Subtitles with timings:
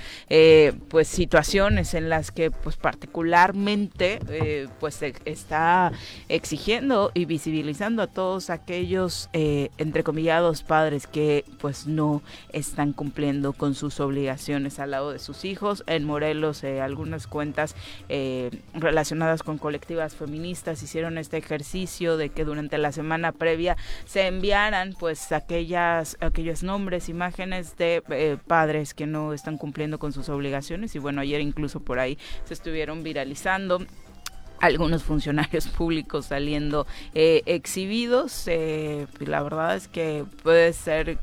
[0.88, 5.90] pues situaciones en las que pues particularmente eh, pues está
[6.28, 13.74] exigiendo y visibilizando a todos aquellos eh, entrecomillados padres que pues no están cumpliendo con
[13.74, 15.82] sus obligaciones al lado de sus hijos.
[15.86, 17.74] En Morelos eh, algunas cuentas
[18.10, 24.26] eh, relacionadas con colectivas feministas hicieron este ejercicio de que durante la semana previa se
[24.26, 30.94] enviaran pues aquellas aquellos nombres, imágenes de padres que no están cumpliendo con sus obligaciones
[30.94, 33.84] y bueno, ayer incluso por ahí se estuvieron viralizando
[34.60, 38.44] algunos funcionarios públicos saliendo eh, exhibidos.
[38.46, 41.18] Eh, la verdad es que puede ser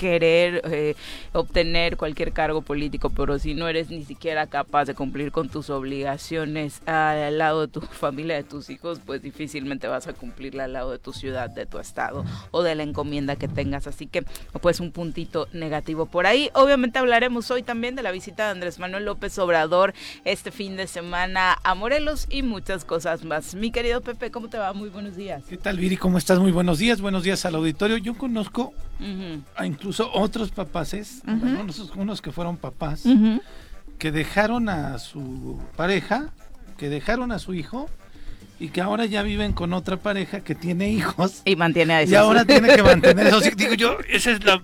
[0.00, 0.94] querer eh,
[1.34, 5.68] obtener cualquier cargo político, pero si no eres ni siquiera capaz de cumplir con tus
[5.68, 10.72] obligaciones al lado de tu familia, de tus hijos, pues difícilmente vas a cumplirla al
[10.72, 13.86] lado de tu ciudad, de tu estado o de la encomienda que tengas.
[13.86, 14.24] Así que,
[14.62, 16.48] pues un puntito negativo por ahí.
[16.54, 19.92] Obviamente hablaremos hoy también de la visita de Andrés Manuel López Obrador
[20.24, 23.54] este fin de semana a Morelos y muchas cosas más.
[23.54, 24.72] Mi querido Pepe, ¿cómo te va?
[24.72, 25.42] Muy buenos días.
[25.46, 25.98] ¿Qué tal, Viri?
[25.98, 26.38] ¿Cómo estás?
[26.38, 27.02] Muy buenos días.
[27.02, 27.98] Buenos días al auditorio.
[27.98, 28.72] Yo conozco
[29.56, 31.20] a incluso incluso otros papaces,
[31.96, 33.02] unos, que fueron papás,
[33.98, 36.30] que dejaron a su pareja,
[36.78, 37.90] que dejaron a su hijo
[38.60, 41.42] y que ahora ya viven con otra pareja que tiene hijos.
[41.44, 43.40] Y mantiene a Y ahora tiene que mantener eso.
[43.56, 44.62] digo yo, esa es la...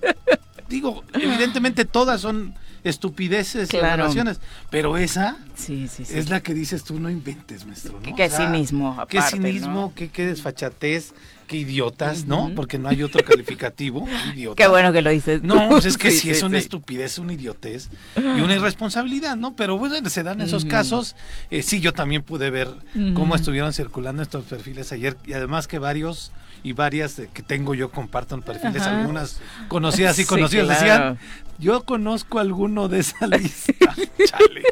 [0.68, 2.54] Digo, evidentemente todas son
[2.84, 8.00] estupideces y relaciones, pero esa sí, sí, es la que dices tú, no inventes, maestro.
[8.00, 8.14] ¿no?
[8.14, 8.92] Qué cinismo.
[8.92, 11.14] Aparte, qué cinismo, qué, qué desfachatez
[11.46, 12.52] qué idiotas, ¿no?
[12.54, 14.06] Porque no hay otro calificativo.
[14.34, 14.62] Idiota.
[14.62, 15.42] Qué bueno que lo dices.
[15.42, 19.56] No, pues es que sí, es una estupidez, una idiotez y una irresponsabilidad, ¿no?
[19.56, 21.16] Pero bueno, se dan esos casos.
[21.50, 22.68] Eh, sí, yo también pude ver
[23.14, 27.90] cómo estuvieron circulando estos perfiles ayer y además que varios y varias que tengo yo
[27.90, 31.18] compartan perfiles, algunas conocidas y conocidas decían,
[31.58, 33.72] yo conozco alguno de esa lista.
[34.26, 34.62] Chale.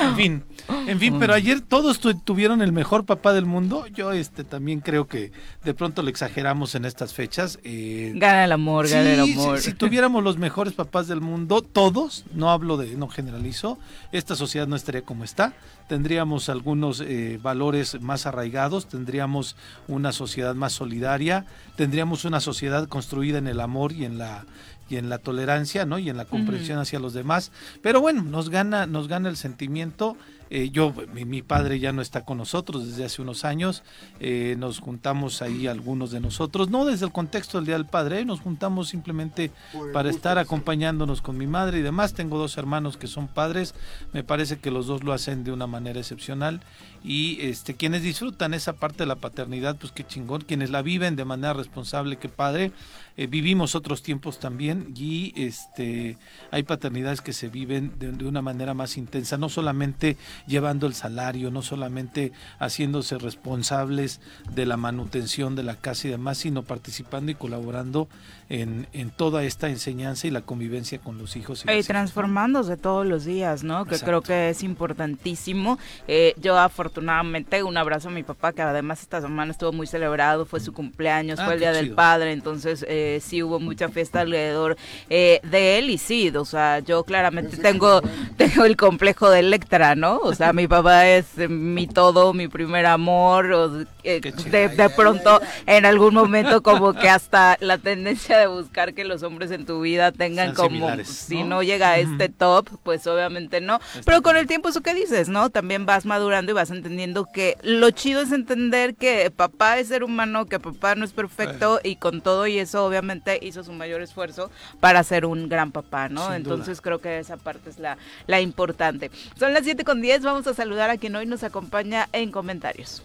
[0.00, 0.44] En fin,
[0.86, 3.86] en fin, pero ayer todos tuvieron el mejor papá del mundo.
[3.88, 5.32] Yo este también creo que
[5.64, 7.58] de pronto lo exageramos en estas fechas.
[7.64, 9.58] Eh, gana el amor, gana el amor.
[9.58, 13.78] Si, tuviéramos los mejores papás del mundo, todos, no hablo de, no generalizo,
[14.12, 15.54] esta sociedad no estaría como está.
[15.88, 19.56] Tendríamos algunos eh, valores más arraigados, tendríamos
[19.88, 21.44] una sociedad más solidaria,
[21.76, 24.44] tendríamos una sociedad construida en el amor y en la
[24.92, 25.98] y en la tolerancia, ¿no?
[25.98, 27.50] Y en la comprensión hacia los demás.
[27.82, 30.16] Pero bueno, nos gana, nos gana el sentimiento
[30.54, 33.82] eh, yo, mi, padre ya no está con nosotros desde hace unos años,
[34.20, 38.26] eh, nos juntamos ahí algunos de nosotros, no desde el contexto del Día del Padre,
[38.26, 39.50] nos juntamos simplemente
[39.94, 42.12] para estar acompañándonos con mi madre y demás.
[42.12, 43.74] Tengo dos hermanos que son padres,
[44.12, 46.60] me parece que los dos lo hacen de una manera excepcional
[47.02, 51.16] y este quienes disfrutan esa parte de la paternidad, pues qué chingón, quienes la viven
[51.16, 52.72] de manera responsable, qué padre.
[53.16, 56.16] Eh, vivimos otros tiempos también y este
[56.50, 60.94] hay paternidades que se viven de, de, una manera más intensa, no solamente llevando el
[60.94, 64.20] salario, no solamente haciéndose responsables
[64.54, 68.08] de la manutención de la casa y demás, sino participando y colaborando
[68.48, 71.64] en, en toda esta enseñanza y la convivencia con los hijos.
[71.66, 73.86] Y, transformándose todos los días, ¿no?
[73.86, 75.78] Que creo que es importantísimo.
[76.06, 80.44] Eh, yo afortunadamente un abrazo a mi papá, que además esta semana estuvo muy celebrado,
[80.44, 84.20] fue su cumpleaños, ah, fue el Día del Padre, entonces eh, sí hubo mucha fiesta
[84.20, 84.76] alrededor
[85.10, 88.00] eh, de él y sí, o sea, yo claramente tengo,
[88.36, 90.18] tengo el complejo de Electra, ¿no?
[90.18, 95.40] O sea, mi papá es mi todo, mi primer amor, o eh, de, de, pronto
[95.66, 99.80] en algún momento como que hasta la tendencia de buscar que los hombres en tu
[99.80, 103.80] vida tengan como, si no llega a este top, pues obviamente no.
[104.04, 105.50] Pero con el tiempo eso que dices, ¿no?
[105.50, 110.04] También vas madurando y vas entendiendo que lo chido es entender que papá es ser
[110.04, 114.02] humano, que papá no es perfecto y con todo y eso obviamente hizo su mayor
[114.02, 114.50] esfuerzo
[114.80, 116.34] para ser un gran papá, ¿no?
[116.34, 117.96] Entonces creo que esa parte es la,
[118.26, 119.10] la importante.
[119.38, 123.02] Son las 7 con 10, vamos a saludar a quien hoy nos acompaña en comentarios.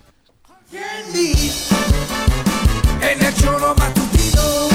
[3.01, 4.69] En el choro matutino,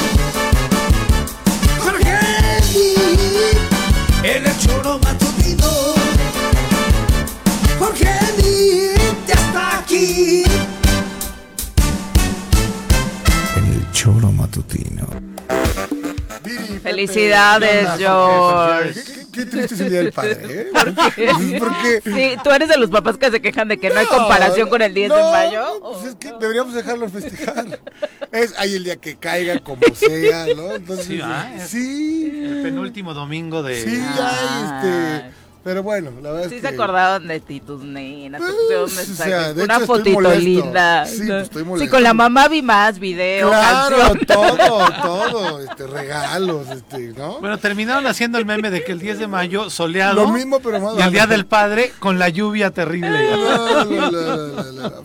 [1.81, 2.19] Jorge
[4.23, 5.69] en el choro matutino,
[7.79, 8.15] Jorge
[9.27, 10.45] ya está aquí.
[14.03, 15.07] Choro matutino.
[16.83, 19.01] Felicidades, George.
[19.33, 20.67] Qué triste es el Día del Padre, ¿eh?
[21.61, 22.03] ¿Por qué?
[22.05, 24.83] Sí, tú eres de los papás que se quejan de que no, hay comparación con
[24.83, 25.81] el 10 de mayo.
[25.81, 27.79] Pues es que deberíamos dejarlo festejar.
[28.33, 30.75] Es ahí el día que caiga, como sea, ¿no?
[30.75, 31.21] Entonces, sí,
[31.69, 32.43] sí.
[32.45, 33.85] El penúltimo domingo de.
[33.85, 36.69] Sí, ya, este pero bueno, la verdad sí es que...
[36.69, 39.21] se acordaban de ti, tus nenas, pues,
[39.57, 41.07] una fotito linda.
[41.07, 41.85] Sí, pues estoy molesto.
[41.85, 47.39] Sí, con la mamá vi más video, Claro, todo, todo, este, regalos, este, ¿no?
[47.39, 50.25] Bueno, terminaron haciendo el meme de que el 10 de mayo soleado.
[50.25, 50.99] Lo mismo, pero más.
[50.99, 53.19] Y el Día del Padre con la lluvia terrible.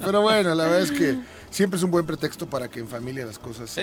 [0.04, 1.20] pero bueno, la verdad es que
[1.52, 3.82] siempre es un buen pretexto para que en familia las cosas sí.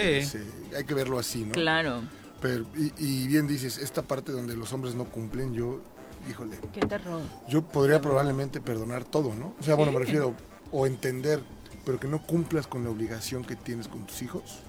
[0.77, 1.53] hay que verlo así, ¿no?
[1.53, 2.03] Claro.
[2.41, 5.81] Pero, y, y bien dices, esta parte donde los hombres no cumplen, yo
[6.29, 6.57] híjole.
[6.73, 7.23] Qué terror.
[7.49, 9.55] Yo podría probablemente perdonar todo, ¿no?
[9.61, 10.35] O sea, bueno, me refiero,
[10.73, 11.41] o entender,
[11.85, 14.61] pero que no cumplas con la obligación que tienes con tus hijos,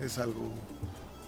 [0.00, 0.52] es algo...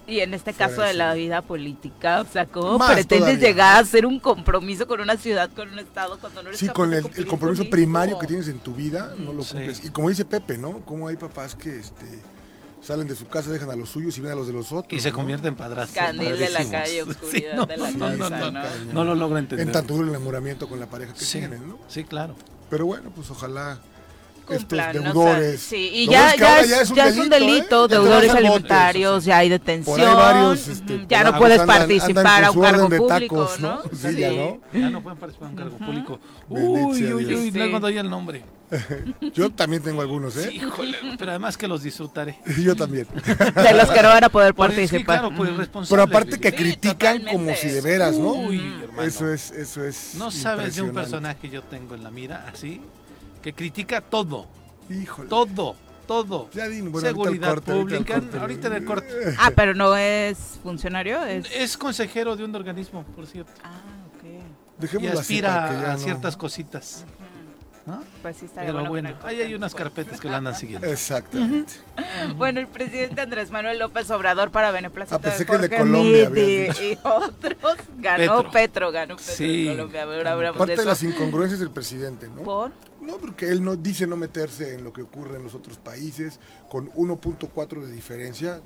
[0.07, 4.07] Y en este caso de la vida política, o sea, ¿cómo pretendes llegar a hacer
[4.07, 7.69] un compromiso con una ciudad, con un estado, cuando no eres Sí, con el, compromiso
[7.69, 9.85] primario que tienes en tu vida, no lo cumples.
[9.85, 10.79] Y como dice Pepe, ¿no?
[10.79, 12.07] Como hay papás que, este
[12.81, 14.93] salen de su casa, dejan a los suyos y ven a los de los otros.
[14.93, 16.05] Y se convierten en padrastros.
[16.05, 19.67] Candil de la calle, oscuridad no, de la no, casa, no, no, lo logro entender.
[19.67, 21.79] En tanto duro el enamoramiento con la pareja que tienen, ¿no?
[21.87, 22.35] Sí, claro.
[22.69, 23.79] Pero bueno, pues ojalá
[24.49, 25.61] estos deudores.
[25.61, 27.87] sí, y ya, ya, es, ya, es, un delito, ¿eh?
[27.89, 33.81] deudores alimentarios, ya hay detención, este, ya no puedes participar a un cargo público, ¿no?
[33.93, 34.59] Sí, ya no.
[34.73, 36.19] Ya no pueden participar a un cargo público.
[36.49, 38.43] Uy, uy, uy, luego doy el nombre.
[39.33, 40.53] Yo también tengo algunos, ¿eh?
[40.53, 42.39] híjole, pero además que los disfrutaré.
[42.61, 43.07] Yo también.
[43.55, 45.21] De los que no van a poder participar.
[45.21, 48.33] claro, pues, pero aparte que critican como si de veras, ¿no?
[48.33, 48.61] Uy,
[49.01, 50.15] Eso es, eso es.
[50.15, 52.81] No sabes de un personaje que yo tengo en la mira, así,
[53.41, 54.47] que critica todo.
[54.89, 55.29] Híjole.
[55.29, 55.75] Todo,
[56.07, 56.49] todo.
[56.51, 58.21] Ya bueno, Seguridad pública.
[58.39, 59.07] Ahorita, en el corte.
[59.37, 61.23] Ah, pero no es funcionario.
[61.25, 63.51] Es, es consejero de un organismo, por cierto.
[63.63, 63.81] Ah,
[64.15, 65.01] ok.
[65.01, 67.05] y aspira a ciertas cositas.
[68.21, 70.87] Pues sí está Pero bueno, ahí hay unas carpetas que lo andan siguiendo.
[70.87, 71.73] Exactamente.
[72.35, 76.29] Bueno, el presidente Andrés Manuel López Obrador para beneplácito ah, pensé que de Colombia.
[76.29, 79.67] Y, otros ganó Petro, ganó Petro sí.
[79.69, 80.53] Colombia.
[80.57, 82.43] Parte de, las incongruencias del presidente, ¿no?
[82.43, 82.71] ¿Por?
[83.09, 86.39] No, porque él no dice no meterse en lo que ocurre en los otros países,
[86.69, 88.61] con 1.4 de diferencia.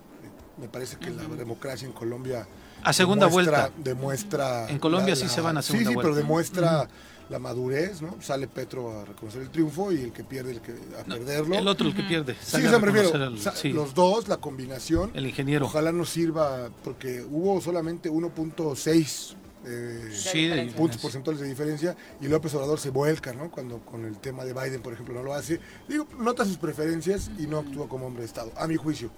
[0.58, 2.48] Me parece que la democracia en Colombia
[2.84, 3.82] a segunda demuestra, vuelta.
[3.90, 6.02] Demuestra en Colombia sí se van a segunda vuelta.
[6.02, 6.90] Sí, sí, pero demuestra
[7.30, 8.18] la madurez, ¿no?
[8.22, 11.58] Sale Petro a reconocer el triunfo y el que pierde el que, a perderlo.
[11.58, 12.36] El otro el que pierde.
[12.42, 13.32] Sí, se me refiero.
[13.74, 15.12] Los dos, la combinación.
[15.14, 15.66] El ingeniero.
[15.66, 19.36] Ojalá nos sirva, porque hubo solamente 1.6
[19.66, 23.50] eh, puntos porcentuales de diferencia y López Obrador se vuelca, ¿no?
[23.50, 25.60] Cuando con el tema de Biden, por ejemplo, no lo hace.
[25.88, 29.12] Digo, nota sus preferencias y no actúa como hombre de Estado, a mi juicio.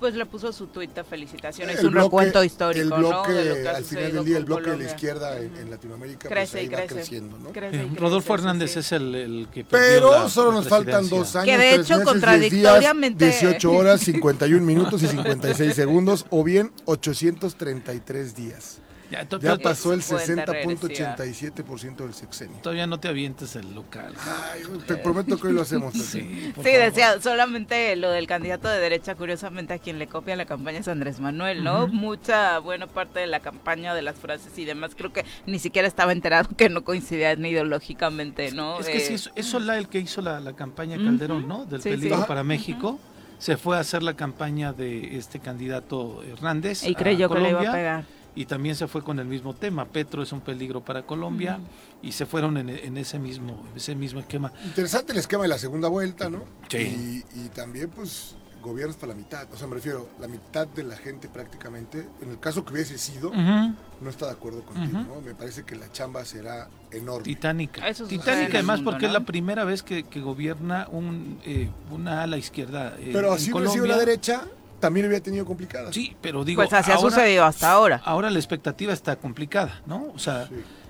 [0.00, 3.70] Pues le puso su tuit de felicitaciones, el un recuento histórico, el bloque, ¿no?
[3.70, 7.36] al final del día, el bloque de la izquierda en, Latinoamérica pues, crece pues, creciendo,
[7.36, 7.52] ¿no?
[7.52, 11.74] Crece Rodolfo Hernández es el, el que Pero solo nos faltan dos años, que de
[11.74, 13.26] hecho, meses, contradictoriamente...
[13.26, 18.80] Días, 18 horas, 51 minutos y 56 segundos, o bien 833 días.
[19.10, 22.58] Ya, ya pasó el 60.87% del sexenio.
[22.62, 24.14] Todavía no te avientes el local.
[24.52, 25.94] Ay, te prometo que hoy lo hacemos.
[25.94, 30.44] sí, sí decía, solamente lo del candidato de derecha, curiosamente a quien le copia la
[30.44, 31.88] campaña es Andrés Manuel, ¿no?
[31.88, 35.88] Mucha, buena parte de la campaña, de las frases y demás, creo que ni siquiera
[35.88, 38.78] estaba enterado que no coincidían ideológicamente, ¿no?
[38.78, 41.64] Es que sí, eso, eso la el que hizo la, campaña Calderón, ¿no?
[41.66, 43.00] Del peligro para México.
[43.38, 46.84] Se fue a hacer la campaña de este candidato Hernández.
[46.84, 49.86] Y creyó que le iba a pegar y también se fue con el mismo tema.
[49.86, 51.58] Petro es un peligro para Colombia
[52.02, 54.52] y se fueron en, ese mismo ese mismo esquema.
[54.64, 56.44] Interesante el esquema de la segunda vuelta, ¿no?
[56.68, 57.24] Sí.
[57.34, 59.48] Y, también, pues, gobiernas para la mitad.
[59.52, 62.98] O sea, me refiero, la mitad de la gente prácticamente, en el caso que hubiese
[62.98, 65.20] sido, no está de acuerdo contigo, ¿no?
[65.20, 67.24] Me parece que la chamba será enorme.
[67.24, 67.82] Titánica.
[67.92, 72.94] Titánica además porque es la primera vez que, gobierna un, eh, una ala izquierda.
[72.98, 74.44] Eh, Pero así hubiera sido la derecha,
[74.80, 75.94] también había tenido complicadas.
[75.94, 76.62] Sí, pero digo.
[76.62, 78.00] Pues así ha sucedido hasta ahora.
[78.04, 80.08] Ahora la expectativa está complicada, ¿no?
[80.14, 80.48] O sea.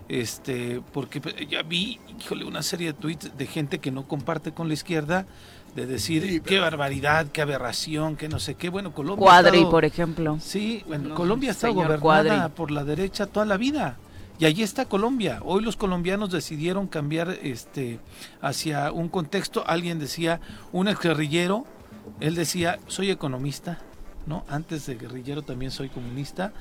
[0.09, 4.67] Este, porque ya vi, híjole, una serie de tweets de gente que no comparte con
[4.67, 5.25] la izquierda,
[5.77, 8.71] de decir qué barbaridad, qué aberración, qué no sé qué.
[8.71, 9.25] Bueno, Colombia.
[9.25, 10.39] Cuadri, por ejemplo.
[10.41, 13.99] Sí, bueno, Colombia está gobernada por la derecha toda la vida.
[14.41, 15.41] Y allí está Colombia.
[15.45, 18.01] Hoy los colombianos decidieron cambiar este
[18.41, 19.65] hacia un contexto.
[19.67, 20.41] Alguien decía,
[20.73, 21.67] un ex guerrillero,
[22.21, 23.79] él decía, soy economista,
[24.27, 24.45] ¿no?
[24.49, 26.53] Antes de guerrillero también soy comunista,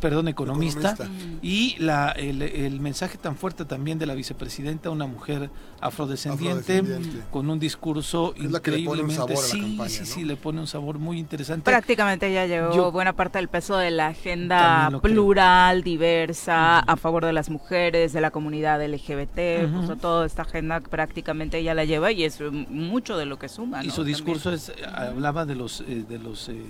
[0.00, 0.96] perdón, economista,
[1.42, 5.50] y la, el, mensaje tan fuerte también de la vicepresidenta, una mujer
[5.80, 6.82] afrodescendiente,
[7.30, 11.70] con un discurso increíblemente, sí, sí, sí, le pone un sabor muy interesante.
[11.70, 17.32] Prácticamente ya llegó buena parte del peso de la agenda plural, diversa, a favor de
[17.32, 22.40] las mujeres, de la comunidad LGBT, toda esta agenda prácticamente ella la lleva y es
[22.68, 23.84] mucho de lo que suma.
[23.84, 26.62] Y su discurso es, hablaba de los, eh, de los eh,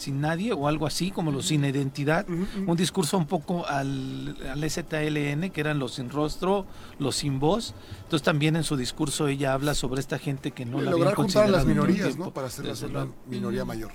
[0.00, 4.68] sin nadie o algo así, como los sin identidad, un discurso un poco al, al,
[4.68, 6.66] STLN, que eran los sin rostro,
[6.98, 7.74] los sin voz.
[8.02, 11.52] Entonces también en su discurso ella habla sobre esta gente que no la habían considerado.
[11.52, 12.32] las minorías, ¿no?
[12.32, 13.92] Para hacerlas una minoría mayor.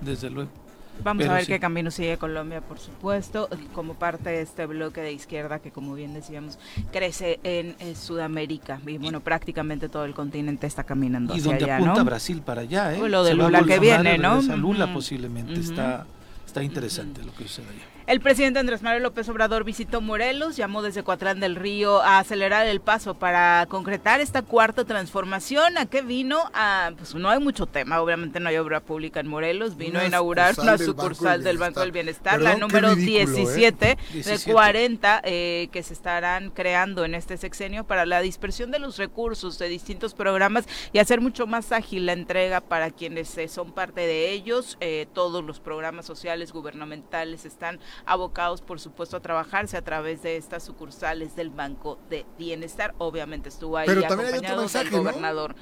[0.00, 0.65] desde luego.
[1.02, 5.12] Vamos a ver qué camino sigue Colombia, por supuesto, como parte de este bloque de
[5.12, 6.58] izquierda que, como bien decíamos,
[6.92, 8.80] crece en, eh, Sudamérica.
[8.86, 13.08] Y bueno, prácticamente todo el continente está caminando y donde apunta Brasil para allá, ¿eh?
[13.08, 14.40] lo de Lula que viene, ¿no?
[14.42, 16.06] Lula posiblemente está,
[16.46, 17.95] está interesante lo que sucede allá.
[18.06, 22.68] El presidente Andrés Manuel López Obrador visitó Morelos, llamó desde Coatlán del Río a acelerar
[22.68, 25.76] el paso para concretar esta cuarta transformación.
[25.76, 26.38] ¿A qué vino?
[26.54, 30.06] A, pues no hay mucho tema, obviamente no hay obra pública en Morelos, vino a
[30.06, 33.96] inaugurar una sucursal del Banco del Bienestar, la número 17 ¿eh?
[34.22, 38.98] de 40 eh, que se estarán creando en este sexenio para la dispersión de los
[38.98, 43.72] recursos de distintos programas y hacer mucho más ágil la entrega para quienes eh, son
[43.72, 44.78] parte de ellos.
[45.12, 50.62] todos los programas sociales gubernamentales están abocados, por supuesto, a trabajarse a través de estas
[50.62, 52.94] sucursales del Banco de Bienestar.
[52.98, 55.54] Obviamente estuvo ahí acompañado del gobernador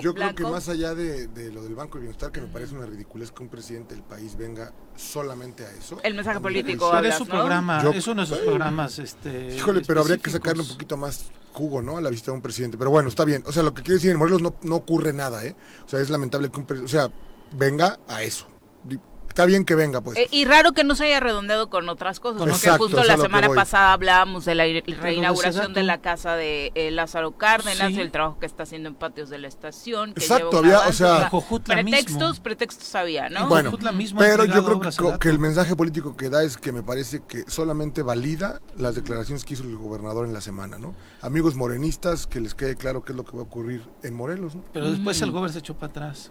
[0.00, 2.86] Yo creo que más allá de, lo del Banco de Bienestar, que me parece una
[2.86, 5.98] ridiculez que un presidente del país venga solamente a eso.
[6.02, 8.98] El mensaje político es su programa, es uno de sus programas.
[8.98, 11.96] Este, híjole, pero habría que sacarle un poquito más jugo, ¿no?
[11.98, 12.76] A la vista de un presidente.
[12.76, 13.44] Pero bueno, está bien.
[13.46, 15.54] O sea, lo que quiere decir en Morelos no, no ocurre nada, ¿eh?
[15.84, 17.10] O sea, es lamentable que un presidente, o sea,
[17.52, 18.48] venga a eso
[19.34, 20.16] está bien que venga, pues.
[20.16, 23.48] Eh, y raro que no se haya redondeado con otras cosas, porque justo la semana
[23.48, 24.64] pasada hablábamos de la
[25.00, 29.30] reinauguración de la casa de eh, Lázaro Cárdenas, el trabajo que está haciendo en patios
[29.30, 30.10] de la estación.
[30.10, 31.30] Exacto, había, o sea,
[31.64, 33.48] pretextos, pretextos había, ¿no?
[33.48, 33.76] Bueno,
[34.16, 38.02] pero yo creo que, el mensaje político que da es que me parece que solamente
[38.02, 40.94] valida las declaraciones que hizo el gobernador en la semana, ¿no?
[41.22, 44.54] Amigos morenistas, que les quede claro qué es lo que va a ocurrir en Morelos,
[44.54, 44.62] ¿no?
[44.72, 46.30] Pero después el gobernador se echó para atrás.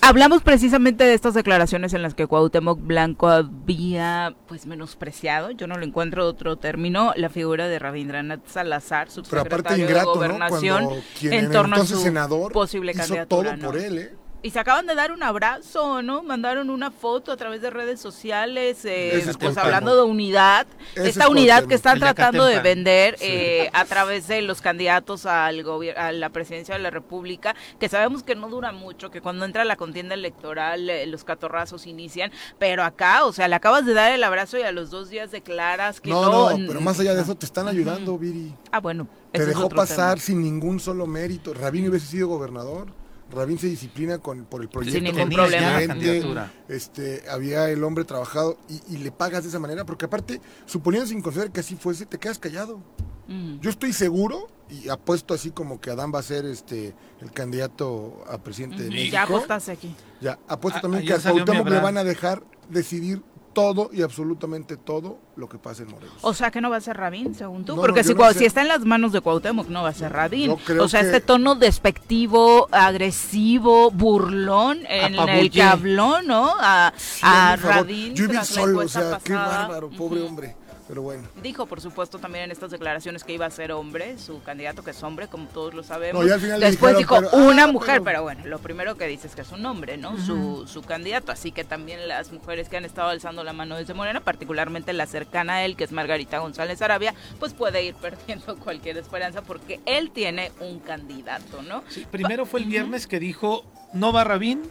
[0.00, 5.76] Hablamos precisamente de estas declaraciones en las que Cuauhtémoc Blanco había pues menospreciado, yo no
[5.76, 10.88] lo encuentro otro término, la figura de Rabindranath Salazar, subsecretario de Gobernación,
[11.22, 13.56] en torno a su senador posible candidatura.
[13.56, 14.19] Todo por él, ¿eh?
[14.42, 16.22] Y se acaban de dar un abrazo, ¿no?
[16.22, 21.66] Mandaron una foto a través de redes sociales, eh, pues hablando de unidad, esta unidad
[21.66, 25.64] que están tratando de vender eh, a través de los candidatos al
[25.96, 29.64] a la presidencia de la República, que sabemos que no dura mucho, que cuando entra
[29.64, 34.12] la contienda electoral eh, los catorrazos inician, pero acá, o sea, le acabas de dar
[34.12, 36.56] el abrazo y a los dos días declaras que no.
[36.56, 38.54] No, pero más allá de eso te están ayudando, Viri.
[38.72, 39.06] Ah, bueno.
[39.32, 41.54] Te dejó pasar sin ningún solo mérito.
[41.54, 42.99] Rabín hubiese sido gobernador.
[43.30, 44.94] Rabín se disciplina con, por el proyecto.
[44.94, 46.50] Sin ningún problema.
[46.68, 48.58] este, había el hombre trabajado
[48.88, 52.18] y, le pagas de esa manera, porque aparte, suponiendo sin considerar que así fuese, te
[52.18, 52.80] quedas callado.
[53.28, 53.60] Mm.
[53.60, 58.24] Yo estoy seguro y apuesto así como que Adán va a ser este el candidato
[58.28, 59.12] a presidente de México.
[59.12, 59.94] Ya apostaste aquí.
[60.20, 64.76] Ya, apuesto ah, también que a Cuauhtémoc le van a dejar decidir todo y absolutamente
[64.76, 66.14] todo lo que pasa en Morelos.
[66.22, 68.68] O sea que no va a ser Rabín, según tú, porque si, si, está en
[68.68, 70.56] las manos de Cuauhtémoc no va a ser Rabín.
[70.78, 76.54] O sea, este tono despectivo, agresivo, burlón en el habló, ¿no?
[76.58, 76.92] A,
[77.22, 78.14] a Rabín.
[78.14, 80.56] Yo vi solo, o sea, qué bárbaro, pobre hombre.
[80.90, 81.28] Pero bueno.
[81.40, 84.90] Dijo, por supuesto, también en estas declaraciones que iba a ser hombre, su candidato que
[84.90, 86.26] es hombre, como todos lo sabemos.
[86.58, 88.24] Después dijo una ah, mujer, pero...
[88.24, 90.18] bueno, lo primero que dice es que es un hombre, ¿no?
[90.18, 91.30] su, su candidato.
[91.30, 95.06] Así que también las mujeres que han estado alzando la mano desde Morena, particularmente la
[95.06, 99.78] cercana a él, que es Margarita González Arabia, pues puede ir perdiendo cualquier esperanza porque
[99.86, 101.84] él tiene un candidato, ¿no?
[101.88, 104.62] Sí, primero fue el viernes que dijo, no va Rabín,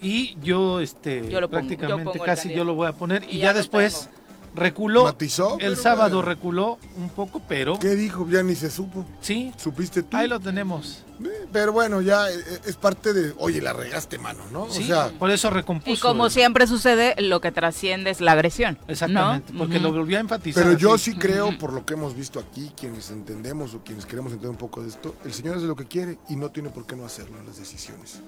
[0.00, 3.22] Y yo, este, prácticamente casi yo lo voy a poner.
[3.28, 4.08] Y, ya, después
[4.56, 5.14] reculó.
[5.60, 7.78] El sábado reculó un poco, pero.
[7.78, 8.26] ¿Qué dijo?
[8.28, 9.04] Ya ni se supo.
[9.20, 9.52] Sí.
[9.56, 10.16] ¿Supiste tú?
[10.16, 11.04] Ahí lo tenemos.
[11.24, 12.34] Eh, pero bueno, ya eh,
[12.66, 14.68] es parte de, oye, la regaste, mano, ¿no?
[14.70, 15.90] Sí, o sea, por eso recompuso.
[15.90, 18.78] Y como siempre sucede, lo que trasciende es la agresión.
[18.88, 20.64] Exactamente, porque lo volvió a enfatizar.
[20.64, 24.32] Pero yo sí creo, por lo que hemos visto aquí, quienes entendemos o quienes queremos
[24.32, 26.86] entender un poco de esto, el señor hace lo que quiere y no tiene por
[26.86, 28.20] qué no hacerlo en las decisiones.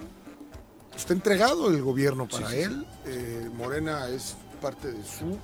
[0.95, 5.37] Está entregado el gobierno para él, eh, Morena es parte de su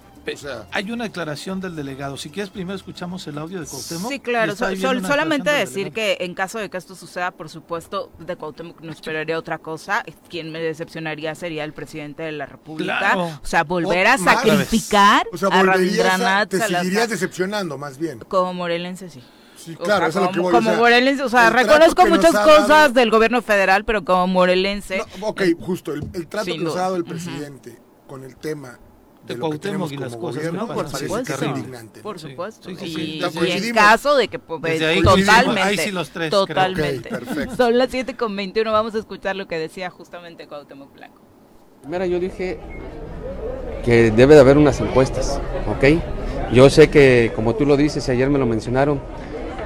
[0.72, 2.18] hay una declaración del delegado.
[2.18, 4.12] Si quieres, primero escuchamos el audio de Cuauhtémoc.
[4.12, 4.56] Sí, claro.
[4.56, 9.38] solamente decir que en caso de que esto suceda, por supuesto, de Cuauhtémoc no esperaría
[9.38, 10.04] otra cosa.
[10.30, 13.18] Quien me decepcionaría sería el presidente de la República.
[13.18, 18.20] O sea, volver a sacrificar o sea, a Te seguirías decepcionando, más bien.
[18.28, 19.22] Como morelense, sí.
[19.56, 22.94] Sí, claro, eso como, es lo que voy, como morelense, o sea, reconozco muchas cosas
[22.94, 25.02] del gobierno federal, pero como morelense.
[25.22, 28.80] ok, justo, el, trato que nos ha dado el presidente con el tema
[29.26, 32.70] de, Cuauhtémoc y las cosas no, por supuesto, indignante, Por supuesto.
[32.70, 37.10] Sí, sí, y, en caso de que pues, ahí totalmente, ahí sí los tres, totalmente.
[37.58, 41.22] Son las 7 con 21, vamos a escuchar lo que decía justamente Cuauhtémoc Blanco.
[41.82, 42.60] Primero yo dije
[43.84, 46.02] que debe de haber unas encuestas, ¿ok?
[46.52, 49.02] Yo sé que, como tú lo dices, ayer me lo mencionaron,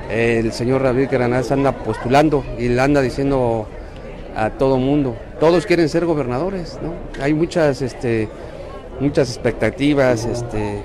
[0.10, 3.68] el señor David Granadas anda postulando y le anda diciendo
[4.36, 6.94] a todo mundo, todos quieren ser gobernadores, ¿no?
[7.22, 8.30] Hay muchas, este,
[9.00, 10.84] muchas expectativas, este,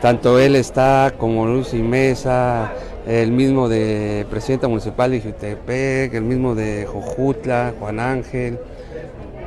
[0.00, 2.72] tanto él está como Lucy Mesa,
[3.06, 8.58] el mismo de presidenta municipal de Jutepec, el mismo de Jojutla, Juan Ángel,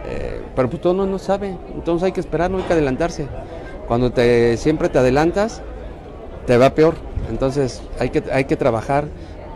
[0.06, 3.28] eh, pero pues todo no, no sabe, entonces hay que esperar, no hay que adelantarse.
[3.88, 5.62] Cuando te, siempre te adelantas,
[6.46, 6.96] te va peor,
[7.30, 9.06] entonces hay que, hay que trabajar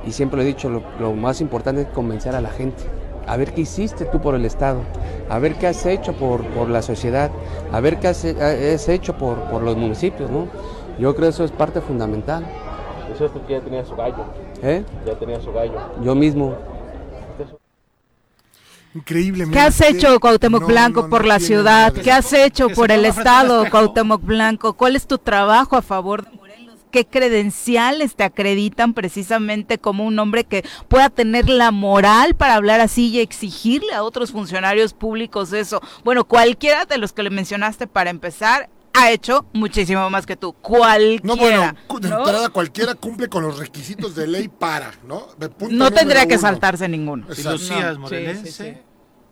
[0.06, 2.84] y siempre he dicho, lo, lo más importante es convencer a la gente
[3.28, 4.82] a ver qué hiciste tú por el Estado,
[5.30, 7.32] a ver qué has hecho por, por la sociedad,
[7.72, 8.24] a ver qué has,
[8.90, 10.48] hecho por, por, los municipios, ¿no?
[11.00, 12.46] Yo creo que eso es parte fundamental.
[13.14, 14.26] Eso es porque ya tenía su gallo.
[14.62, 14.84] ¿Eh?
[15.06, 15.80] Ya tenía su gallo.
[16.04, 16.56] Yo mismo.
[18.94, 19.58] Increíblemente.
[19.58, 21.94] ¿Qué has hecho, Cuauhtémoc Blanco, por la ciudad?
[21.94, 24.74] ¿Qué has hecho por el Estado, Cuauhtémoc Blanco?
[24.74, 26.38] ¿Cuál es tu trabajo a favor de
[26.92, 32.80] qué credenciales te acreditan precisamente como un hombre que pueda tener la moral para hablar
[32.80, 35.82] así y exigirle a otros funcionarios públicos eso.
[36.04, 40.54] Bueno, cualquiera de los que le mencionaste para empezar ha hecho muchísimo más que tú.
[40.54, 41.22] Cualquiera.
[41.24, 45.28] No, bueno, de entrada cualquiera cumple con los requisitos de ley para, ¿no?
[45.70, 47.34] no tendría que saltarse ninguno.
[47.34, 48.91] Si Lucías Morelense.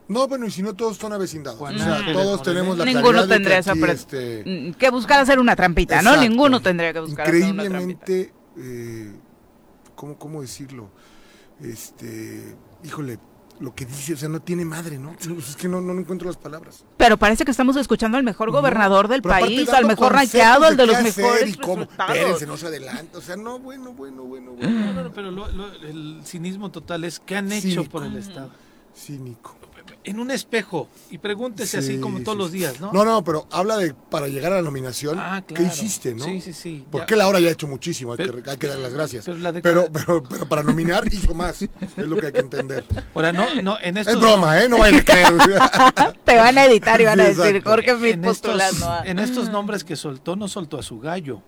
[0.10, 1.62] No, bueno, y si no todos son vecindados.
[1.62, 4.44] o sea, todos tenemos la Ninguno tendría que, aquí, este...
[4.44, 6.18] Mm, que buscar hacer una trampita, ¿no?
[6.18, 8.12] Ninguno tendría que buscar hacer una trampita.
[8.12, 9.14] Increíblemente, eh,
[9.94, 10.90] ¿cómo, ¿cómo decirlo?
[11.62, 13.20] Este, híjole,
[13.60, 15.16] lo que dice, o sea, no tiene madre, ¿no?
[15.38, 16.84] Es que no, no encuentro las palabras.
[16.98, 20.88] Pero parece que estamos escuchando al mejor gobernador del país, al mejor rankeado, al de,
[20.88, 21.50] los mejores.
[21.50, 23.16] Y cómo, espérense, no se adelanta.
[23.16, 24.72] O sea, no, bueno, bueno, bueno, bueno.
[24.72, 25.30] No, no, pero
[25.88, 28.50] el cinismo total es ¿qué han hecho por el Estado?
[28.96, 29.60] Cínico
[30.04, 32.92] en un espejo y pregúntese así como todos los días, ¿no?
[32.94, 36.24] No, no, pero habla de para llegar a la nominación, ah, ¿qué hiciste, no?
[36.24, 36.86] Sí, sí, sí.
[36.90, 39.26] Porque Laura ya ha hecho muchísimo, hay, que, hay que dar las gracias.
[39.62, 42.86] Pero, pero, pero, para nominar hizo más, es lo que hay que entender.
[43.14, 44.16] Ahora, no, no, en estos...
[44.16, 44.70] Es broma, ¿eh?
[44.70, 45.34] No vayan a creer.
[46.24, 49.04] Te van a editar y van a decir, Jorge Fit postulando.
[49.06, 51.42] En estos nombres que soltó, no soltó a su gallo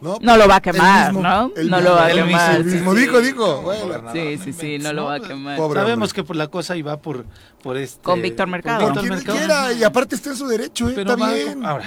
[0.00, 1.50] no, lo va a quemar, ¿no?
[1.50, 2.56] No lo va a quemar.
[2.56, 3.72] El mismo dijo, dijo.
[4.12, 5.58] sí, sí, sí, no lo va a quemar.
[5.58, 7.24] Sabemos que por la cosa iba por,
[7.62, 8.02] por este...
[8.02, 8.92] Con Víctor Mercado.
[8.92, 10.94] Con quien quiera, y aparte está en su derecho, ¿eh?
[10.96, 11.64] está bien.
[11.64, 11.84] Ahora,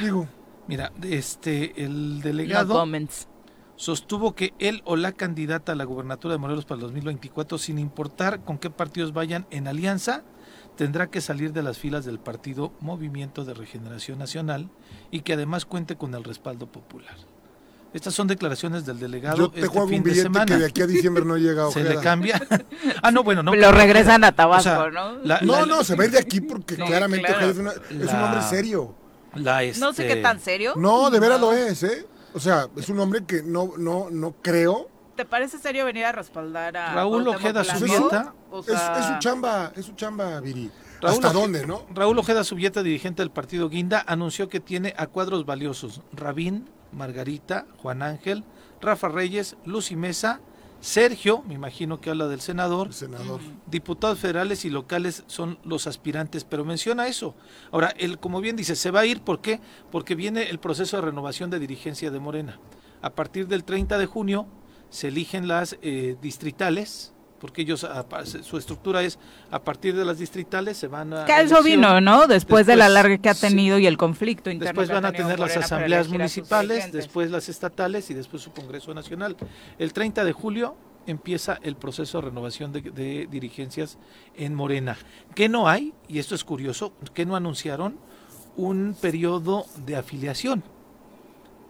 [0.68, 2.86] mira, este, el delegado
[3.76, 7.80] sostuvo que él o la candidata a la gubernatura de Morelos para el 2024, sin
[7.80, 10.24] importar con qué partidos vayan en alianza,
[10.76, 14.70] tendrá que salir de las filas del partido Movimiento de Regeneración Nacional
[15.12, 17.16] y que además cuente con el respaldo popular.
[17.94, 19.38] Estas son declaraciones del delegado.
[19.38, 21.84] Yo te este juego un billete que de aquí a diciembre no llega a Se
[21.84, 22.42] le cambia.
[23.04, 23.54] ah, no, bueno, no.
[23.54, 25.20] Lo regresan a Tabasco, ¿no?
[25.42, 28.96] no, no, se va de aquí porque claramente es, un hombre serio.
[29.36, 30.74] No sé qué tan serio.
[30.76, 32.08] No, de veras lo es, ¿eh?
[32.34, 34.90] O sea, es un hombre que no, no, no creo.
[35.16, 38.34] ¿Te parece serio venir a respaldar a Raúl Ojeda Subieta?
[38.68, 40.72] es, su chamba, es su chamba, Viri.
[41.04, 41.86] ¿Hasta dónde, no?
[41.94, 46.02] Raúl Ojeda Subieta, dirigente del partido Guinda, anunció que tiene a cuadros valiosos.
[46.14, 48.44] Rabín, Margarita, Juan Ángel,
[48.82, 50.40] Rafa Reyes, Lucy Mesa,
[50.84, 53.40] Sergio, me imagino que habla del senador, senador.
[53.68, 57.36] diputados federales y locales son los aspirantes, pero menciona eso.
[57.72, 59.62] Ahora, él, como bien dice, se va a ir, ¿por qué?
[59.94, 62.60] Porque viene el proceso de renovación de dirigencia de Morena.
[63.02, 64.46] A partir del 30 de junio
[64.90, 67.13] se eligen las eh, distritales,
[67.44, 67.86] porque ellos,
[68.42, 69.20] su estructura es
[69.52, 71.26] a partir de las distritales se van a...
[71.26, 72.26] Que eso vino, ¿no?
[72.26, 74.70] Después, de la larga que ha tenido y el conflicto interno.
[74.70, 79.36] Después van a tener las asambleas municipales, después las estatales y después su Congreso Nacional.
[79.78, 83.98] El 30 de julio empieza el proceso de renovación de, dirigencias
[84.38, 84.98] en Morena.
[85.36, 85.94] ¿Qué no hay?
[86.08, 88.00] Y esto es curioso, que no anunciaron
[88.56, 90.64] un periodo de afiliación.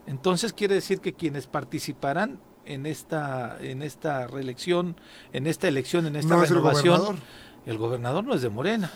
[0.06, 4.95] Entonces quiere decir que quienes participarán en esta en esta reelección,
[5.32, 7.17] en esta elección, en esta renovación,
[7.65, 8.91] el gobernador no es de Morena.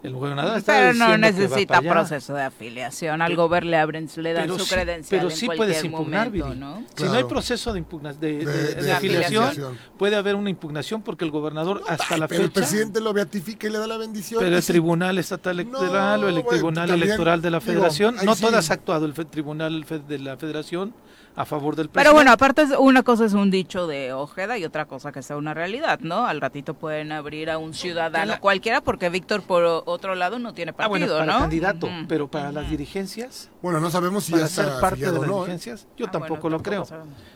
[0.00, 3.20] El gobernador está Pero no necesita proceso de afiliación.
[3.20, 6.84] Al gobierno le abren, le dan su credencial pero sí puedes impugnar, ¿no?
[6.94, 12.16] Si no hay proceso de, de, afiliación, puede haber una impugnación porque el gobernador hasta
[12.16, 12.42] la fecha...
[12.42, 14.40] el presidente lo beatifica y le da la bendición.
[14.40, 18.60] Pero el Tribunal Estatal Electoral o el Tribunal Electoral de la Federación, no todo ha
[18.60, 20.94] actuado el Tribunal de la Federación
[21.38, 22.00] a favor del presidente.
[22.00, 25.36] Pero bueno, aparte una cosa es un dicho de Ojeda y otra cosa que sea
[25.36, 26.26] una realidad, ¿no?
[26.26, 30.72] Al ratito pueden abrir a un ciudadano cualquiera porque Víctor por otro lado no tiene
[30.72, 33.50] partido, ah, bueno, para candidato, pero para las dirigencias.
[33.62, 35.32] Bueno, no sabemos si para ser parte de las ¿eh?
[35.32, 36.84] dirigencias, yo ah, tampoco lo creo.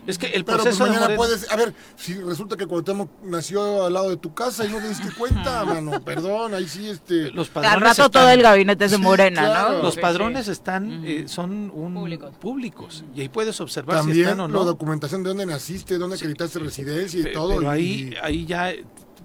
[0.04, 3.86] Es que el pero pues proceso mañana puedes, a ver, si resulta que Cuauhtémoc nació
[3.86, 7.30] al lado de tu casa y no te diste cuenta, mano, perdón, ahí sí este
[7.30, 9.82] los padrones Al rato todo el gabinete es de Morena, ¿no?
[9.82, 12.32] Los padrones están eh, son un públicos.
[12.40, 17.32] públicos y ahí puedes observar también la documentación de dónde naciste, dónde acreditaste residencia y
[17.32, 17.56] todo.
[17.56, 18.72] Pero ahí, ahí ya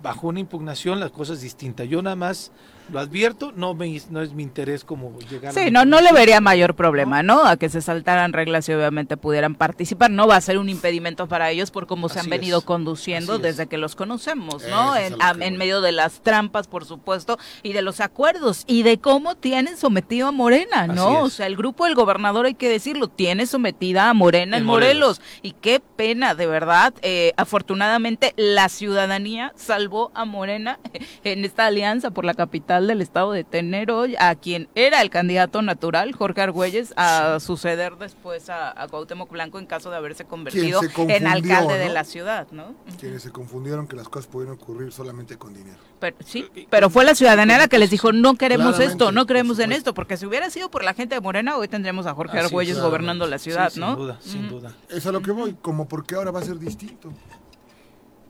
[0.02, 1.88] bajo una impugnación las cosas distintas.
[1.88, 2.52] Yo nada más
[2.92, 6.40] lo advierto, no, me, no es mi interés como llegar Sí, no, no le vería
[6.40, 7.46] mayor problema, ¿no?
[7.46, 10.10] A que se saltaran reglas y obviamente pudieran participar.
[10.10, 13.68] No va a ser un impedimento para ellos por cómo se han venido conduciendo desde
[13.68, 14.96] que los conocemos, ¿no?
[14.96, 19.36] En, en, medio de las trampas, por supuesto, y de los acuerdos y de cómo
[19.36, 21.24] tienen sometido a Morena, ¿no?
[21.24, 25.22] O sea, el grupo del gobernador, hay que decirlo, tiene sometida a Morena en, Morelos.
[25.42, 26.94] Y qué pena, de verdad.
[27.02, 30.80] Eh, afortunadamente, la ciudadanía salvó a Morena
[31.24, 35.10] en esta alianza por la capital del estado de tener hoy a quien era el
[35.10, 40.26] candidato natural, Jorge Argüelles, a suceder después a, a, Cuauhtémoc Blanco en caso de haberse
[40.26, 42.76] convertido en alcalde de la ciudad, ¿no?
[43.00, 45.78] Quienes se confundieron que las cosas pudieron ocurrir solamente con dinero.
[46.00, 49.58] Pero, sí, pero fue la ciudadanía la que les dijo, no queremos esto, no creemos
[49.60, 52.40] en esto, porque si hubiera sido por la gente de Morena, hoy tendríamos a Jorge
[52.40, 53.96] Argüelles gobernando la ciudad, ¿no?
[53.96, 54.74] Sin duda, sin duda.
[54.90, 57.12] Es a lo que voy, como porque ahora va a ser distinto.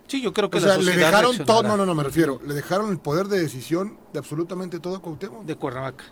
[0.07, 2.53] Sí, yo creo que o sea, le dejaron todo, no, no, no, me refiero, le
[2.53, 5.43] dejaron el poder de decisión de absolutamente todo a Cuauhtémoc.
[5.45, 6.05] De Cuernavaca.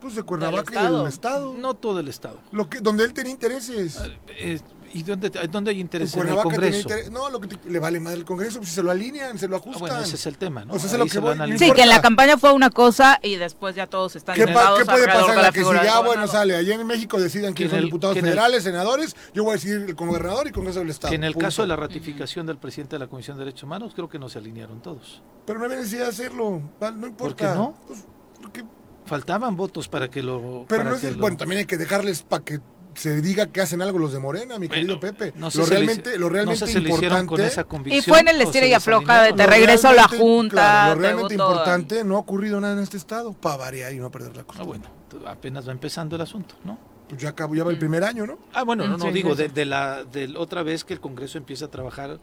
[0.00, 1.54] Pues de Cuernavaca y del Estado.
[1.54, 2.40] No todo el Estado.
[2.50, 4.00] Lo que, donde él tenía intereses.
[4.28, 4.60] Eh,
[4.94, 6.88] ¿Y dónde, dónde hay interés en, el Congreso?
[7.10, 9.56] no, lo que le vale más el Congreso, pues si se lo alinean, se lo
[9.56, 9.84] ajustan.
[9.84, 10.74] Ah, bueno, ese es el tema, ¿no?
[10.74, 13.86] O sea, lo que sí, que en la campaña fue una cosa y después ya
[13.86, 17.20] todos están ¿Qué, ¿qué puede pasar la que si ya, bueno, sale, allá en México
[17.20, 20.90] decidan quiénes son diputados federales, senadores, yo voy a decir el gobernador y Congreso del
[20.90, 21.10] Estado.
[21.10, 23.92] Que en el caso de la ratificación del presidente de la Comisión de Derechos Humanos,
[23.94, 25.22] creo que no se alinearon todos.
[25.46, 27.16] Pero no había necesidad de hacerlo, no importa.
[27.16, 27.74] ¿Por qué no?
[27.86, 28.04] Pues,
[28.42, 28.64] porque...
[29.04, 30.64] Faltaban votos para que lo...
[30.68, 32.60] Pero no es, bueno, también hay que dejarles para que
[32.94, 35.32] se diga que hacen algo los de Morena, mi querido Pepe.
[35.36, 37.60] No lo, realmente, lo realmente importante.
[37.86, 40.94] y fue en el estilo y afloja de, regreso a la Junta.
[40.94, 44.36] lo realmente importante, no ha ocurrido nada en este estado, para variar y no perder
[44.36, 44.62] la cosa.
[44.62, 44.84] Ah, bueno,
[45.26, 46.78] apenas va empezando el asunto, ¿no?
[47.08, 48.38] Pues ya acabó, ya va el primer año, ¿no?
[48.54, 51.66] Ah, bueno, no, no digo, de, de, la de otra vez que el Congreso empieza
[51.66, 52.18] a trabajar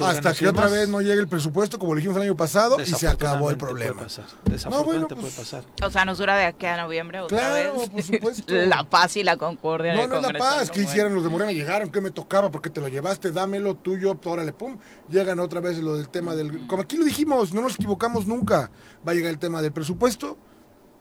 [0.00, 3.06] hasta que otra vez no llegue el presupuesto, como dijimos el año pasado, y se
[3.06, 4.06] acabó el problema.
[4.70, 5.64] No, bueno, puede pues, pasar.
[5.82, 8.54] O sea, nos dura de aquí a noviembre otra claro, por supuesto.
[8.54, 9.94] la paz y la concordia.
[9.94, 10.70] No, no es la paz.
[10.70, 11.52] ¿Qué hicieron los de Morena?
[11.52, 12.50] Llegaron, ¿qué me tocaba?
[12.50, 13.30] ¿Por qué te lo llevaste?
[13.30, 14.78] Dámelo, tuyo, órale, pum.
[15.08, 16.66] Llegan otra vez lo del tema del...
[16.66, 18.70] Como aquí lo dijimos, no nos equivocamos nunca.
[19.06, 20.38] Va a llegar el tema del presupuesto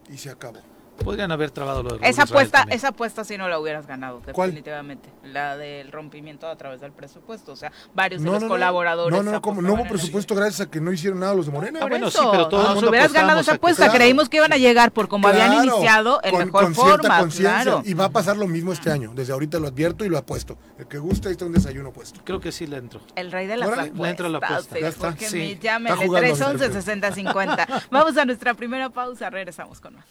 [0.10, 0.77] y se acabó.
[1.04, 5.10] Podrían haber trabado lo de esa apuesta Esa apuesta sí no la hubieras ganado, definitivamente.
[5.24, 7.52] La del rompimiento a través del presupuesto.
[7.52, 9.16] O sea, varios de los colaboradores.
[9.18, 11.80] No, no, no, no hubo presupuesto gracias a que no hicieron nada los de Morena.
[11.82, 13.92] Ah, bueno, sí, pero todo el mundo hubieras ganado esa apuesta.
[13.92, 17.28] Creímos que iban a llegar por como habían iniciado en mejor con forma.
[17.28, 17.82] Claro.
[17.86, 19.12] Y va a pasar lo mismo este año.
[19.14, 20.58] Desde ahorita lo advierto y lo apuesto.
[20.78, 22.22] El que gusta, ahí está un desayuno puesto.
[22.24, 23.02] Creo que sí le entro.
[23.16, 24.00] El rey de las apuestas.
[24.00, 24.80] Le entro la apuesta.
[24.80, 25.10] Ya está.
[25.10, 25.38] Porque sí.
[25.38, 27.68] me llame 311 60 50.
[27.92, 29.30] Vamos a nuestra primera pausa.
[29.30, 30.06] Regresamos con más.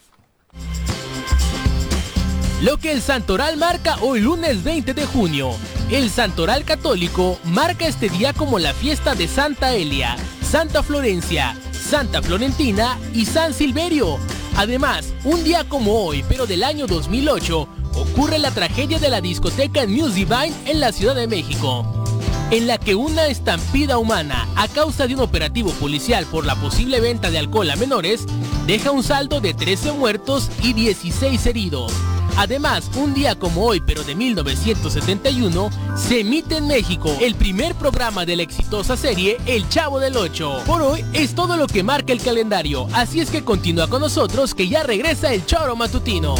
[2.62, 5.50] Lo que el Santoral marca hoy lunes 20 de junio.
[5.90, 12.22] El Santoral Católico marca este día como la fiesta de Santa Elia, Santa Florencia, Santa
[12.22, 14.18] Florentina y San Silverio.
[14.56, 19.84] Además, un día como hoy, pero del año 2008, ocurre la tragedia de la discoteca
[19.84, 22.05] News Divine en la Ciudad de México,
[22.50, 27.00] en la que una estampida humana a causa de un operativo policial por la posible
[27.00, 28.26] venta de alcohol a menores
[28.66, 31.92] deja un saldo de 13 muertos y 16 heridos.
[32.36, 38.26] Además, un día como hoy, pero de 1971, se emite en México el primer programa
[38.26, 40.60] de la exitosa serie El Chavo del Ocho.
[40.66, 44.54] Por hoy es todo lo que marca el calendario, así es que continúa con nosotros
[44.54, 46.34] que ya regresa el Choro Matutino.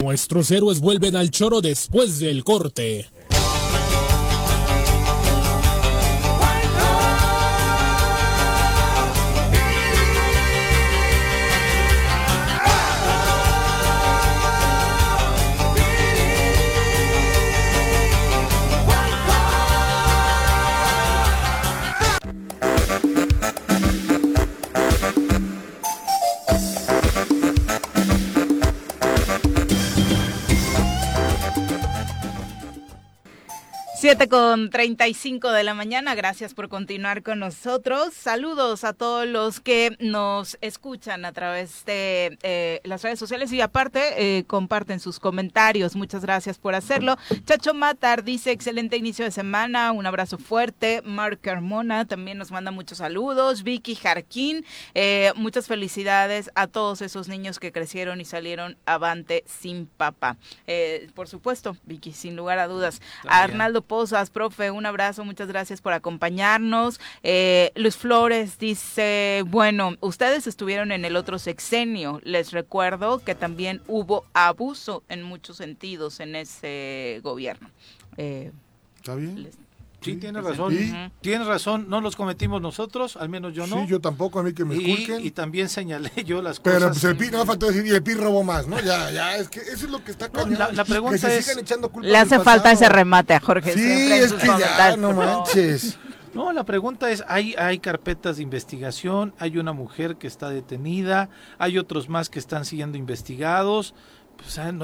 [0.00, 3.06] Nuestros héroes vuelven al choro después del corte.
[34.30, 38.14] Con 35 de la mañana, gracias por continuar con nosotros.
[38.14, 43.60] Saludos a todos los que nos escuchan a través de eh, las redes sociales y
[43.60, 45.96] aparte eh, comparten sus comentarios.
[45.96, 47.18] Muchas gracias por hacerlo.
[47.44, 51.02] Chacho Matar dice excelente inicio de semana, un abrazo fuerte.
[51.04, 53.64] Mark Carmona también nos manda muchos saludos.
[53.64, 59.84] Vicky Jarquín, eh, muchas felicidades a todos esos niños que crecieron y salieron avante sin
[59.84, 60.38] papá.
[61.14, 63.02] por supuesto, Vicky, sin lugar a dudas.
[63.26, 63.82] Arnaldo
[64.32, 67.00] profe, un abrazo, muchas gracias por acompañarnos.
[67.22, 73.82] Eh, Luis Flores dice, bueno, ustedes estuvieron en el otro sexenio, les recuerdo que también
[73.88, 77.68] hubo abuso en muchos sentidos en ese gobierno.
[78.16, 78.52] Eh,
[78.96, 79.50] ¿Está bien?
[80.00, 80.74] Sí, tiene razón.
[81.20, 83.82] Tiene razón, no los cometimos nosotros, al menos yo no.
[83.82, 86.78] Sí, yo tampoco, a mí que me y, Y también señalé yo las cosas.
[86.78, 88.80] Pero pues el PI, no faltó decir, y el PI robó más, ¿no?
[88.80, 90.58] Ya, ya, es que eso es lo que está cañón.
[90.72, 91.54] la, pregunta es...
[92.02, 93.72] Le hace falta ese remate a Jorge.
[93.74, 95.98] Sí, es que ya, no manches.
[96.32, 101.28] No, la pregunta es, hay, hay carpetas de investigación, hay una mujer que está detenida,
[101.58, 103.94] hay otros más que están siendo investigados,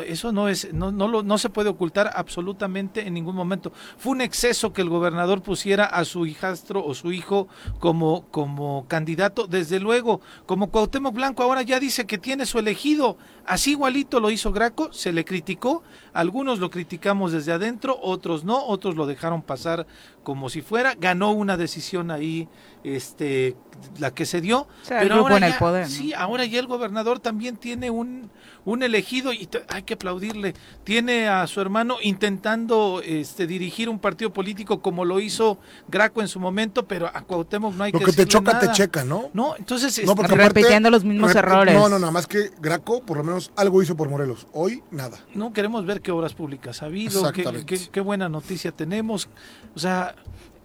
[0.06, 3.72] eso no es, no, no, no se puede ocultar absolutamente en ningún momento.
[3.98, 8.86] Fue un exceso que el gobernador pusiera a su hijastro o su hijo como, como
[8.88, 9.46] candidato.
[9.46, 13.16] Desde luego, como Cuauhtémoc Blanco ahora ya dice que tiene su elegido.
[13.44, 15.82] Así igualito lo hizo Graco, se le criticó.
[16.12, 19.86] Algunos lo criticamos desde adentro, otros no, otros lo dejaron pasar
[20.22, 20.94] como si fuera.
[20.98, 22.48] Ganó una decisión ahí,
[22.82, 23.56] este,
[23.98, 24.66] la que se dio.
[24.88, 28.30] pero ahora el poder, sí, ahora ya el gobernador también tiene un
[28.66, 30.52] un elegido y hay que aplaudirle.
[30.84, 36.28] Tiene a su hermano intentando este, dirigir un partido político como lo hizo Graco en
[36.28, 39.04] su momento, pero a Cuauhtémoc no hay lo que Lo que te choca te checa,
[39.04, 39.30] ¿no?
[39.32, 41.74] No, entonces no, repitiendo los mismos errores.
[41.74, 44.46] No, no, nada más que Graco por lo menos algo hizo por Morelos.
[44.52, 45.18] Hoy nada.
[45.34, 49.28] No queremos ver qué obras públicas ha habido, qué, qué buena noticia tenemos.
[49.76, 50.16] O sea,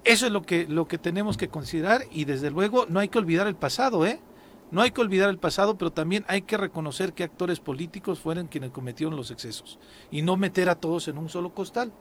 [0.04, 3.20] eso es lo que lo que tenemos que considerar y desde luego no hay que
[3.20, 4.20] olvidar el pasado, ¿eh?
[4.72, 8.48] No hay que olvidar el pasado, pero también hay que reconocer que actores políticos fueron
[8.48, 9.80] quienes cometieron los excesos
[10.10, 11.92] y no meter a todos en un solo costal.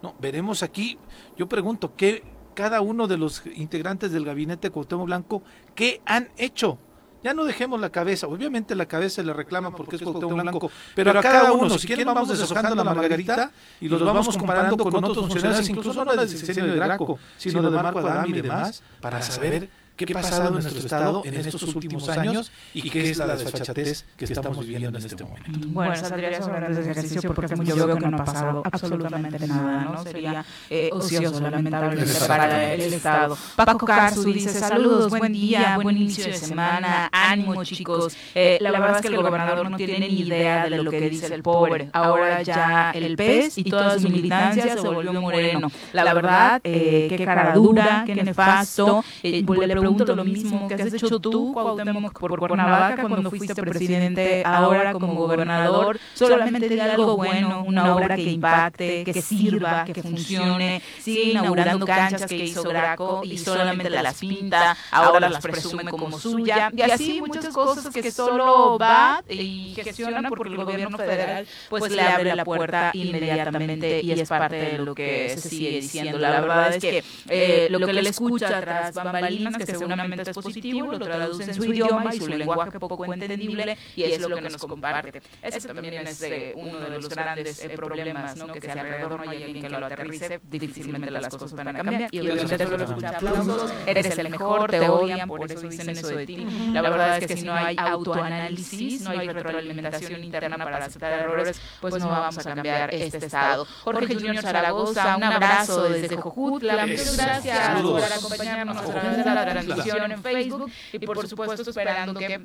[0.00, 0.96] No, veremos aquí,
[1.36, 2.22] yo pregunto, ¿qué
[2.54, 5.42] cada uno de los integrantes del gabinete Cuauhtémoc Blanco
[5.74, 6.78] qué han hecho?
[7.22, 11.10] Ya no dejemos la cabeza, obviamente la cabeza le reclama porque, es Cuauhtémoc Blanco, pero,
[11.10, 15.26] a cada uno, si quieren vamos deshojando la margarita y los vamos comparando con otros
[15.26, 19.68] funcionarios, incluso no del diseño de Graco, sino de Marco Adami y demás, para saber
[20.06, 24.04] qué ha pasado en nuestro Estado en estos últimos años y qué es la desfachatez
[24.16, 25.50] que estamos viviendo en este momento.
[25.68, 30.02] Bueno, saldría sobre el ejercicio porque yo veo que no ha pasado absolutamente nada, ¿no?
[30.02, 33.36] Sería eh, ocioso, lamentablemente, para el Estado.
[33.56, 38.16] Paco Carzu dice, saludos, buen día, buen inicio de semana, ánimo chicos.
[38.34, 41.34] Eh, la verdad es que el gobernador no tiene ni idea de lo que dice
[41.34, 41.90] el pobre.
[41.92, 45.70] Ahora ya el PES y toda su militancia se volvió moreno.
[45.92, 49.04] La verdad, eh, qué cara dura, qué nefasto.
[49.22, 54.42] Eh, le pregunto lo mismo que has hecho tú, Cuauhtémoc, por Cuernavaca cuando fuiste presidente,
[54.44, 55.98] ahora como gobernador.
[56.14, 60.82] Solamente de algo bueno, una obra que impacte, que sirva, que funcione.
[61.00, 66.70] Sigue inaugurando canchas que hizo Graco y solamente las pinta, ahora las presume como suya.
[66.74, 72.02] Y así muchas cosas que solo va y gestiona porque el gobierno federal pues le
[72.02, 76.18] abre la puerta inmediatamente y es parte de lo que se sigue diciendo.
[76.18, 80.92] La verdad es que eh, lo que le escucha tras bambalinas que seguramente es positivo,
[80.92, 84.56] lo traduce en su idioma y su lenguaje poco entendible y es lo que nos
[84.56, 85.22] comparte.
[85.42, 88.48] Ese también es eh, uno de los grandes eh, problemas, ¿no?
[88.48, 92.08] que si alrededor no hay alguien que lo aterrice, difícilmente las cosas van a cambiar.
[92.12, 96.26] Y obviamente solo escucha aplausos, eres el mejor, te odian, por eso dicen eso de
[96.26, 96.46] ti.
[96.72, 101.60] La verdad es que si no hay autoanálisis, no hay retroalimentación interna para aceptar errores,
[101.80, 103.66] pues no vamos a cambiar este estado.
[103.84, 106.86] Jorge Junior Zaragoza, un abrazo desde Jojutla.
[106.86, 109.34] Muchas gracias por acompañarnos a través de la
[109.74, 112.40] transmisión en Facebook y por supuesto esperando que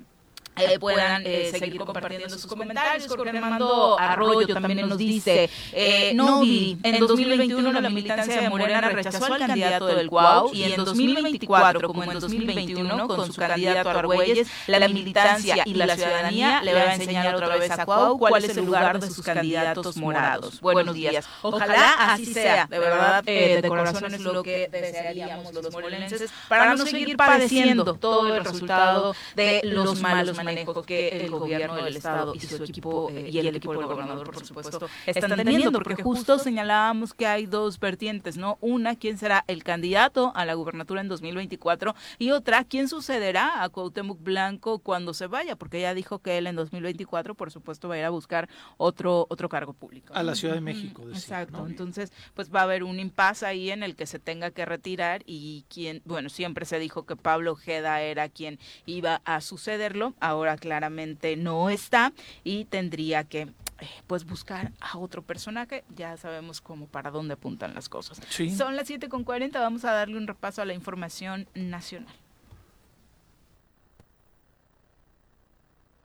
[0.57, 3.07] eh, puedan eh, seguir compartiendo sus comentarios.
[3.07, 9.25] Jorge Armando Arroyo también nos dice, eh, no, en 2021 la militancia de Morena rechazó
[9.25, 14.87] al candidato del Cuau y en 2024, como en 2021, con su candidato Argüelles, la
[14.87, 18.65] militancia y la ciudadanía le va a enseñar otra vez a Cuau cuál es el
[18.65, 20.61] lugar de sus candidatos morados.
[20.61, 21.27] Buenos días.
[21.41, 26.85] Ojalá así sea, de verdad, de corazón es lo que desearíamos los morenenses para no
[26.85, 32.39] seguir padeciendo todo el resultado de los malos manejo que el gobierno del Estado y
[32.39, 37.13] su equipo eh, y el equipo del gobernador, por supuesto, están teniendo, porque justo señalábamos
[37.13, 38.57] que hay dos vertientes, ¿no?
[38.61, 43.69] Una, quién será el candidato a la gubernatura en 2024 y otra, quién sucederá a
[43.69, 47.95] Cuauhtémoc Blanco cuando se vaya, porque ya dijo que él en 2024, por supuesto, va
[47.95, 50.13] a ir a buscar otro otro cargo público.
[50.13, 51.03] A la Ciudad de México.
[51.09, 51.65] Exacto.
[51.67, 55.23] Entonces, pues va a haber un impasse ahí en el que se tenga que retirar
[55.25, 60.13] y quien, bueno, siempre se dijo que Pablo Ojeda era quien iba a sucederlo.
[60.19, 66.61] Ahora, claramente no está y tendría que eh, pues buscar a otro personaje, ya sabemos
[66.61, 68.21] cómo para dónde apuntan las cosas.
[68.55, 72.15] Son las 7.40, vamos a darle un repaso a la información nacional.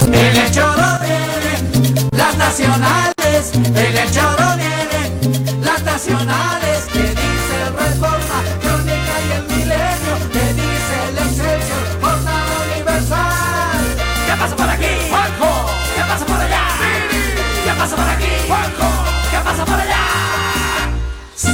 [0.01, 6.70] El choro vienen las nacionales, el choro vienen las nacionales,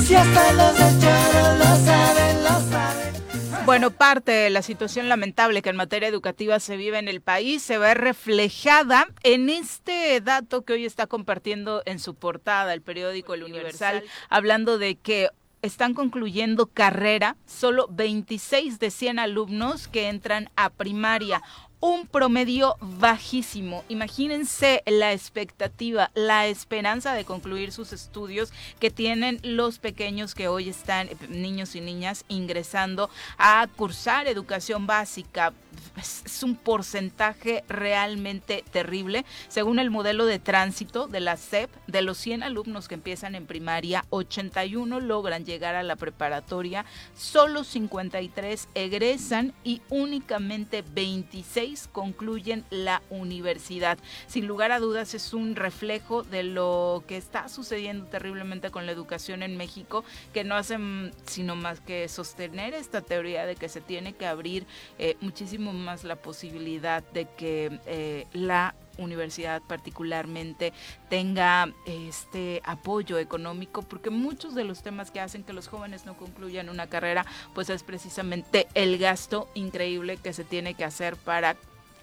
[0.07, 3.65] Si hasta los lo saben, lo saben.
[3.65, 7.61] Bueno, parte de la situación lamentable que en materia educativa se vive en el país
[7.61, 13.35] se ve reflejada en este dato que hoy está compartiendo en su portada el periódico
[13.35, 15.31] El Universal, hablando de que
[15.63, 21.43] están concluyendo carrera solo 26 de 100 alumnos que entran a primaria
[21.87, 23.85] un promedio bajísimo.
[23.89, 30.69] Imagínense la expectativa, la esperanza de concluir sus estudios que tienen los pequeños que hoy
[30.69, 35.53] están, eh, niños y niñas, ingresando a cursar educación básica.
[35.97, 39.25] Es un porcentaje realmente terrible.
[39.49, 43.47] Según el modelo de tránsito de la SEP, de los 100 alumnos que empiezan en
[43.47, 46.85] primaria, 81 logran llegar a la preparatoria,
[47.17, 53.99] solo 53 egresan y únicamente 26 concluyen la universidad.
[54.27, 58.93] Sin lugar a dudas es un reflejo de lo que está sucediendo terriblemente con la
[58.93, 63.81] educación en México, que no hacen sino más que sostener esta teoría de que se
[63.81, 64.67] tiene que abrir
[64.99, 70.73] eh, muchísimo más la posibilidad de que eh, la universidad particularmente
[71.09, 76.17] tenga este apoyo económico porque muchos de los temas que hacen que los jóvenes no
[76.17, 81.57] concluyan una carrera pues es precisamente el gasto increíble que se tiene que hacer para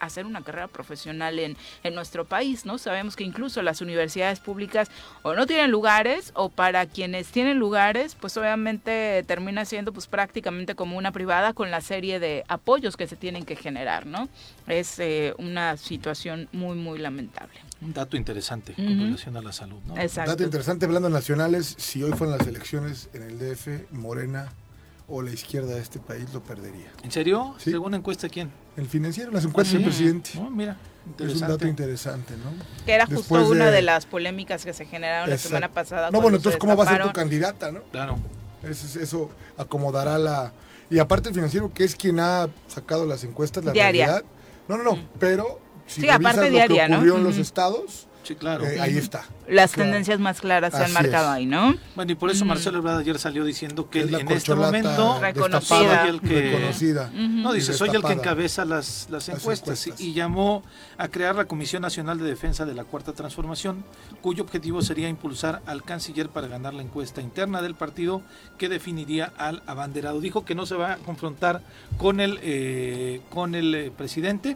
[0.05, 2.77] hacer una carrera profesional en, en nuestro país, ¿no?
[2.77, 4.89] Sabemos que incluso las universidades públicas
[5.21, 10.75] o no tienen lugares o para quienes tienen lugares, pues obviamente termina siendo pues prácticamente
[10.75, 14.29] como una privada con la serie de apoyos que se tienen que generar, ¿no?
[14.67, 17.53] Es eh, una situación muy, muy lamentable.
[17.81, 19.97] Un dato interesante con relación a la salud, ¿no?
[19.97, 20.31] Exacto.
[20.31, 24.49] Dato interesante hablando de nacionales, si hoy fueran las elecciones en el DF, Morena
[25.07, 26.91] o la izquierda de este país lo perdería.
[27.03, 27.55] ¿En serio?
[27.57, 28.51] ¿Según encuesta quién?
[28.77, 30.31] El financiero, las encuestas del presidente.
[30.51, 30.77] mira,
[31.19, 32.51] es un dato interesante, ¿no?
[32.85, 33.81] Que era justo una de...
[33.81, 36.09] las polémicas que se generaron la semana pasada.
[36.11, 37.81] No, bueno, entonces, ¿cómo va a ser tu candidata, no?
[37.91, 38.17] Claro.
[38.63, 40.53] Eso, eso acomodará la...
[40.89, 44.05] Y aparte el financiero, que es quien ha sacado las encuestas, la Diaria.
[44.05, 44.25] realidad.
[44.67, 47.19] No, no, no, pero si sí, aparte lo diaria, que ocurrió ¿no?
[47.19, 48.65] en los estados, Sí, claro.
[48.65, 49.25] eh, ahí está.
[49.49, 49.89] Las Claro.
[49.89, 51.35] tendencias más claras se han marcado es.
[51.35, 51.75] ahí, ¿no?
[51.95, 54.55] Bueno, y por eso Marcelo Ebrard ayer salió diciendo que Es él la en este
[54.55, 56.01] momento Reconocida.
[56.03, 57.11] soy el que reconocida.
[57.13, 59.99] no y dice soy el que encabeza las, las Las encuestas, encuestas.
[59.99, 60.63] y llamó
[60.97, 63.83] a crear la Comisión Nacional de Defensa de la Cuarta Transformación,
[64.21, 68.21] cuyo objetivo sería impulsar al canciller para ganar la encuesta interna del partido
[68.57, 70.21] que definiría al abanderado.
[70.21, 71.61] Dijo que no se va a confrontar
[71.97, 74.55] con el eh, con el eh, presidente,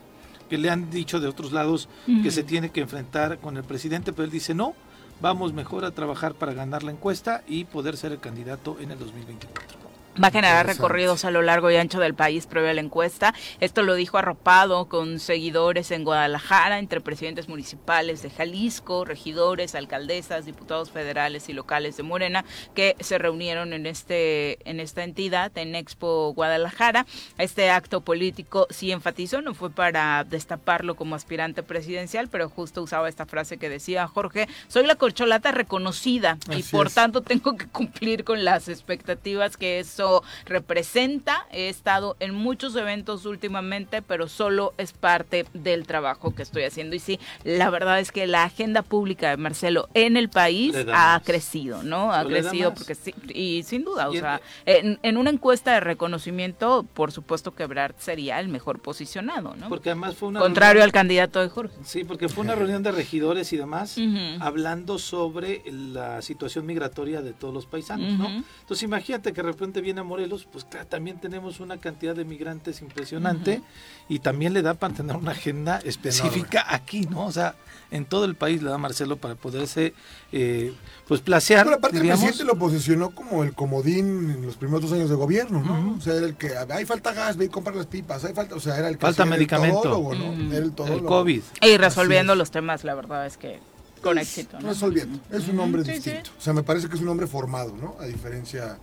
[0.50, 1.90] que le han dicho de otros lados
[2.24, 4.74] que se tiene que enfrentar con el presidente, pero él dice no.
[5.20, 9.00] Vamos mejor a trabajar para ganar la encuesta y poder ser el candidato en el
[9.00, 9.87] 2024.
[10.22, 13.36] Va a generar recorridos a lo largo y ancho del país previo a la encuesta.
[13.60, 20.46] Esto lo dijo arropado con seguidores en Guadalajara, entre presidentes municipales de Jalisco, regidores, alcaldesas,
[20.46, 25.76] diputados federales y locales de Morena, que se reunieron en este en esta entidad, en
[25.76, 27.06] Expo Guadalajara.
[27.38, 33.08] Este acto político sí enfatizó, no fue para destaparlo como aspirante presidencial, pero justo usaba
[33.08, 36.96] esta frase que decía Jorge, soy la corcholata reconocida y por es.
[36.96, 40.07] tanto tengo que cumplir con las expectativas que eso
[40.46, 41.46] Representa.
[41.52, 46.96] He estado en muchos eventos últimamente, pero solo es parte del trabajo que estoy haciendo.
[46.96, 51.22] Y sí, la verdad es que la agenda pública de Marcelo en el país ha
[51.24, 52.14] crecido, ¿no?
[52.14, 56.86] Ha crecido porque sí, y sin duda, o sea, en, en, una encuesta de reconocimiento,
[56.94, 59.70] por supuesto que Brad sería el mejor posicionado, ¿no?
[59.70, 61.76] Porque además fue una contrario al candidato de Jorge.
[61.84, 63.98] Sí, porque fue una reunión de regidores y demás
[64.40, 68.28] hablando sobre la situación migratoria de todos los paisanos, ¿no?
[68.28, 72.26] Entonces imagínate que de repente viene a Morelos, pues claro, también tenemos una cantidad de
[72.26, 73.62] migrantes impresionante
[74.10, 77.26] y también le da para tener una agenda específica aquí, ¿no?
[77.26, 77.56] O sea,
[77.92, 79.94] en todo el país le da Marcelo para poderse
[80.32, 80.74] eh,
[81.08, 81.66] pues placear.
[81.66, 85.16] Pero aparte el presidente lo posicionó como el comodín en los primeros dos años de
[85.16, 85.96] gobierno, ¿no?
[85.98, 88.56] O sea, era el que hay falta gas, ve y compra las pipas, hay falta,
[88.56, 90.14] o sea, era el que falta medicamento, ¿no?
[90.14, 91.42] Era el, el COVID.
[91.62, 93.60] Y resolviendo los temas, la verdad es que
[94.02, 94.60] con éxito.
[94.60, 94.70] ¿no?
[94.70, 96.32] Resolviendo, es un hombre distinto.
[96.38, 97.96] O sea, me parece que es un hombre formado, ¿no?
[98.00, 98.78] A diferencia...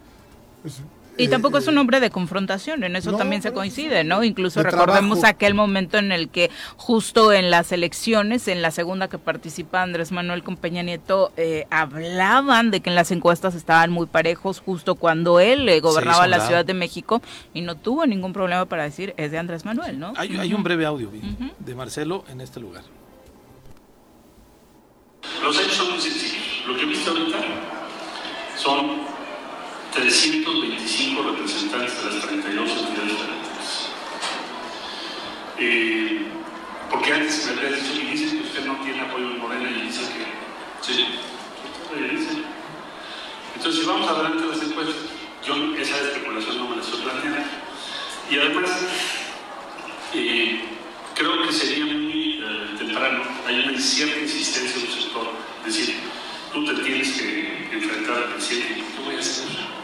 [1.16, 4.24] Y tampoco es un eh, hombre de confrontación, en eso también se coincide, ¿no?
[4.24, 9.18] Incluso recordemos aquel momento en el que justo en las elecciones, en la segunda que
[9.18, 14.06] participa Andrés Manuel con Peña Nieto, eh, hablaban de que en las encuestas estaban muy
[14.06, 18.66] parejos justo cuando él eh, gobernaba la Ciudad de México y no tuvo ningún problema
[18.66, 20.12] para decir es de Andrés Manuel, ¿no?
[20.16, 21.10] Hay, un breve audio
[21.58, 22.82] de Marcelo en este lugar.
[25.42, 26.64] Los hechos son muy sencillos.
[26.66, 27.38] Lo que he visto ahorita
[28.56, 29.13] son
[29.94, 33.88] 325 representantes de las 32 entidades federativas.
[35.58, 36.26] Eh,
[36.90, 39.86] porque antes me había dicho y dice que usted no tiene apoyo en Morena y
[39.86, 41.06] dice que sí.
[43.54, 44.96] Entonces, si vamos adelante las encuestas,
[45.46, 47.40] yo esa especulación no me la estoy planteando.
[48.30, 48.70] Y además,
[50.12, 50.60] eh,
[51.14, 55.30] creo que sería muy eh, temprano, hay una cierta insistencia en un sector,
[55.64, 55.94] decir,
[56.52, 59.83] tú te tienes que enfrentar al presidente, ¿qué voy a hacer?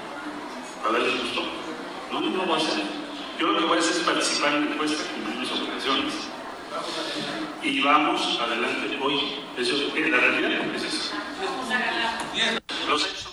[0.88, 1.42] A darles gusto.
[2.12, 2.84] No, no lo voy a hacer.
[3.38, 6.14] Yo lo que voy a hacer es participar en la encuesta, cumplir mis operaciones.
[7.62, 9.20] Y vamos adelante hoy.
[9.58, 11.14] Eso es la realidad, es eso.
[12.88, 13.30] Los hechos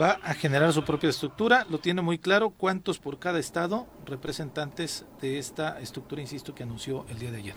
[0.00, 5.04] va a generar su propia estructura, lo tiene muy claro, cuántos por cada estado representantes
[5.20, 7.54] de esta estructura, insisto, que anunció el día de ayer.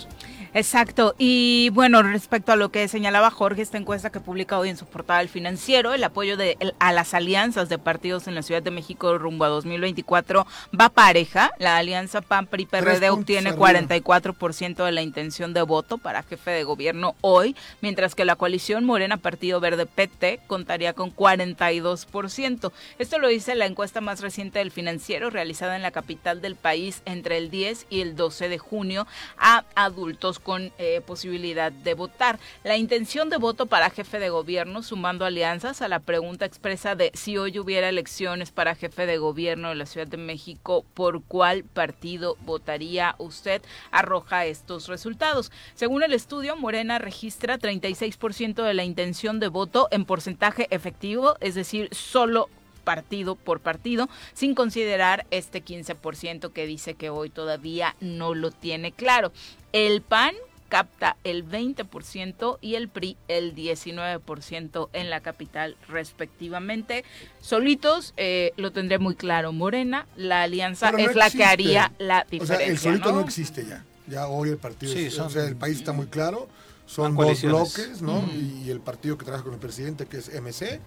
[0.53, 4.77] Exacto, y bueno, respecto a lo que señalaba Jorge, esta encuesta que publica hoy en
[4.77, 8.71] su portal financiero, el apoyo de, a las alianzas de partidos en la Ciudad de
[8.71, 10.45] México rumbo a 2024
[10.79, 16.63] va pareja, la alianza PAN-PRI-PRD obtiene 44% de la intención de voto para jefe de
[16.63, 22.71] gobierno hoy, mientras que la coalición Morena Partido Verde PT contaría con 42%.
[22.99, 27.01] Esto lo dice la encuesta más reciente del financiero realizada en la capital del país
[27.05, 29.07] entre el 10 y el 12 de junio
[29.37, 32.39] a adultos con eh, posibilidad de votar.
[32.63, 37.11] La intención de voto para jefe de gobierno, sumando alianzas a la pregunta expresa de
[37.13, 41.63] si hoy hubiera elecciones para jefe de gobierno de la Ciudad de México, ¿por cuál
[41.63, 43.61] partido votaría usted?
[43.91, 45.51] Arroja estos resultados.
[45.73, 51.55] Según el estudio, Morena registra 36% de la intención de voto en porcentaje efectivo, es
[51.55, 52.49] decir, solo
[52.85, 58.93] partido por partido, sin considerar este 15% que dice que hoy todavía no lo tiene
[58.93, 59.33] claro.
[59.73, 60.33] El PAN
[60.69, 67.03] capta el 20% y el PRI el 19% en la capital respectivamente.
[67.41, 72.55] Solitos, eh, lo tendré muy claro, Morena, la alianza es la que haría la diferencia.
[72.55, 73.21] O sea, el solito ¿no?
[73.21, 73.83] existe ya.
[74.07, 74.93] Ya hoy el partido,
[75.25, 76.47] o sea, el país está muy claro.
[76.85, 78.23] Son dos bloques, ¿no?
[78.63, 80.79] Y el partido que trabaja con el presidente, que es MC,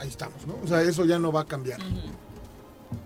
[0.00, 0.56] ahí estamos, ¿no?
[0.62, 1.80] O sea, eso ya no va a cambiar.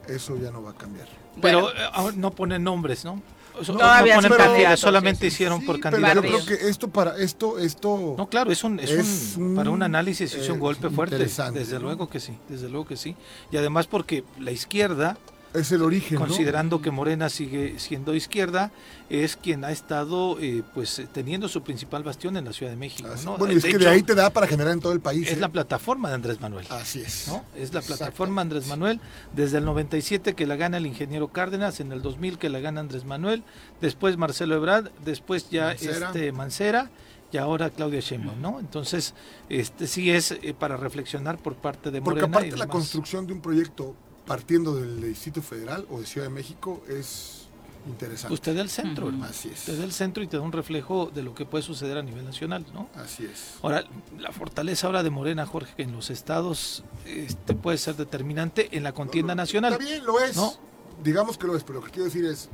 [0.08, 1.08] Eso ya no va a cambiar.
[1.40, 3.20] Pero eh, no ponen nombres, ¿no?
[3.66, 6.22] Todavía no ponen solamente hicieron por candidatos.
[6.22, 9.70] Pero yo creo que esto para esto esto No, claro, es un, es, un, para
[9.70, 13.14] un análisis es un golpe fuerte, desde luego que sí, desde luego que sí.
[13.52, 15.16] Y además porque la izquierda
[15.54, 16.18] es el origen.
[16.18, 18.70] Considerando que Morena sigue siendo izquierda,
[19.08, 23.08] es quien ha estado eh, pues teniendo su principal bastión en la Ciudad de México.
[23.38, 25.28] Bueno, es que de ahí te da para generar en todo el país.
[25.28, 25.40] Es ¿eh?
[25.40, 26.66] la plataforma de Andrés Manuel.
[26.70, 27.28] Así es.
[27.28, 27.44] ¿no?
[27.56, 29.00] Es la plataforma de Andrés Manuel.
[29.34, 32.80] Desde el 97 que la gana el ingeniero Cárdenas, en el 2000 que la gana
[32.80, 33.42] Andrés Manuel,
[33.80, 36.06] después Marcelo Ebrard, después ya Mancera.
[36.06, 36.90] este Mancera
[37.34, 38.60] y ahora Claudia Sheinbaum, ¿no?
[38.60, 39.12] Entonces,
[39.48, 42.28] este sí es eh, para reflexionar por parte de Morena.
[42.28, 43.96] Porque aparte la construcción de un proyecto
[44.26, 47.44] partiendo del Distrito Federal o de Ciudad de México es
[47.86, 48.32] interesante.
[48.32, 49.60] Usted del centro, Así es.
[49.60, 52.24] Usted del centro y te da un reflejo de lo que puede suceder a nivel
[52.24, 52.88] nacional, ¿no?
[52.94, 53.56] Así es.
[53.62, 53.84] Ahora,
[54.18, 58.92] la fortaleza ahora de Morena, Jorge, en los estados este, puede ser determinante en la
[58.92, 59.74] contienda nacional.
[59.74, 60.36] Está bien, lo es.
[60.36, 60.54] ¿no?
[61.02, 62.48] Digamos que lo es, pero lo que quiero decir es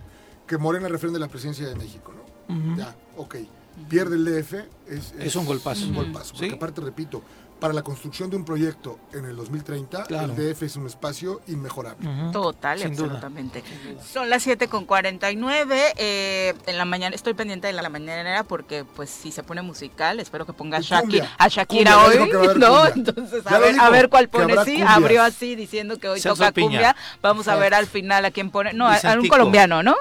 [0.47, 2.77] que Morena refrende la presidencia de México, ¿no?
[2.77, 3.37] Ya, ok.
[3.89, 4.55] Pierde el DF,
[4.89, 5.87] es, es, un golpazo.
[5.87, 6.35] un golpazo.
[6.35, 7.23] Porque aparte, repito,
[7.61, 10.33] para la construcción de un proyecto en el 2030, Claro.
[10.33, 12.09] el DF es un espacio inmejorable.
[12.33, 13.05] Total, y Sin duda.
[13.07, 13.63] absolutamente.
[14.13, 15.93] Son las 7 con 49.
[15.97, 19.63] eh, en la mañana, estoy pendiente de la, la mañanera porque, pues, si se pone
[19.63, 22.69] musical, espero que ponga Shaki- a Shakira Cumbia, hoy, a ¿no?
[22.83, 22.93] cumbia.
[22.97, 24.53] Entonces, a ver, a ver cuál pone.
[24.65, 24.91] Sí, cumbias.
[24.91, 26.69] abrió así diciendo que hoy Celso toca Piña.
[26.69, 26.97] cumbia.
[27.23, 28.73] Vamos a ver al final a quién pone.
[28.73, 29.35] No, a, a un Vicentico.
[29.37, 29.95] colombiano, ¿no?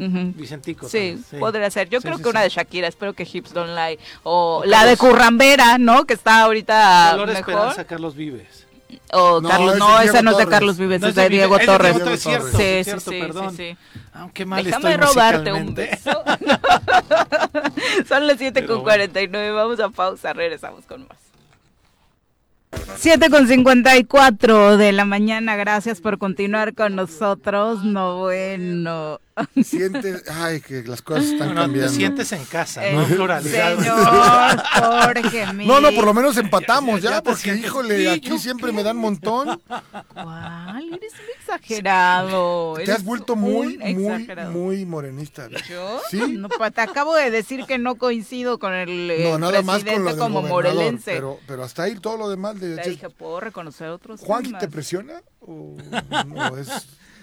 [0.00, 0.32] Ujú.
[0.34, 0.88] Vicentico.
[0.88, 1.88] Sí, podría ser.
[1.88, 3.98] Yo Sí, creo sí, que una de Shakira, espero que Hips Don't Lie.
[4.22, 6.04] O O la de Currambera, ¿no?
[6.06, 7.40] Que está ahorita Dolor mejor.
[7.40, 8.66] Esperanza, Carlos Vives.
[9.12, 10.46] O No, Carlos, no, es ese Diego no es de.
[10.48, 11.94] Carlos Vives, No es de Diego Vives, Torres.
[11.96, 13.50] Diego, cierto, Sí, es sí, cierto, sí, perdón.
[13.56, 13.76] sí, sí.
[14.14, 16.10] Aunque mal Déjame estoy robarte un beso.
[18.08, 19.50] Son las 7 con Pero 49.
[19.52, 20.32] Vamos a pausa.
[20.32, 21.18] Regresamos con más.
[22.96, 25.56] 7 con 54 de la mañana.
[25.56, 27.84] Gracias por continuar con nosotros.
[27.84, 29.20] No, bueno.
[29.64, 31.90] Sientes, ay, que las cosas están No, no, cambiando.
[31.90, 33.04] te sientes en casa, Eh, ¿no?
[33.06, 33.78] Pluralidad.
[33.78, 35.46] Señor Jorge.
[35.66, 38.96] No, no, por lo menos empatamos Ya porque sientes- híjole, Sí, aquí siempre me dan
[38.96, 39.60] montón.
[40.14, 40.88] ¿Cuál?
[40.94, 42.74] Eres un exagerado.
[42.76, 45.48] Te Eres has vuelto muy, muy, muy morenista.
[45.68, 46.00] ¿Yo?
[46.10, 46.20] Sí.
[46.38, 49.82] No, pa- te acabo de decir que no coincido con el eh, No, nada más
[49.82, 51.12] presidente con lo como morelense.
[51.12, 54.60] pero, pero hasta ahí todo lo demás de Te dije, ¿puedo reconocer otros Juan, temas?
[54.60, 55.22] ¿te presiona?
[55.40, 55.76] ¿O
[56.26, 56.68] no es?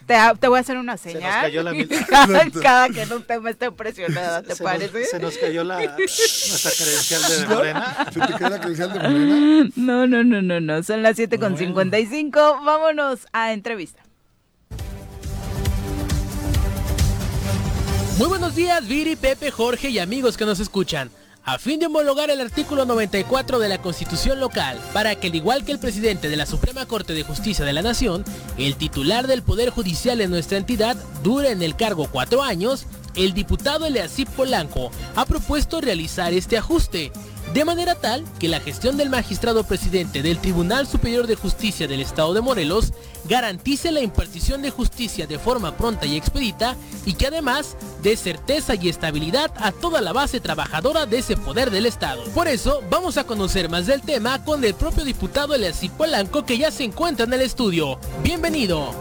[0.07, 1.41] Te, te voy a hacer una Se nos señal.
[1.41, 5.03] cayó la mil- cada, cada que un tema esté presionada, ¿te se nos- parece?
[5.05, 8.07] se nos cayó la, nuestra credencial de Morena.
[8.13, 9.69] ¿Se te queda la credencial de Morena?
[9.75, 10.81] No, no, no, no, no.
[10.83, 12.39] Son las 7 con 55.
[12.63, 14.01] Vámonos a entrevista.
[18.17, 21.11] Muy buenos días, Viri, Pepe, Jorge y amigos que nos escuchan.
[21.47, 25.63] A fin de homologar el artículo 94 de la Constitución local, para que al igual
[25.63, 28.25] que el presidente de la Suprema Corte de Justicia de la Nación,
[28.57, 32.85] el titular del Poder Judicial en nuestra entidad dure en el cargo cuatro años,
[33.15, 37.13] el diputado Eleazip Polanco ha propuesto realizar este ajuste,
[37.53, 42.01] de manera tal que la gestión del magistrado presidente del Tribunal Superior de Justicia del
[42.01, 42.93] Estado de Morelos
[43.25, 46.75] garantice la impartición de justicia de forma pronta y expedita
[47.05, 51.71] y que además dé certeza y estabilidad a toda la base trabajadora de ese poder
[51.71, 52.23] del Estado.
[52.33, 56.57] Por eso vamos a conocer más del tema con el propio diputado Eleazip Polanco que
[56.57, 57.99] ya se encuentra en el estudio.
[58.23, 58.93] Bienvenido.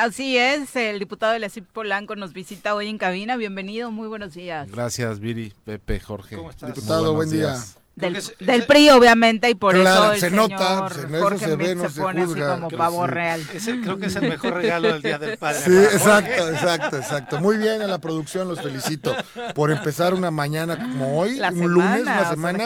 [0.00, 3.36] Así es, el diputado de la CIP Polanco nos visita hoy en cabina.
[3.36, 4.70] Bienvenido, muy buenos días.
[4.70, 6.36] Gracias, Viri, Pepe, Jorge.
[6.36, 6.74] ¿Cómo estás?
[6.74, 7.48] Diputado, buen día.
[7.48, 7.76] días.
[8.00, 11.56] Del, es- PRI, obviamente, y por Claro, eso el se señor nota, se- Jorge se
[11.56, 12.46] ve, no se se pone juzga.
[12.46, 13.10] así como Creo pavo sí.
[13.10, 13.40] real.
[13.54, 15.58] Ese creo que es el mejor regalo del Día del Padre.
[15.60, 17.40] Sí, exacto, exacto, exacto.
[17.40, 19.14] Muy bien a la producción, los felicito
[19.54, 22.64] por empezar una mañana como hoy, La un lunes, semana, una semana,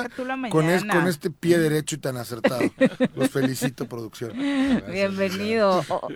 [0.76, 2.60] es- con este pie derecho y tan acertado.
[3.14, 4.32] Los felicito, producción.
[4.90, 5.84] Bienvenido.
[5.88, 6.08] Oh,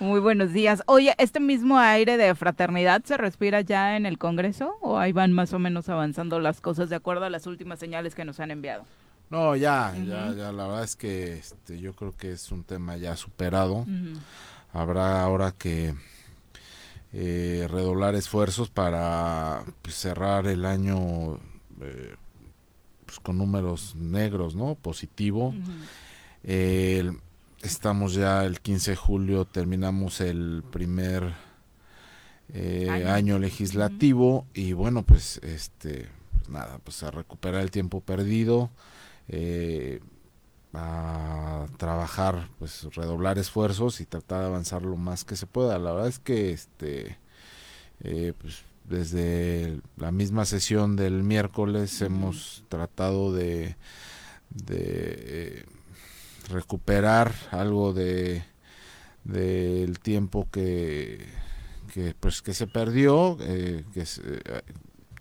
[0.00, 0.82] muy buenos días.
[0.86, 5.32] Oye, ¿este mismo aire de fraternidad se respira ya en el Congreso o ahí van
[5.32, 8.50] más o menos avanzando las cosas de acuerdo a las últimas señales que nos han
[8.54, 8.84] enviado?
[9.30, 12.96] No, ya, ya, ya, la verdad es que este, yo creo que es un tema
[12.96, 13.86] ya superado.
[14.72, 15.94] Habrá ahora que
[17.12, 21.38] eh, redoblar esfuerzos para pues, cerrar el año
[21.80, 22.14] eh,
[23.06, 24.74] pues, con números negros, ¿no?
[24.74, 25.54] Positivo.
[27.64, 31.32] Estamos ya el 15 de julio, terminamos el primer
[32.52, 33.08] eh, Año.
[33.08, 33.38] año.
[33.38, 36.10] legislativo y bueno, pues este,
[36.48, 38.70] nada, pues a recuperar el tiempo perdido,
[39.28, 40.00] eh,
[40.72, 45.78] a trabajar, pues redoblar esfuerzos y tratar de avanzar lo más que se pueda.
[45.78, 47.18] La verdad es que este,
[48.00, 53.76] eh, pues desde la misma sesión del miércoles hemos tratado de,
[54.50, 54.84] de
[55.26, 55.64] eh,
[56.50, 58.44] recuperar algo de
[59.24, 61.26] del tiempo que,
[61.92, 64.62] que pues que se perdió eh, que es, eh,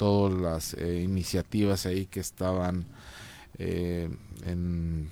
[0.04, 2.86] todas las eh, iniciativas ahí que estaban
[3.58, 4.10] eh,
[4.46, 5.10] en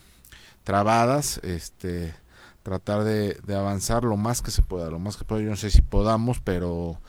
[0.66, 2.14] trabadas este
[2.62, 5.42] tratar de, de avanzar lo más que se pueda lo más que pueda.
[5.42, 7.00] Yo no sé si podamos pero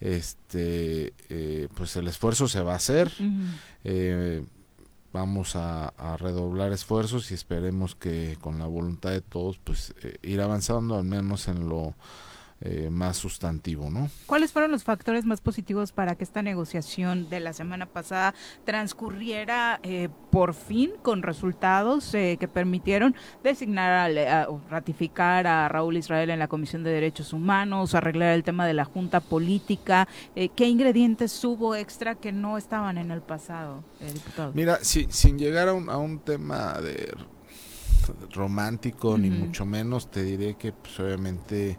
[0.00, 3.12] este eh, pues el esfuerzo se va a hacer.
[3.84, 4.44] Eh,
[5.12, 10.16] vamos a, a redoblar esfuerzos y esperemos que con la voluntad de todos pues eh,
[10.22, 11.94] ir avanzando al menos en lo
[12.60, 17.38] eh, más sustantivo no ¿Cuáles fueron los factores más positivos para que esta negociación de
[17.38, 18.34] la semana pasada
[18.64, 25.68] transcurriera eh, por fin con resultados eh, que permitieron designar al- a- o ratificar a
[25.68, 30.08] Raúl Israel en la Comisión de Derechos Humanos, arreglar el tema de la Junta Política?
[30.34, 34.52] Eh, ¿Qué ingredientes hubo extra que no estaban en el pasado, eh, diputado?
[34.54, 37.14] Mira, si- sin llegar a un, a un tema de
[38.32, 41.78] romántico ni mucho menos, te diré que pues, obviamente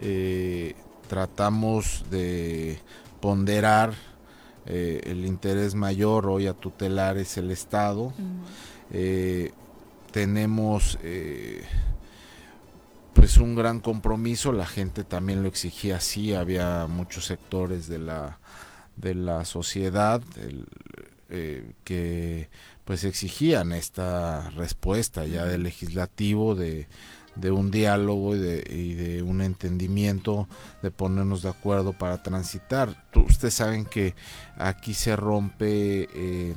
[0.00, 0.74] eh,
[1.08, 2.78] tratamos de
[3.20, 3.94] ponderar
[4.66, 8.12] eh, el interés mayor hoy a tutelar es el Estado.
[8.90, 9.52] Eh,
[10.10, 10.98] tenemos
[13.12, 18.38] pues un gran compromiso, la gente también lo exigía así, había muchos sectores de la,
[18.96, 20.22] de la sociedad
[21.84, 22.48] que
[22.84, 26.86] pues exigían esta respuesta ya del legislativo de,
[27.36, 30.48] de un diálogo y de, y de, un entendimiento,
[30.82, 33.04] de ponernos de acuerdo para transitar.
[33.14, 34.14] Ustedes saben que
[34.56, 36.54] aquí se rompe eh,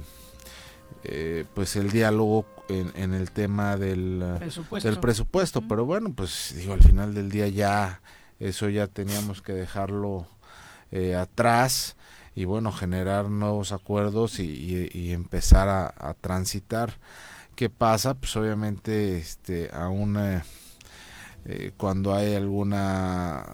[1.04, 6.74] eh, pues el diálogo en, el tema del presupuesto, del presupuesto pero bueno, pues digo,
[6.74, 8.02] al final del día ya
[8.40, 10.28] eso ya teníamos que dejarlo
[10.92, 11.96] eh, atrás
[12.36, 16.94] y bueno, generar nuevos acuerdos y, empezar a, transitar.
[17.56, 18.14] ¿Qué pasa?
[18.14, 20.42] Pues obviamente este, aún eh,
[21.46, 23.46] eh, cuando hay alguna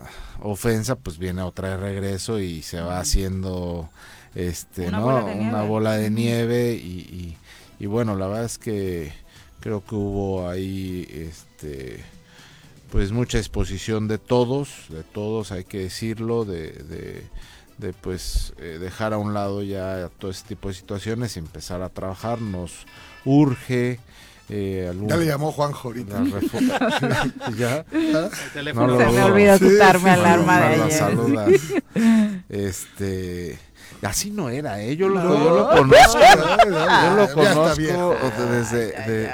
[0.41, 3.89] ofensa, pues viene otra de regreso y se va haciendo
[4.33, 5.05] este, una, ¿no?
[5.05, 7.37] bola, de una bola de nieve y,
[7.79, 9.13] y, bueno, la verdad es que
[9.59, 12.03] creo que hubo ahí este
[12.91, 17.25] pues mucha exposición de todos, de todos hay que decirlo, de
[17.77, 21.81] de pues eh, dejar a un lado ya todo este tipo de situaciones y empezar
[21.81, 22.41] a trabajar.
[22.41, 22.85] Nos
[23.25, 23.99] urge.
[24.49, 26.23] Eh, ya le llamó Juan ahorita.
[27.57, 27.85] ya.
[28.53, 30.91] Se me olvidó quitarme alarma de ayer.
[30.91, 31.49] Saludas.
[32.49, 33.57] Este
[34.01, 34.95] así no era, ¿eh?
[34.95, 39.33] yo, lo, yo lo conozco, yo lo conozco desde, desde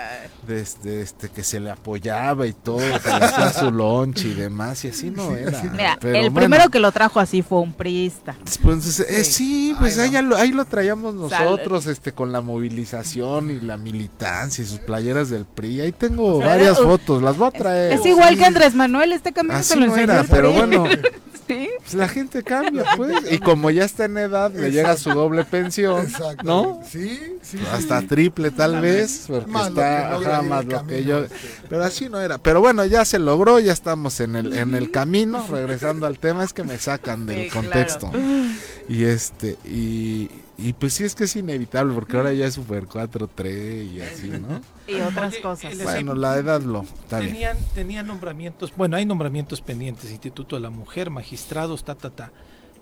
[0.59, 4.89] este que se le apoyaba y todo, que le hacía su lunch y demás, y
[4.89, 5.61] así no era.
[5.63, 8.35] Mira, el primero que lo trajo así fue un priista.
[8.61, 13.59] Pues, eh, sí, pues ahí, lo, ahí lo traíamos nosotros, este, con la movilización y
[13.59, 15.81] la militancia y sus playeras del PRI.
[15.81, 17.93] Ahí tengo varias fotos, las voy a traer.
[17.93, 20.85] Es, igual que Andrés Manuel, este camino así no era, pero bueno.
[21.77, 23.31] Pues la gente cambia, pues.
[23.31, 26.07] Y como ya está en edad, le llega su doble pensión,
[26.43, 26.81] ¿no?
[26.89, 27.59] Sí, sí.
[27.71, 31.25] Hasta triple tal vez, porque está más lo que yo.
[31.69, 32.37] Pero así no era.
[32.37, 36.43] Pero bueno, ya se logró, ya estamos en el en el camino, regresando al tema,
[36.43, 38.11] es que me sacan del contexto.
[38.87, 40.29] Y este y
[40.61, 44.29] y pues sí es que es inevitable, porque ahora ya es Super 4-3 y así,
[44.29, 44.61] ¿no?
[44.87, 45.81] Y otras cosas.
[45.83, 46.85] Bueno, la edad lo.
[47.09, 52.31] tenían, tenían nombramientos, bueno, hay nombramientos pendientes, Instituto de la Mujer, magistrados, ta, ta, ta.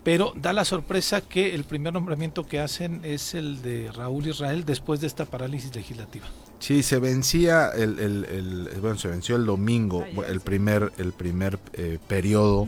[0.03, 4.63] Pero da la sorpresa que el primer nombramiento que hacen es el de Raúl Israel
[4.65, 6.25] después de esta parálisis legislativa.
[6.59, 11.59] Sí, se vencía el, el, el bueno, se venció el domingo, el primer, el primer
[11.73, 12.67] eh, periodo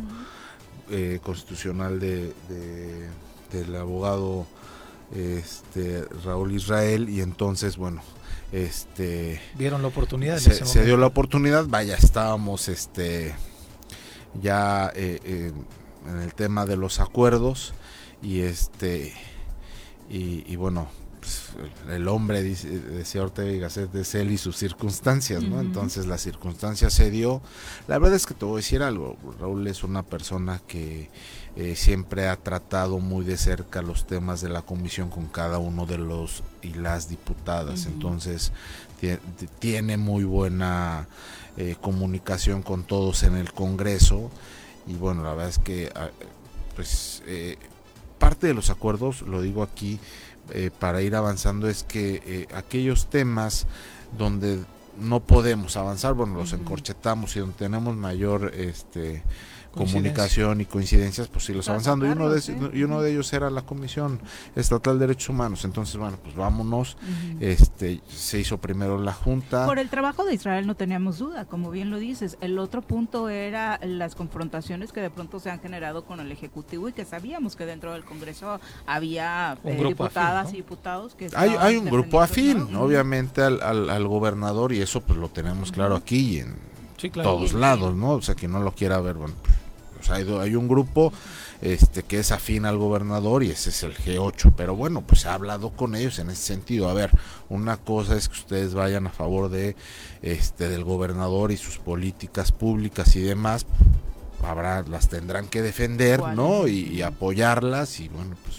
[0.90, 2.34] eh, constitucional de,
[3.52, 4.46] del abogado
[5.14, 8.02] este Raúl Israel y entonces bueno
[8.52, 11.66] este vieron la oportunidad se, dio la oportunidad.
[11.68, 13.34] Vaya estábamos este
[14.42, 15.52] ya eh, eh,
[16.10, 17.74] en el tema de los acuerdos
[18.22, 19.14] y este
[20.10, 20.90] y, bueno
[21.22, 21.52] pues,
[21.90, 26.18] el hombre dice, decía Ortega y Gasset de él y sus circunstancias no entonces la
[26.18, 27.42] circunstancia se dio.
[27.88, 31.10] La verdad es que te voy a decir algo Raúl es una persona que
[31.58, 35.86] eh, siempre ha tratado muy de cerca los temas de la comisión con cada uno
[35.86, 37.88] de los y las diputadas.
[37.88, 38.54] Entonces
[39.60, 41.08] tiene muy buena
[41.58, 44.32] eh, comunicación con todos en el Congreso.
[44.88, 46.10] Y bueno, la verdad es que ah,
[46.76, 47.58] pues eh,
[48.18, 50.00] parte de los acuerdos, lo digo aquí
[50.80, 53.68] para ir avanzando, es que aquellos temas
[54.18, 54.60] donde
[55.00, 59.24] no podemos avanzar, bueno, los encorchetamos y donde tenemos mayor este
[59.72, 62.06] comunicación y coincidencias, pues los avanzando.
[62.06, 62.42] Y uno, de,
[62.74, 64.20] y uno de ellos era la Comisión
[64.56, 65.66] Estatal de Derechos Humanos.
[65.66, 66.98] Entonces, bueno, pues vámonos.
[67.40, 69.66] este Se hizo primero la Junta.
[69.66, 72.38] Por el trabajo de Israel no teníamos duda, como bien lo dices.
[72.42, 76.90] El otro punto era las confrontaciones que de pronto se han generado con el Ejecutivo
[76.90, 81.30] y que sabíamos que dentro del Congreso había eh, diputadas y diputados que...
[81.36, 85.96] Hay, hay un grupo afín, obviamente, al, al, gobernador y eso pues lo tenemos claro
[85.96, 86.56] aquí y en
[87.10, 88.12] todos lados, ¿no?
[88.12, 89.56] O sea, que no lo quiera ver, bueno, pues,
[90.10, 91.14] hay, un grupo
[91.62, 95.30] este que es afín al gobernador y ese es el G8, pero bueno, pues he
[95.30, 96.90] hablado con ellos en ese sentido.
[96.90, 97.12] A ver,
[97.50, 99.76] una cosa es que ustedes vayan a favor de
[100.22, 103.66] este del gobernador y sus políticas públicas y demás,
[104.44, 106.68] habrá las tendrán que defender, ¿no?
[106.68, 108.58] Y, apoyarlas y bueno, pues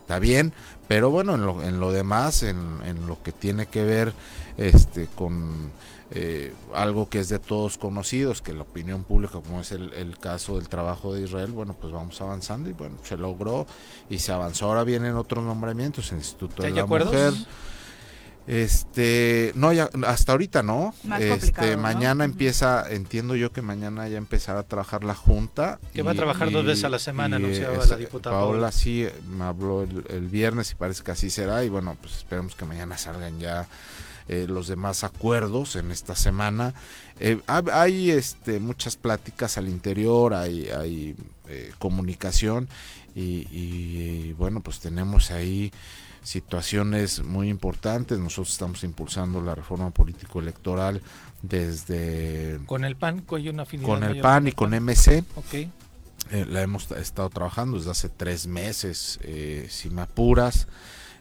[0.00, 0.52] está bien,
[0.88, 4.12] pero bueno, en lo, en lo demás, en, en lo que tiene que ver
[4.56, 5.70] este con
[6.14, 10.58] eh, algo que es de todos conocidos, que la opinión pública, como es el, caso
[10.58, 13.66] del trabajo de Israel, bueno, pues vamos avanzando y bueno, se logró
[14.10, 14.66] y se avanzó.
[14.66, 17.32] Ahora vienen otros nombramientos, el Instituto de la Mujer.
[18.46, 20.94] Este, no, ya, hasta ahorita no.
[21.04, 25.78] Más este, mañana empieza, entiendo yo que mañana ya empezará a trabajar la junta.
[25.94, 28.52] Que va a trabajar dos veces a la semana, y, anunciaba esa- la diputada Paola
[28.52, 28.72] Paola.
[28.72, 31.64] sí me habló el, el viernes y parece que así será.
[31.64, 33.66] Y bueno, pues esperemos que mañana salgan ya
[34.28, 36.74] eh, los demás acuerdos en esta semana.
[37.20, 41.16] Eh, hay este, muchas pláticas al interior, hay, hay
[41.48, 42.68] eh, comunicación
[43.14, 45.72] y, y, bueno, pues tenemos ahí
[46.22, 48.18] situaciones muy importantes.
[48.18, 51.02] Nosotros estamos impulsando la reforma político-electoral
[51.42, 55.24] desde Con el PAN, hay una afinidad con el PAN y con MC.
[55.34, 55.54] Ok.
[56.30, 60.68] Eh, la hemos estado trabajando desde hace tres meses, eh, si me apuras.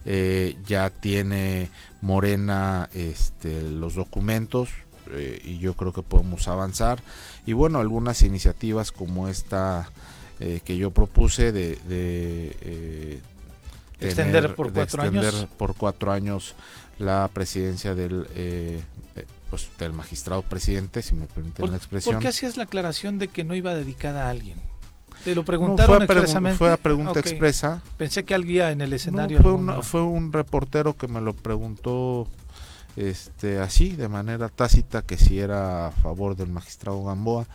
[0.05, 1.69] Eh, ya tiene
[2.01, 4.69] Morena este, los documentos
[5.11, 7.01] eh, y yo creo que podemos avanzar.
[7.45, 9.89] Y bueno, algunas iniciativas como esta
[10.39, 13.21] eh, que yo propuse de, de, eh,
[13.99, 15.49] Extender por de cuatro extender años.
[15.57, 16.55] por cuatro años
[16.97, 18.25] la presidencia del,
[19.49, 22.15] pues, del magistrado presidente, si me permiten ¿Por, la expresión.
[22.15, 24.57] por qué hacías la aclaración de que no iba dedicada a alguien?
[25.23, 26.57] Te lo No, preguntaron fue a expresamente.
[26.57, 27.17] fue a pregunta Ok.
[27.17, 27.81] expresa.
[27.97, 29.41] Pensé que alguien en el No, escenario.
[29.41, 29.73] fue, alguno.
[29.73, 32.27] una- fue un reportero que me lo preguntó
[32.97, 37.47] este así de manera tácita que si era a favor del magistrado Gamboa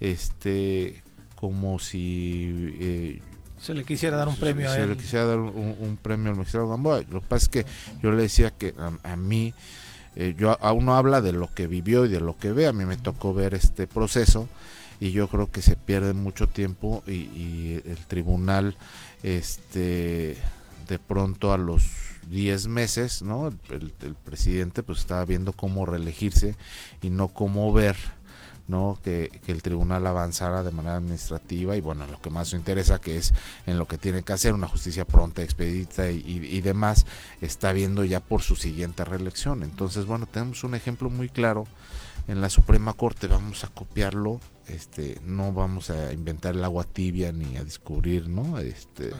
[0.00, 1.02] este
[1.34, 3.22] como si eh,
[3.60, 4.90] Se le quisiera dar un premio a se él.
[4.90, 7.66] le quisiera dar un, un premio al magistrado Gamboa lo que pasa es que
[8.02, 9.52] yo le decía que a, a mí
[10.16, 12.72] eh, yo a uno habla de lo que vivió y de lo que ve a
[12.72, 14.48] mí me tocó ver este proceso
[15.00, 18.76] y yo creo que se pierde mucho tiempo y, el tribunal
[19.22, 20.36] este
[20.88, 21.84] de pronto a los
[22.30, 23.92] 10 meses no el,
[24.24, 26.56] presidente pues estaba viendo cómo reelegirse
[27.02, 27.96] y no cómo ver
[28.66, 32.60] no que, que el tribunal avanzara de manera administrativa y bueno lo que más nos
[32.60, 33.32] interesa que es
[33.66, 37.06] en lo que tiene que hacer una justicia pronta expedita y- y demás
[37.40, 39.62] está viendo ya por su siguiente reelección.
[39.62, 41.66] Entonces bueno tenemos un ejemplo muy claro
[42.28, 47.32] en la Suprema Corte vamos a copiarlo este no vamos a inventar el agua tibia
[47.32, 49.10] ni a descubrir no este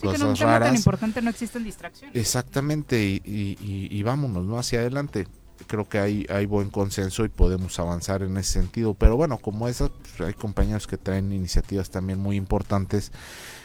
[0.00, 2.16] Sí, que en un cosas tema tan importante no existen distracciones.
[2.16, 4.58] Exactamente, y, y- y- y vámonos, ¿no?
[4.58, 5.28] Hacia adelante.
[5.68, 8.94] Creo que hay, hay buen consenso y podemos avanzar en ese sentido.
[8.94, 13.12] Pero bueno, como esas, pues, hay compañeros que traen iniciativas también muy importantes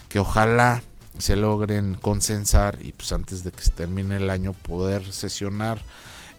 [0.10, 0.84] que ojalá
[1.18, 5.82] se logren consensar y pues antes de que se termine el año poder sesionar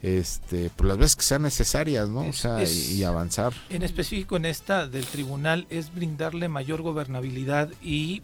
[0.01, 2.21] este por las veces que sean necesarias, ¿no?
[2.21, 3.53] O sea, es- y, y avanzar.
[3.69, 8.21] En específico en esta del tribunal es brindarle mayor gobernabilidad y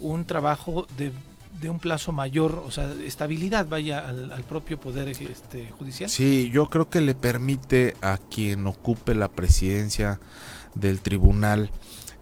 [0.00, 1.12] un trabajo de,
[1.60, 6.10] de un plazo mayor, o sea, estabilidad vaya al, al propio poder este, judicial.
[6.10, 10.18] Sí, yo creo que le permite a quien ocupe la presidencia
[10.74, 11.70] del tribunal,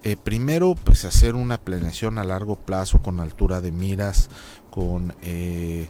[0.05, 4.29] eh, primero, pues hacer una planeación a largo plazo con altura de miras,
[4.71, 5.89] con eh,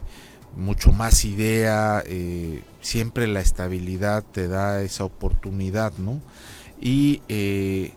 [0.55, 6.21] mucho más idea, eh, siempre la estabilidad te da esa oportunidad, ¿no?
[6.79, 7.93] Y eh,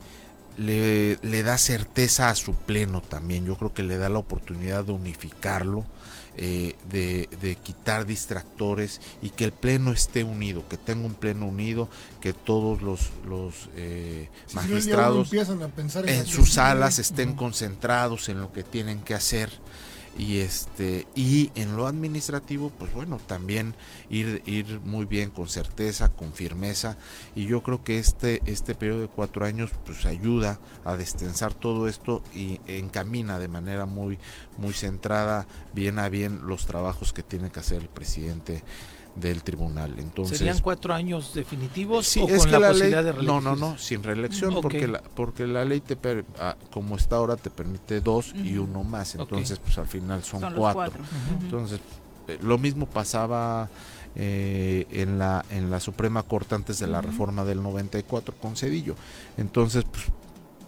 [0.57, 3.45] le, le da certeza a su pleno también.
[3.45, 5.85] Yo creo que le da la oportunidad de unificarlo,
[6.39, 11.47] eh, de, de quitar distractores y que el pleno esté unido, que tenga un pleno
[11.47, 11.89] unido,
[12.21, 17.35] que todos los, los eh, Si, no, magistrados empiezan a pensar en sus salas estén
[17.35, 19.51] concentrados en lo que tienen que hacer
[20.19, 23.75] y este y en lo administrativo pues bueno también
[24.09, 26.97] ir ir muy bien con certeza con firmeza
[27.35, 31.89] y yo creo que este este periodo de cuatro años pues ayuda a destensar todo
[31.89, 34.19] esto y encamina de manera muy
[34.57, 38.62] muy centrada bien a bien los trabajos que tiene que hacer el presidente
[39.17, 39.95] del tribunal.
[39.99, 43.12] Entonces ¿Serían cuatro años definitivos Sí, o es con que la, la ley, posibilidad de
[43.12, 43.61] no, no, reelegirse?
[43.73, 47.51] no, sin reelección, porque la, porque la ley te per- ah, como está ahora te
[47.51, 51.03] permite dos y uno más, entonces pues al final son, cuatro.
[51.41, 51.81] Entonces
[52.29, 53.69] eh, lo mismo pasaba
[54.14, 58.95] eh, en la en la Suprema Corte antes de la reforma del 94 con Cedillo.
[59.37, 60.05] Entonces, pues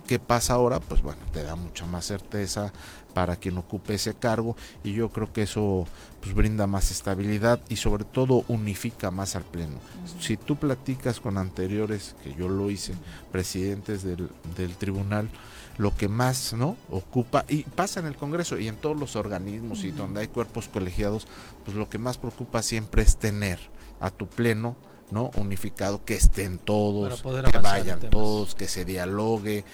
[0.08, 0.80] ¿qué pasa ahora?
[0.80, 2.72] Pues bueno, te da mucha más certeza
[3.12, 5.86] para quien ocupe ese cargo y yo creo que eso
[6.22, 9.76] pues brinda más estabilidad y sobre todo unifica más al pleno.
[10.18, 12.94] Si tú platicas con anteriores, que yo lo hice,
[13.30, 15.28] presidentes del, del tribunal,
[15.76, 19.84] lo que más no ocupa y pasa en el Congreso y en todos los organismos
[19.84, 21.28] y donde hay cuerpos colegiados,
[21.66, 23.58] pues lo que más preocupa siempre es tener
[24.00, 24.76] a tu pleno
[25.10, 28.10] no unificado que estén todos, que vayan temas.
[28.10, 29.64] todos, que se dialogue,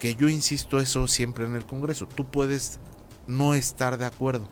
[0.00, 2.08] que yo insisto eso siempre en el Congreso.
[2.08, 2.80] Tú puedes
[3.28, 4.48] no estar de acuerdo,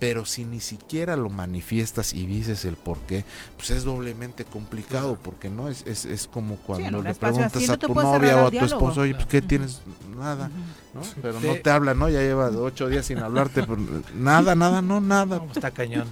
[0.00, 3.24] pero si ni siquiera lo manifiestas y dices el por qué,
[3.56, 7.68] pues es doblemente complicado, porque no es, es, es como cuando le espacio así preguntas
[7.68, 9.82] no a tu novia o a tu esposo, oye, pues qué tienes,
[10.16, 10.50] nada.
[10.94, 11.00] ¿No?
[11.22, 12.08] Pero no te habla, ¿no?
[12.08, 13.62] Ya lleva ocho días sin hablarte.
[13.62, 13.78] Pues,
[14.14, 15.42] nada, nada, no, nada.
[15.54, 16.08] está cañón.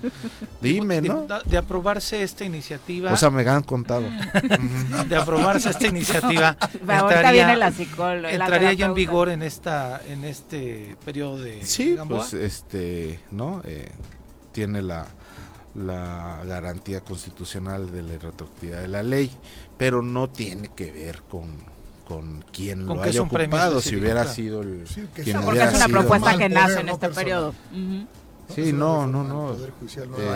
[0.60, 1.26] Dime, ¿no?
[1.44, 3.12] De, aprobarse esta iniciativa.
[3.12, 4.04] O sea, me han contado.
[5.08, 6.56] de aprobarse esta iniciativa.
[6.88, 8.30] ahorita viene la psicóloga.
[8.30, 11.64] Entraría ya en vigor en esta en este periodo de.
[11.64, 13.62] Sí, pues este, ¿no?
[13.64, 13.90] Eh,
[14.52, 15.06] tiene la
[15.74, 19.30] la garantía constitucional de la retroactividad de la ley,
[19.76, 21.77] pero no tiene que ver con
[22.08, 24.84] con quien lo haya ocupado, si hubiera sido el
[25.44, 27.54] porque es una propuesta que nace en este periodo.
[28.54, 29.54] Sí, no, no, no.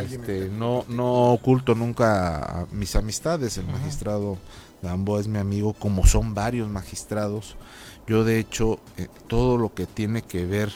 [0.02, 3.56] Este, no, no oculto nunca a mis amistades.
[3.56, 4.36] El magistrado
[4.82, 7.56] Gamboa es mi amigo, como son varios magistrados.
[8.06, 10.70] Yo, de hecho, eh, todo lo que tiene que ver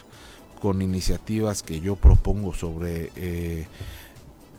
[0.63, 3.67] con iniciativas que yo propongo sobre eh,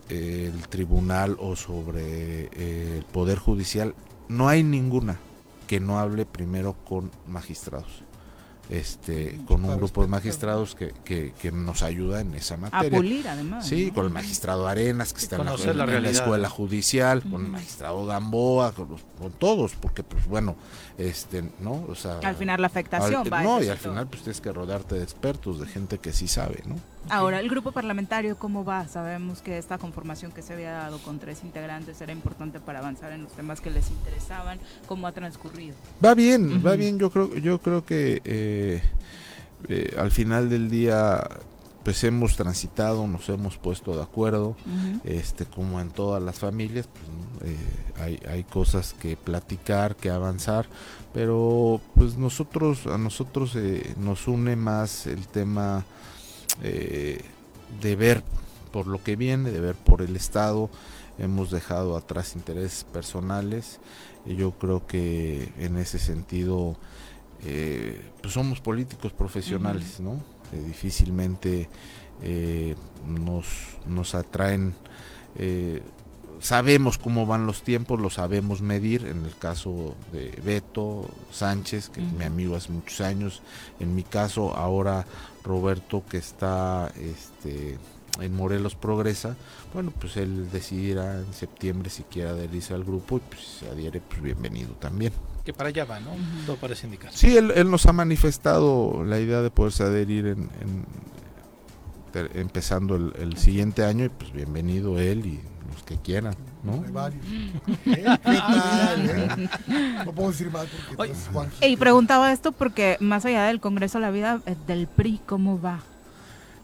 [0.10, 3.96] el tribunal o sobre eh, el poder judicial,
[4.28, 5.20] no hay ninguna
[5.68, 8.04] que no hable primero con magistrados.
[8.70, 12.90] Este, con un grupo de magistrados que, que, nos ayuda en esa materia.
[12.90, 13.66] A pulir, además.
[13.66, 18.74] Sí, con el magistrado Arenas, que está en la, escuela judicial, con el magistrado Gamboa,
[18.74, 20.58] con, con, todos, porque, pues bueno,
[20.98, 21.86] este, ¿no?
[21.88, 22.20] O sea.
[22.20, 23.42] Al final la afectación va.
[23.42, 26.62] No, y al final, pues tienes que rodearte de expertos, de gente que sí sabe,
[26.66, 26.76] ¿no?
[27.10, 28.88] Ahora, el grupo parlamentario, ¿cómo va?
[28.88, 33.14] Sabemos que esta conformación que se había dado con tres integrantes era importante para avanzar
[33.14, 34.60] en los temas que les interesaban.
[34.88, 35.76] ¿Cómo ha transcurrido?
[36.04, 37.00] Va bien, va bien.
[37.00, 38.82] Yo creo, yo creo que eh,
[39.70, 41.24] eh, al final del día
[41.84, 44.58] pues hemos transitado, nos hemos puesto de acuerdo,
[45.06, 47.58] este, como en todas las familias, pues, eh,
[47.98, 50.68] hay, hay cosas que platicar, que avanzar,
[51.14, 53.58] pero pues nosotros, a nosotros
[53.96, 55.86] nos une más el tema
[56.64, 57.22] eh,
[57.82, 58.24] de ver
[58.72, 60.70] por lo que viene, de ver por el Estado.
[61.18, 63.80] Hemos dejado atrás intereses personales.
[64.26, 66.76] Y yo creo que en ese sentido
[67.44, 70.14] eh, pues somos políticos profesionales, ¿no?
[70.52, 71.70] Eh, difícilmente
[73.06, 73.46] nos,
[73.86, 74.74] nos atraen
[76.40, 82.02] sabemos cómo van los tiempos, lo sabemos medir, en el caso de Beto Sánchez, que
[82.02, 83.42] es mi amigo hace muchos años,
[83.80, 85.06] en mi caso ahora
[85.44, 87.78] Roberto que está este,
[88.20, 89.36] en Morelos Progresa,
[89.74, 93.70] bueno, pues él decidirá en septiembre si quiere adherirse al grupo y pues si se
[93.70, 95.14] adhiere, pues bienvenido también.
[95.46, 96.12] Que para allá va, ¿no?
[96.46, 97.12] Todo parece indicar.
[97.14, 100.50] Sí, él, nos ha manifestado la idea de poderse adherir en,
[102.34, 105.40] empezando el, el, siguiente año y pues bienvenido él y
[105.72, 106.84] los que quieran, ¿no?
[106.86, 107.26] Hay varios.
[107.86, 109.50] ¿Eh?
[110.06, 111.14] No puedo decir más porque
[111.68, 115.82] Y preguntaba esto porque más allá del Congreso la vida eh, del PRI, ¿cómo va?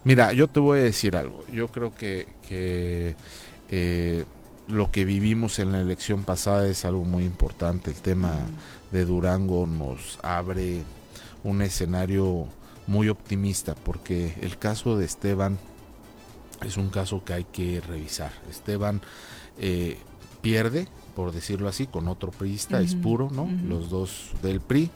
[0.03, 1.45] Mira, yo te voy a decir algo.
[1.51, 3.15] Yo creo que, que
[3.69, 4.25] eh,
[4.67, 7.91] lo que vivimos en la elección pasada es algo muy importante.
[7.91, 8.33] El tema
[8.91, 10.83] de Durango nos abre
[11.43, 12.47] un escenario
[12.87, 15.57] muy optimista porque el caso de Esteban
[16.65, 18.31] es un caso que hay que revisar.
[18.49, 19.01] Esteban
[19.59, 19.97] eh,
[20.41, 23.49] pierde, por decirlo así, con otro priista, es puro, ¿no?
[23.67, 24.89] Los dos del PRI,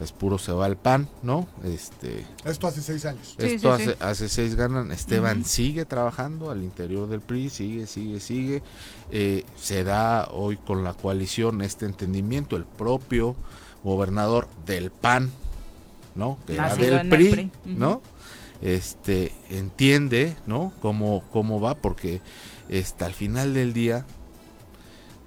[0.00, 1.46] Espuro se va al PAN, ¿no?
[1.64, 3.34] Este, esto hace seis años.
[3.38, 4.90] Esto hace, seis ganan.
[4.90, 8.62] Esteban sigue trabajando al interior del PRI, sigue, sigue, sigue.
[9.10, 13.36] Eh, se da hoy con la coalición este entendimiento, el propio
[13.84, 15.30] gobernador del PAN,
[16.14, 16.38] ¿no?
[16.46, 18.02] Que era del PRI, ¿no?
[18.62, 22.20] Este entiende no cómo, cómo va porque
[22.68, 24.04] está al final del día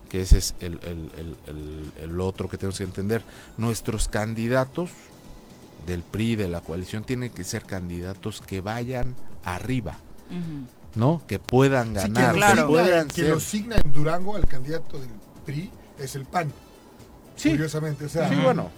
[0.09, 0.77] que ese es el,
[2.01, 3.23] el, otro que tenemos que entender
[3.57, 4.89] nuestros candidatos
[5.87, 9.15] del PRI de la coalición tienen que ser candidatos que vayan
[9.45, 9.97] arriba
[10.95, 15.09] no que puedan ganar que puedan quien lo signa en Durango al candidato del
[15.45, 16.51] PRI es el PAN
[17.37, 17.51] sí.
[17.51, 18.69] curiosamente o sea sí, bueno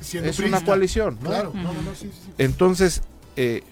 [0.00, 1.28] es una coalición ¿no?
[1.28, 1.52] claro
[2.38, 3.02] entonces
[3.36, 3.62] eh,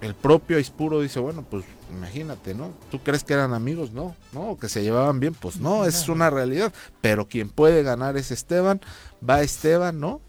[0.00, 2.72] el propio Aispuro dice, bueno, pues imagínate, ¿no?
[2.90, 3.92] ¿Tú crees que eran amigos?
[3.92, 6.72] No, no, que se llevaban bien, pues no, es una realidad.
[7.00, 8.80] Pero quien puede ganar es Esteban,
[9.28, 10.20] va Esteban, ¿no?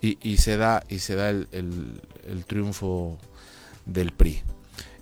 [0.00, 2.00] y, se da, y se da el,
[2.46, 3.18] triunfo
[3.86, 4.42] del PRI.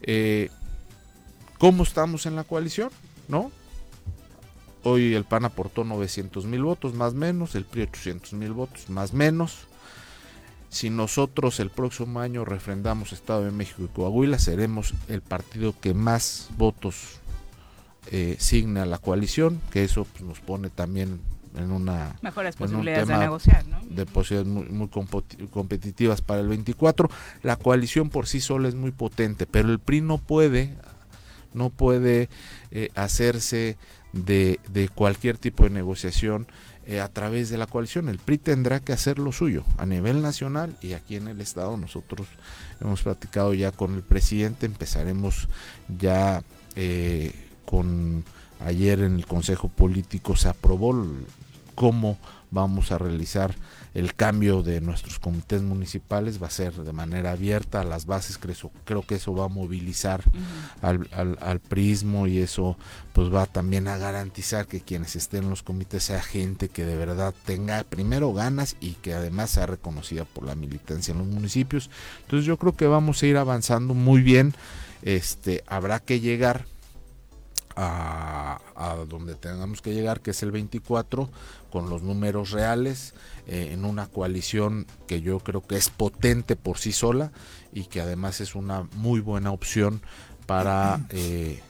[0.03, 0.51] Eh,
[1.59, 2.91] ¿Cómo estamos en la coalición?
[3.29, 3.51] ¿No?
[4.85, 9.13] Hoy el PAN aportó 900 mil votos, más menos, el PRI 800 mil votos, más
[9.13, 9.69] menos
[10.73, 15.93] si nosotros el próximo año refrendamos Estado de México y Coahuila, seremos el partido que
[15.93, 17.21] más votos
[18.11, 21.21] eh, signa a la coalición, que eso pues, nos pone también
[21.57, 23.81] en una mejores posibilidades de negociar, ¿no?
[23.83, 24.89] De posibilidades muy,
[25.49, 27.11] competitivas para el 24.
[27.43, 30.75] La coalición por sí sola es muy potente, pero el PRI no puede,
[31.53, 32.31] no puede
[32.71, 33.77] eh, hacerse
[34.13, 36.47] de, de, cualquier tipo de negociación
[36.87, 38.09] eh, a través de la coalición.
[38.09, 41.77] El PRI tendrá que hacer lo suyo a nivel nacional y aquí en el Estado
[41.77, 42.27] nosotros
[42.81, 45.49] hemos platicado ya con el presidente, empezaremos
[46.01, 46.43] ya
[46.75, 47.33] eh,
[47.65, 48.25] con
[48.67, 51.07] ayer en el Consejo Político se aprobó
[51.75, 52.19] cómo
[52.51, 53.55] vamos a realizar
[53.95, 58.39] el cambio de nuestros comités municipales va a ser de manera abierta a las bases,
[58.39, 60.23] creo, creo que eso va a movilizar
[60.81, 62.77] al, al, al, prismo y eso
[63.13, 66.97] pues va también a garantizar que quienes estén en los comités sea gente que de
[66.97, 71.91] verdad tenga primero ganas y que además sea reconocida por la militancia en los municipios.
[72.23, 74.55] Entonces yo creo que vamos a ir avanzando muy bien.
[75.03, 76.65] Este, habrá que llegar
[77.77, 81.31] a, a, donde tengamos que llegar, que es el 24,
[81.71, 83.15] con los números reales,
[83.47, 87.33] eh, en una coalición que yo creo que es potente por sí sola
[87.73, 90.01] y que además es una muy buena opción
[90.47, 91.61] para eh,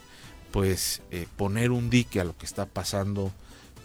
[0.51, 3.33] pues eh, poner un dique a lo que está pasando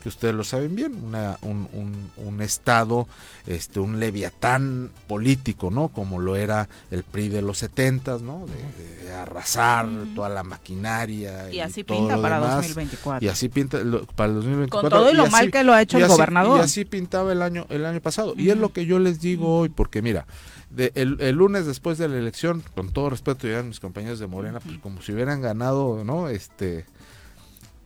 [0.02, 3.08] que ustedes lo saben bien, una, un, un, un, estado,
[3.46, 5.90] este, un leviatán político, ¿no?
[5.90, 8.46] Como lo era el PRI de los setentas, ¿no?
[8.46, 10.16] De, de arrasar uh -huh.
[10.16, 11.52] toda la maquinaria.
[11.52, 12.56] Y, y así pinta para demás.
[12.58, 13.26] 2024.
[13.26, 14.90] Y así pinta lo, para el 2024.
[14.90, 16.60] Con todo y lo y mal así, que lo ha hecho el así, gobernador.
[16.60, 18.32] Y así pintaba el año, el año pasado.
[18.32, 18.42] Uh -huh.
[18.42, 20.26] Y es lo que yo les digo hoy, porque mira,
[20.70, 24.20] de, el, el, lunes después de la elección, con todo respeto ya a mis compañeros
[24.20, 26.30] de Morena, pues como si hubieran ganado, ¿no?
[26.30, 26.86] Este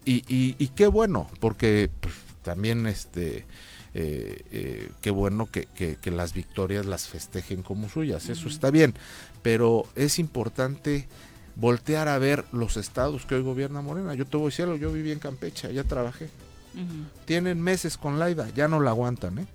[0.05, 3.45] y, y, y, qué bueno, porque pues, también este
[3.93, 8.71] eh, eh, qué bueno que, que, que, las victorias las festejen como suyas, eso está
[8.71, 8.95] bien,
[9.41, 11.07] pero es importante
[11.55, 14.13] voltear a ver los estados que hoy gobierna Morena.
[14.13, 16.29] Yo te voy a decir algo, yo viví en Campeche, allá trabajé.
[16.73, 17.25] Uh -huh.
[17.25, 19.47] Tienen meses con Laida, ya no la aguantan, ¿eh?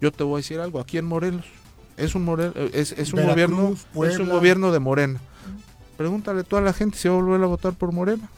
[0.00, 1.46] Yo te voy a decir algo, aquí en Morelos
[1.96, 4.14] es un Morel, es, es un Veracruz, gobierno Puebla.
[4.14, 5.20] es un gobierno de Morena.
[5.96, 8.28] Pregúntale a toda la gente si va a volver a votar por Morena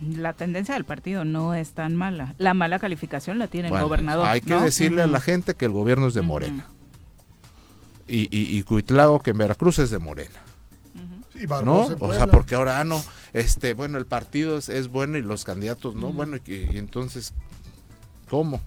[0.00, 2.34] la tendencia del partido no es tan mala.
[2.38, 4.26] La mala calificación la tiene bueno, el gobernador.
[4.26, 4.62] Hay que ¿no?
[4.62, 5.08] decirle uh -huh.
[5.08, 6.66] a la gente que el gobierno es de Morena.
[6.68, 8.04] Uh -huh.
[8.08, 10.40] y, y, y, Cuitlago, que en Veracruz es de Morena.
[10.94, 11.58] Uh -huh.
[11.60, 11.80] sí, ¿No?
[11.98, 15.44] O sea, porque ahora ah, no, este, bueno, el partido es, es bueno y los
[15.44, 17.34] candidatos no, bueno, y, y entonces,
[18.28, 18.60] ¿cómo?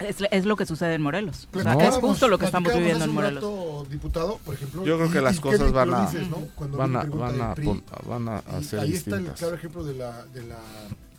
[0.00, 1.48] Es, es, lo que sucede en Morelos.
[1.52, 3.42] O sea, no, es justo lo que estamos viviendo en Morelos.
[3.42, 6.46] Rato, diputado, por ejemplo, Yo creo que y, las y cosas van a, dices, ¿no?
[6.76, 9.20] van, a, van, a, PRI, van a, ser Ahí distintas.
[9.20, 10.58] está el claro ejemplo de la, de la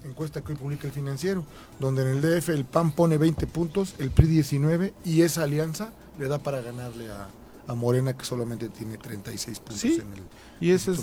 [0.04, 1.44] encuesta que hoy publica el financiero,
[1.80, 5.92] donde en el DF el PAN pone 20 puntos, el PRI 19 y esa alianza
[6.18, 7.28] le da para ganarle a,
[7.68, 10.24] a Morena que solamente tiene 36 puntos sí, en el
[10.60, 11.00] y ese es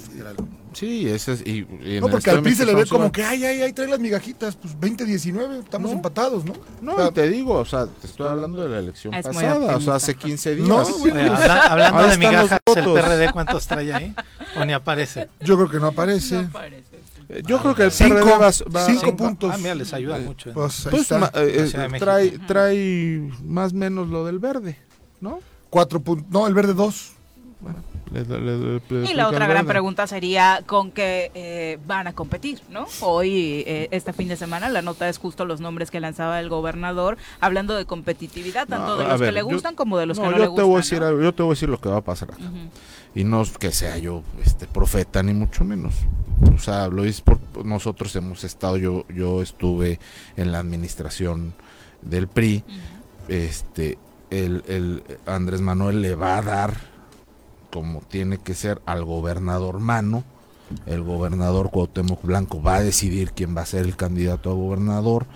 [0.73, 3.45] sí ese es y, y no porque al PRI se le ve como que ay
[3.45, 6.53] ay ay trae las migajitas pues 20 19 estamos no, empatados no
[6.83, 9.77] no o sea, te digo o sea te estoy hablando de la elección es pasada
[9.77, 13.93] o sea hace 15 días no, bueno, habla, hablando de migajas el PRD cuántos trae
[13.93, 14.15] ahí
[14.57, 16.97] o ni aparece yo creo que no aparece, no aparece.
[17.45, 19.51] Yo ah, creo que el cinco, PRD va, va cinco, cinco puntos.
[19.53, 20.51] Ah, mira, les ayuda mucho.
[20.51, 20.53] ¿eh?
[20.55, 24.79] Pues, pues ma, eh, trae, trae más o menos lo del verde,
[25.21, 25.41] ¿no?
[25.69, 26.31] Cuatro puntos.
[26.31, 27.16] No, el verde dos.
[27.59, 27.79] Bueno,
[28.13, 32.61] le, le, le, y la otra gran pregunta sería con qué eh, van a competir,
[32.71, 32.87] ¿no?
[33.01, 36.51] Hoy, eh, este fin de semana, la nota es justo los nombres que lanzaba el
[36.51, 40.05] gobernador, hablando de competitividad, tanto no, de los ver, que le gustan yo, como de
[40.05, 40.67] los no, que no yo le te gustan.
[40.67, 41.07] Voy a decir ¿no?
[41.07, 42.43] algo, yo te voy a decir lo que va a pasar acá.
[42.43, 42.69] Uh -huh.
[43.15, 45.95] Y no que sea yo este profeta, ni mucho menos.
[46.55, 49.99] O sea, lo es por nosotros hemos estado, yo, yo estuve
[50.37, 51.55] en la administración
[52.03, 52.63] del PRI.
[52.67, 53.35] Uh -huh.
[53.35, 53.99] Este,
[54.31, 56.96] el, el Andrés Manuel le va a dar
[57.71, 60.25] como tiene que ser al gobernador mano.
[60.87, 65.27] El gobernador Cuauhtémoc Blanco va a decidir quién va a ser el candidato a gobernador.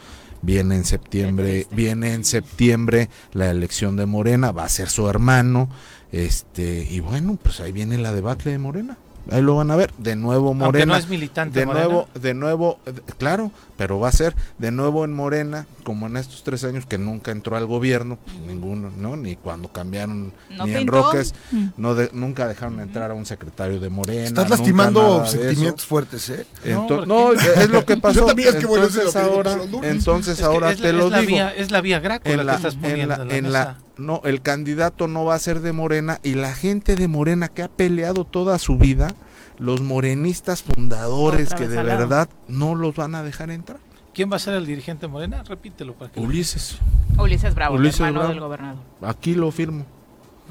[0.42, 5.68] Viene en septiembre, viene en septiembre la elección de Morena, va a ser su hermano.
[6.12, 8.96] Este, y bueno, pues ahí viene la debacle de Morena.
[9.30, 9.92] Ahí lo van a ver.
[9.98, 10.66] De nuevo Morena.
[10.66, 11.60] Aunque no es militante.
[11.60, 11.86] De Morena.
[11.86, 12.78] nuevo, de nuevo,
[13.18, 16.98] claro, pero va a ser de nuevo en Morena, como en estos tres años que
[16.98, 19.16] nunca entró al gobierno, pues, ninguno, ¿no?
[19.16, 20.78] Ni cuando cambiaron, no ni pintó.
[20.80, 21.34] en Roques,
[21.76, 24.26] no de, nunca dejaron entrar a un secretario de Morena.
[24.26, 26.46] Estás lastimando sentimientos fuertes, ¿eh?
[26.64, 28.20] Entonces, no, no, es lo que pasó.
[28.20, 31.06] Yo también es que voy a entonces ahora, entonces es ahora es te la, lo
[31.06, 31.32] es la digo.
[31.32, 33.36] Vía, es la vía Graco en la, la, que estás poniendo en la, en la,
[33.36, 37.08] en la no, el candidato no va a ser de Morena y la gente de
[37.08, 39.14] Morena que ha peleado toda su vida
[39.58, 43.78] los morenistas fundadores que de verdad no los van a dejar entrar.
[44.14, 45.42] ¿Quién va a ser el dirigente Morena?
[45.44, 46.78] Repítelo para que Ulises.
[47.18, 48.32] Ulises Bravo, Ulises hermano Bravo.
[48.32, 48.82] del gobernador.
[49.02, 49.84] Aquí lo firmo.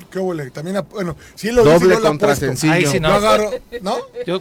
[0.10, 2.72] Qué huele, también, bueno, si él lo Doble dice, contra sencillo.
[2.72, 3.10] Ahí sí no.
[3.10, 3.98] Yo agarro, ¿no?
[4.26, 4.40] Yo,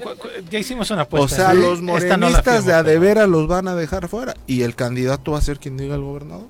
[0.50, 1.34] ya hicimos una apuesta.
[1.34, 1.58] O sea, ¿sí?
[1.58, 5.40] los morenistas no de Adevera los van a dejar fuera y el candidato va a
[5.40, 6.46] ser quien diga el gobernador.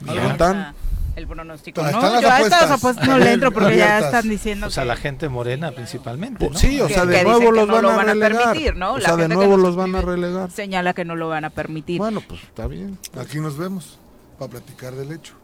[0.00, 0.74] Bueno.
[1.16, 1.82] el pronóstico.
[1.82, 4.66] No, yo a estas apuestas no le entro porque ya están diciendo.
[4.66, 6.48] O sea, la gente morena principalmente.
[6.48, 6.56] ¿no?
[6.56, 8.76] Sí, o sea, de nuevo los van, a relegar.
[8.76, 8.94] ¿no?
[8.94, 10.50] O sea, de nuevo los van a relegar.
[10.50, 11.98] Señala que no lo van a permitir.
[11.98, 12.98] Bueno, pues está bien.
[13.18, 13.98] Aquí nos vemos
[14.38, 15.34] para platicar del hecho.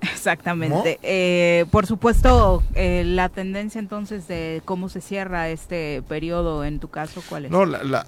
[0.00, 0.98] Exactamente.
[1.02, 6.88] Eh, por supuesto, eh, la tendencia entonces de cómo se cierra este periodo, en tu
[6.88, 7.50] caso, ¿cuál es?
[7.50, 8.06] No, la,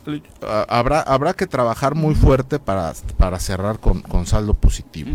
[0.69, 5.11] habrá, habrá que trabajar muy fuerte para, para cerrar con, con saldo positivo.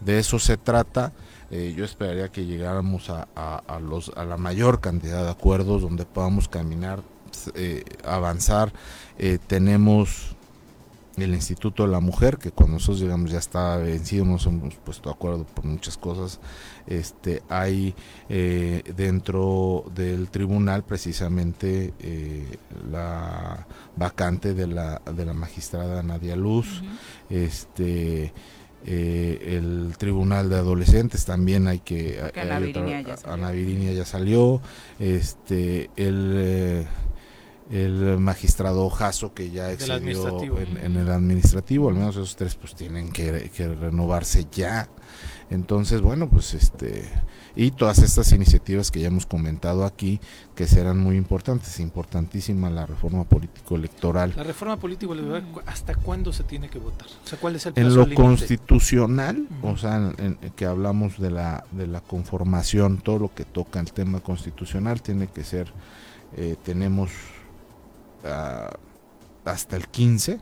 [0.00, 1.12] De eso se trata.
[1.50, 6.04] Eh, yo esperaría que llegáramos a, a, los, a la mayor cantidad de acuerdos donde
[6.04, 7.02] podamos caminar,
[8.04, 8.72] avanzar.
[9.46, 10.36] tenemos
[11.22, 15.08] el Instituto de la Mujer, que cuando nosotros llegamos ya está vencido, nos hemos puesto
[15.08, 16.40] de acuerdo por muchas cosas.
[16.86, 17.94] Este, hay
[18.28, 22.58] eh, dentro del tribunal precisamente eh,
[22.90, 26.82] la vacante de la, de la magistrada Nadia Luz,
[27.30, 28.32] este,
[28.86, 32.20] eh, el tribunal de adolescentes también hay que...
[33.24, 34.60] Ana, Virinia ya salió,
[34.98, 36.86] este, el
[37.70, 43.12] el magistrado Jasso que ya excedió en, el administrativo, al menos esos tres pues tienen
[43.12, 44.88] que, renovarse ya.
[45.50, 47.04] Entonces, bueno, pues este
[47.58, 50.20] y todas estas iniciativas que ya hemos comentado aquí
[50.54, 54.32] que serán muy importantes, importantísima la reforma político electoral.
[54.36, 57.08] La reforma político electoral hasta cuándo se tiene que votar?
[57.24, 61.64] O sea, ¿cuál es el En lo constitucional, o sea, en, que hablamos de la
[61.72, 65.72] de la conformación, todo lo que toca el tema constitucional tiene que ser
[66.36, 67.10] eh, tenemos
[69.44, 70.38] hasta el 15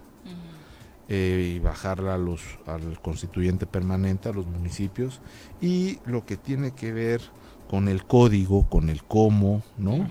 [1.09, 5.21] eh, y bajarla a los, al constituyente permanente, a los municipios,
[5.61, 7.21] y lo que tiene que ver
[7.69, 10.07] con el código, con el cómo, ¿no?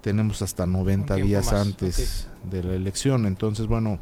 [0.00, 4.00] Tenemos hasta 90 días antes de la elección, entonces, bueno,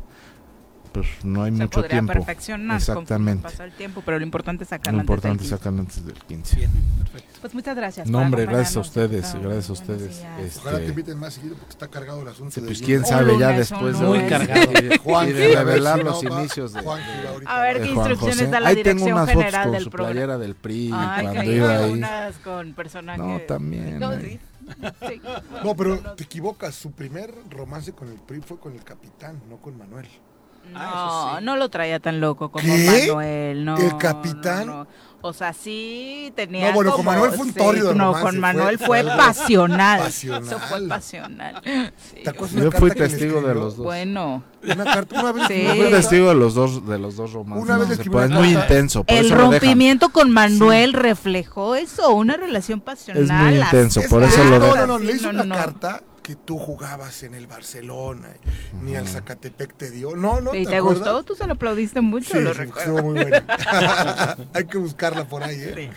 [0.93, 2.13] pues no hay mucho tiempo.
[2.13, 3.43] perfeccionar Exactamente.
[3.43, 6.57] Pasa el tiempo, pero lo importante es sacarlo Lo importante es sacarlo antes del 15.
[6.57, 7.39] Bien, perfecto.
[7.41, 8.09] Pues muchas gracias.
[8.09, 10.25] No, hombre, gracias a ustedes, gracias a ustedes.
[10.41, 12.61] Este, Ojalá te inviten más seguido porque está cargado el asunto.
[12.61, 14.73] pues quién sabe ya después de, muy cargado.
[14.73, 16.81] de, Juan, y de revelar los inicios de,
[17.47, 20.91] A ver qué instrucciones da la ahí tengo unas fotos con su playera del PRI
[20.91, 22.03] cuando iba ahí.
[22.45, 23.25] Con personajes.
[23.25, 23.99] No, también.
[23.99, 24.13] No,
[25.65, 26.75] no, pero te equivocas.
[26.75, 30.07] Su primer romance con el PRI fue con el capitán, no con Manuel.
[30.75, 33.77] Ah, no, no lo traía tan loco como Manuel, no.
[33.77, 34.87] El capitán.
[35.23, 36.69] O sea, sí tenía.
[36.69, 37.95] No, bueno, con Manuel fue un torrido.
[37.95, 40.01] no, con Manuel fue, pasional.
[40.01, 40.43] pasional.
[40.43, 41.63] Eso fue pasional.
[42.55, 43.85] Yo fui testigo de los dos.
[43.85, 44.43] Bueno.
[44.63, 45.47] Una carta, una vez.
[45.49, 45.67] Sí.
[45.77, 47.65] fui testigo de los dos, de los dos romances.
[47.65, 49.05] Una vez es muy intenso.
[49.07, 53.25] el rompimiento con Manuel reflejó eso, una relación pasional.
[53.25, 54.79] Es muy intenso, por eso lo dejan.
[54.79, 56.03] No, no, no, le hizo una carta
[56.45, 58.29] tú jugabas en el Barcelona,
[58.83, 60.15] ni al Zacatepec te dio.
[60.17, 60.55] No, no.
[60.55, 61.23] ¿Y te, gustó?
[61.23, 63.03] Tú se lo aplaudiste mucho, lo recuerdo.
[63.03, 63.37] muy bueno.
[64.55, 65.91] Hay que buscarla por ahí, ¿eh?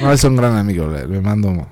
[0.00, 1.68] No, es un gran amigo, le, mando.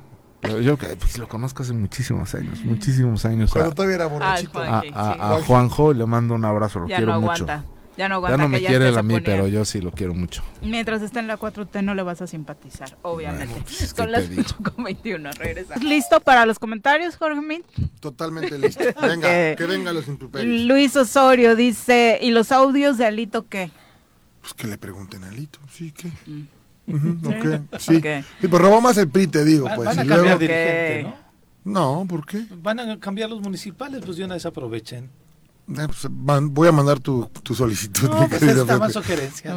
[0.63, 3.51] Yo, pues, lo conozco hace muchísimos años, muchísimos años.
[3.51, 4.59] Cuando todavía era borrachito.
[4.59, 7.47] A, a, a, Juanjo le mando un abrazo, lo quiero mucho.
[7.97, 8.37] Ya no aguanta.
[8.37, 10.43] Ya no me quiere a mí, pero yo sí lo quiero mucho.
[10.63, 13.61] Mientras esté en la 4T no le vas a simpatizar, obviamente.
[13.63, 15.77] Pues, Son las 8.21, regresa.
[15.77, 17.63] ¿Listo para los comentarios, Jorge Min?
[18.01, 18.83] Totalmente listo.
[19.01, 20.67] Venga, que venga los improperios.
[20.67, 23.71] Luis Osorio dice, ¿y los audios de Alito qué?
[24.41, 26.09] Pues que le pregunten a Alito, sí, ¿qué?
[26.27, 26.49] Mm.
[27.79, 27.95] sí.
[27.95, 28.03] sí.
[28.41, 29.69] pero robó más el PRI, te digo.
[29.75, 31.25] Pues, van a cambiar dirigente, ¿no?
[31.65, 32.45] No, ¿por qué?
[32.61, 35.09] Van a cambiar los municipales, pues de una vez aprovechen.
[35.67, 38.11] Eh, pues, voy a mandar tu, tu solicitud.
[38.11, 39.57] No, pues está más sugerencia.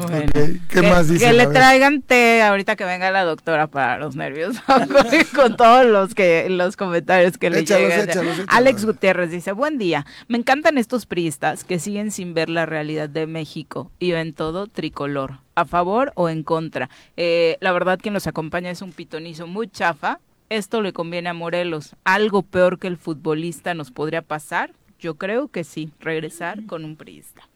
[0.69, 1.25] ¿Qué más dice?
[1.25, 4.55] Que le traigan té ahorita que venga la doctora para los nervios.
[5.35, 8.09] con todos los que los comentarios que le llegan.
[8.47, 10.05] Alex Gutiérrez dice, buen día.
[10.29, 14.67] Me encantan estos priistas que siguen sin ver la realidad de México y ven todo
[14.67, 15.39] tricolor.
[15.55, 16.89] ¿A favor o en contra?
[17.17, 20.19] Eh, la verdad quien nos acompaña es un pitonizo muy chafa.
[20.49, 21.97] Esto le conviene a Morelos.
[22.05, 26.95] Algo peor que el futbolista nos podría pasar yo creo que sí, regresar con un
[26.95, 27.47] priista.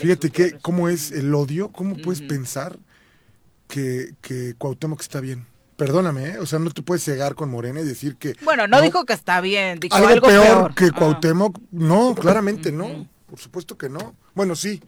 [0.00, 2.78] Fíjate que, cómo es el odio, cómo puedes pensar
[3.68, 5.46] que, que Cuauhtémoc está bien.
[5.76, 6.38] Perdóname, ¿eh?
[6.38, 8.34] o sea, no te puedes cegar con Morena y decir que...
[8.42, 11.58] Bueno, no, dijo que está bien, dijo algo, peor, que Cuauhtémoc.
[11.70, 14.14] No, claramente no, por supuesto que no.
[14.34, 14.82] Bueno, sí,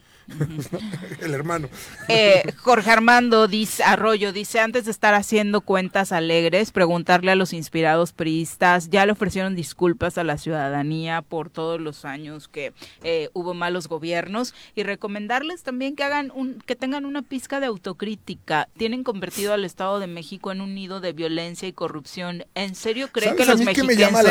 [1.20, 1.68] el hermano.
[2.08, 7.52] Eh, Jorge Armando dice, Arroyo dice, antes de estar haciendo cuentas alegres, preguntarle a los
[7.52, 13.30] inspirados priistas, ya le ofrecieron disculpas a la ciudadanía por todos los años que eh,
[13.32, 18.68] hubo malos gobiernos y recomendarles también que hagan un, que tengan una pizca de autocrítica.
[18.76, 22.44] Tienen convertido al Estado de México en un nido de violencia y corrupción.
[22.54, 24.22] ¿En serio creen que los mexicanos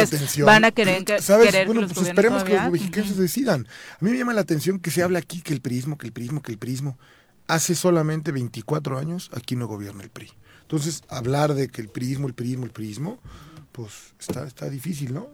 [0.45, 3.67] van a querer, que, querer bueno, pues esperemos que los mexicanos decidan.
[3.99, 6.13] A mí me llama la atención que se habla aquí que el PRI que el
[6.13, 6.97] prismo, que el prismo.
[7.47, 10.31] hace solamente 24 años aquí no gobierna el PRI.
[10.61, 13.19] Entonces, hablar de que el priismo, el priismo, el priismo,
[13.73, 15.27] pues está, está difícil, ¿no?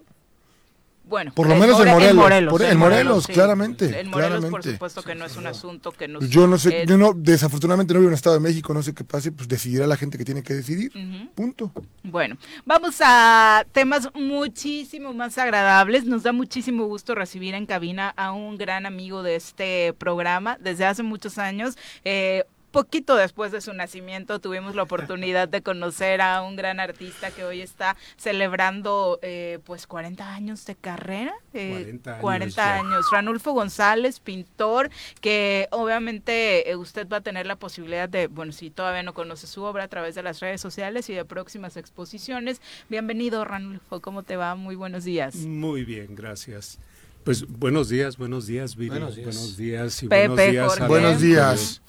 [1.08, 3.86] Bueno, por lo menos en Morelos, Morelos, por, en Morelos, claramente.
[3.86, 4.50] En Morelos, claramente.
[4.50, 6.30] por supuesto que no es un asunto que nos.
[6.30, 8.94] Yo no sé, yo no, desafortunadamente no vivo en el Estado de México, no sé
[8.94, 10.92] qué pase, pues decidirá la gente que tiene que decidir.
[10.96, 11.30] Uh -huh.
[11.34, 11.72] Punto.
[12.04, 16.06] Bueno, vamos a temas muchísimo más agradables.
[16.06, 20.86] Nos da muchísimo gusto recibir en cabina a un gran amigo de este programa desde
[20.86, 21.78] hace muchos años.
[22.04, 27.32] Eh, poquito después de su nacimiento tuvimos la oportunidad de conocer a un gran artista
[27.32, 31.34] que hoy está celebrando eh, pues 40 años de carrera.
[31.54, 32.22] Eh, 40 años.
[32.22, 33.06] 40 años.
[33.12, 34.90] Ranulfo González, pintor,
[35.22, 39.48] que obviamente eh, usted va a tener la posibilidad de, bueno, si todavía no conoce
[39.48, 42.62] su obra a través de las redes sociales y de próximas exposiciones.
[42.90, 44.56] Bienvenido Ranulfo, ¿cómo te va?
[44.56, 45.36] Muy buenos días.
[45.36, 46.80] Muy bien, gracias.
[47.24, 48.92] Pues buenos días, buenos días, Viri.
[48.92, 49.26] Buenos días.
[49.26, 50.68] Buenos días y Pepe, buenos días.
[50.68, 50.84] Jorge.
[50.84, 51.82] a Buenos los-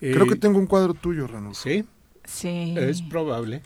[0.00, 1.60] Eh, Creo que tengo un cuadro tuyo, Ranulfo.
[1.62, 1.84] Sí,
[2.24, 2.74] Sí.
[2.78, 3.62] es probable.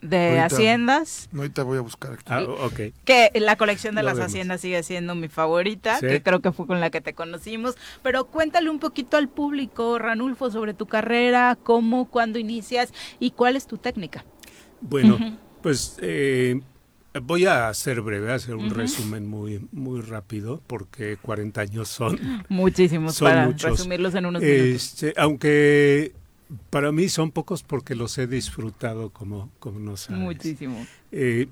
[0.00, 1.30] de Ahorita- Haciendas.
[1.32, 2.24] No, ahorita voy a buscar aquí.
[2.26, 2.92] Ah, ok.
[3.06, 4.32] que la colección de Lo las vemos.
[4.32, 6.06] haciendas sigue siendo mi favorita, Sí.
[6.08, 9.98] que creo que fue con la que te conocimos, pero cuéntale un poquito al público,
[9.98, 14.26] Ranulfo, sobre tu carrera, cómo, cuándo inicias y cuál es tu técnica.
[14.82, 15.16] Bueno,
[15.62, 16.60] pues eh,
[17.22, 22.18] voy a ser breve, a hacer un resumen muy, muy rápido, porque 40 años son
[22.48, 23.70] Muchísimos Son para muchos.
[23.70, 24.64] resumirlos en unos minutos.
[24.64, 26.12] Este, aunque
[26.70, 30.20] para mí son pocos porque los he disfrutado como, como no sabes.
[30.20, 30.86] Muchísimo.
[31.12, 31.46] Eh,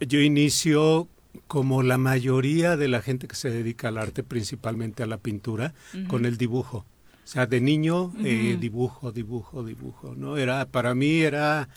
[0.00, 1.08] yo inicio
[1.46, 5.74] como la mayoría de la gente que se dedica al arte, principalmente a la pintura,
[6.08, 6.84] con el dibujo.
[7.24, 10.36] O sea, de niño eh, dibujo, dibujo, dibujo, ¿no?
[10.36, 11.68] Era para mí era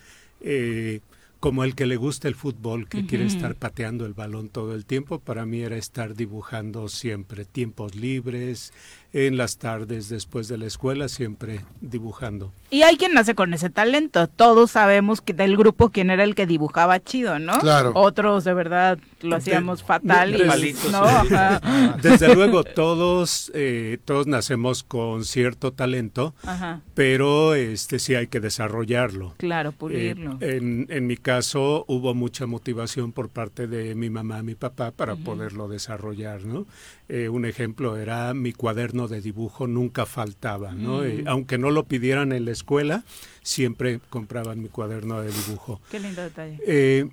[0.41, 0.99] eh,
[1.45, 4.87] como el que le gusta el fútbol, que quiere estar pateando el balón todo el
[4.87, 5.19] tiempo.
[5.19, 8.73] Para mí era estar dibujando siempre, tiempos libres,
[9.13, 12.51] en las tardes después de la escuela, siempre dibujando.
[12.69, 14.27] Y hay quien nace con ese talento.
[14.27, 17.57] Todos sabemos que del grupo quién era el que dibujaba chido, ¿no?
[17.59, 17.91] Claro.
[17.95, 20.73] Otros de verdad lo hacíamos fatal y de- no, sí.
[20.91, 21.61] ajá,
[22.01, 28.39] Desde luego, todos, eh, todos nacemos con cierto talento, ajá, pero este sí hay que
[28.39, 29.33] desarrollarlo.
[29.37, 30.37] claro, Eh, pulirlo.
[30.41, 35.15] en, en mi caso hubo mucha motivación por parte de mi mamá, mi papá para
[35.15, 36.65] poderlo desarrollar, ¿no?
[37.07, 41.03] Eh, un ejemplo era mi cuaderno de dibujo nunca faltaba, ¿no?
[41.03, 43.03] Eh, aunque no lo pidieran en la escuela,
[43.43, 45.81] siempre compraban mi cuaderno de dibujo.
[45.91, 46.59] Qué lindo detalle.
[46.65, 47.07] Eh,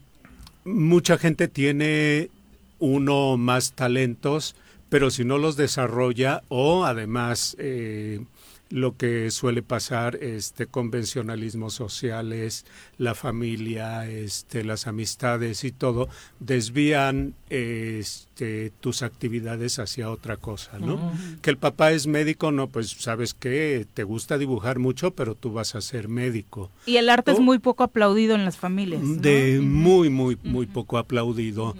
[0.64, 2.30] mucha gente tiene
[2.78, 4.56] uno o más talentos,
[4.88, 8.24] pero si no los desarrolla o además eh,
[8.72, 12.64] lo que suele pasar, este convencionalismos sociales,
[12.96, 16.08] la familia, este, las amistades y todo,
[16.40, 21.12] desvían este, tus actividades hacia otra cosa, ¿no?
[21.42, 25.52] Que el papá es médico, no, pues sabes que te gusta dibujar mucho, pero tú
[25.52, 26.70] vas a ser médico.
[26.86, 29.02] Y el arte es muy poco aplaudido en las familias.
[29.02, 29.20] ¿no?
[29.20, 31.76] De muy, muy, muy poco aplaudido.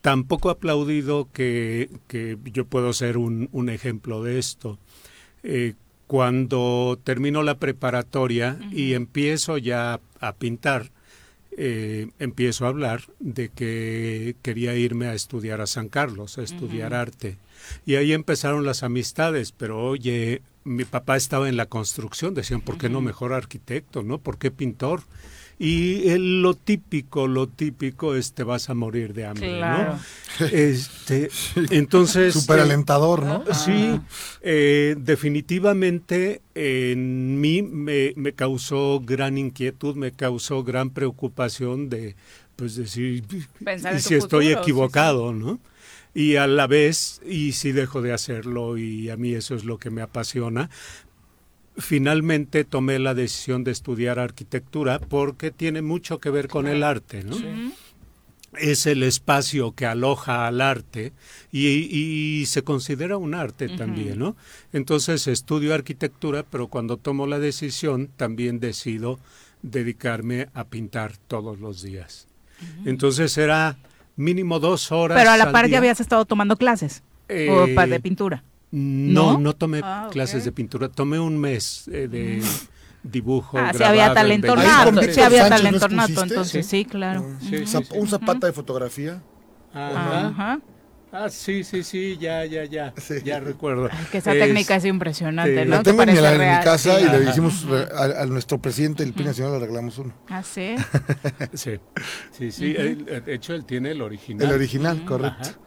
[0.00, 4.76] Tan poco aplaudido que, que yo puedo ser un, un ejemplo de esto.
[5.44, 5.74] Eh,
[6.06, 10.90] cuando termino la preparatoria y empiezo ya a pintar,
[11.56, 16.94] eh, empiezo a hablar de que quería irme a estudiar a San Carlos, a estudiar
[16.94, 17.38] arte.
[17.84, 22.78] Y ahí empezaron las amistades, pero oye, mi papá estaba en la construcción, decían, ¿por
[22.78, 24.18] qué no mejor arquitecto, no?
[24.18, 25.02] ¿Por qué pintor?
[25.58, 29.98] Y el- lo típico, lo típico es te vas a morir de hambre, Claro.
[30.40, 30.46] ¿no?
[30.46, 31.30] Este,
[31.70, 32.34] entonces...
[32.34, 33.42] Súper eh, alentador, ¿no?
[33.54, 33.98] Sí,
[34.42, 42.16] eh, definitivamente en mí me, me causó gran inquietud, me causó gran preocupación de,
[42.56, 43.24] pues decir,
[43.64, 45.58] Pensar y si estoy futuro, sí, equivocado, ¿no?
[46.14, 49.78] Y a la vez, y si dejo de hacerlo, y a mí eso es lo
[49.78, 50.70] que me apasiona,
[51.78, 57.22] finalmente tomé la decisión de estudiar arquitectura porque tiene mucho que ver con el arte,
[57.24, 57.36] ¿no?
[58.58, 61.12] es el espacio que aloja al arte
[61.52, 64.34] y, y se considera un arte también, ¿no?
[64.72, 69.18] Entonces estudio arquitectura, pero cuando tomo la decisión también decido
[69.62, 72.28] dedicarme a pintar todos los días.
[72.84, 73.76] Entonces era
[74.16, 75.18] mínimo dos horas.
[75.18, 78.42] Pero a la al par ya habías estado tomando clases Eh, o de pintura.
[78.70, 79.38] No, ¿No?
[79.38, 82.42] no, tomé Ah, clases de pintura, tomé un mes eh, de
[83.02, 83.56] dibujo.
[83.58, 84.68] Ah, había grabado talento bello.
[84.68, 86.78] Ahí con nato, sí había Sánchez, ¿no talento nato, entonces Sí.
[86.78, 87.24] sí, claro.
[87.40, 87.98] Sí, sí, Zap- sí.
[87.98, 89.22] Un zapata de fotografía.
[89.72, 90.26] Ajá.
[90.28, 90.60] Ajá.
[91.12, 93.14] Ah, sí, sí, sí, ya, ya, ya, Sí.
[93.24, 93.88] ya recuerdo.
[93.90, 95.68] Ay, que esa Es- técnica es impresionante, sí.
[95.70, 95.76] ¿no?
[95.76, 97.04] Lo Que tengo en mi, parece en mi casa sí.
[97.04, 100.12] y le hicimos a, a nuestro presidente del PRI Nacional le regalamos uno.
[100.28, 100.74] Ah, sí.
[101.54, 101.78] Sí,
[102.32, 102.72] sí, sí.
[102.72, 104.48] de hecho, él tiene el original.
[104.48, 105.42] El original, correcto.
[105.42, 105.58] Ajá.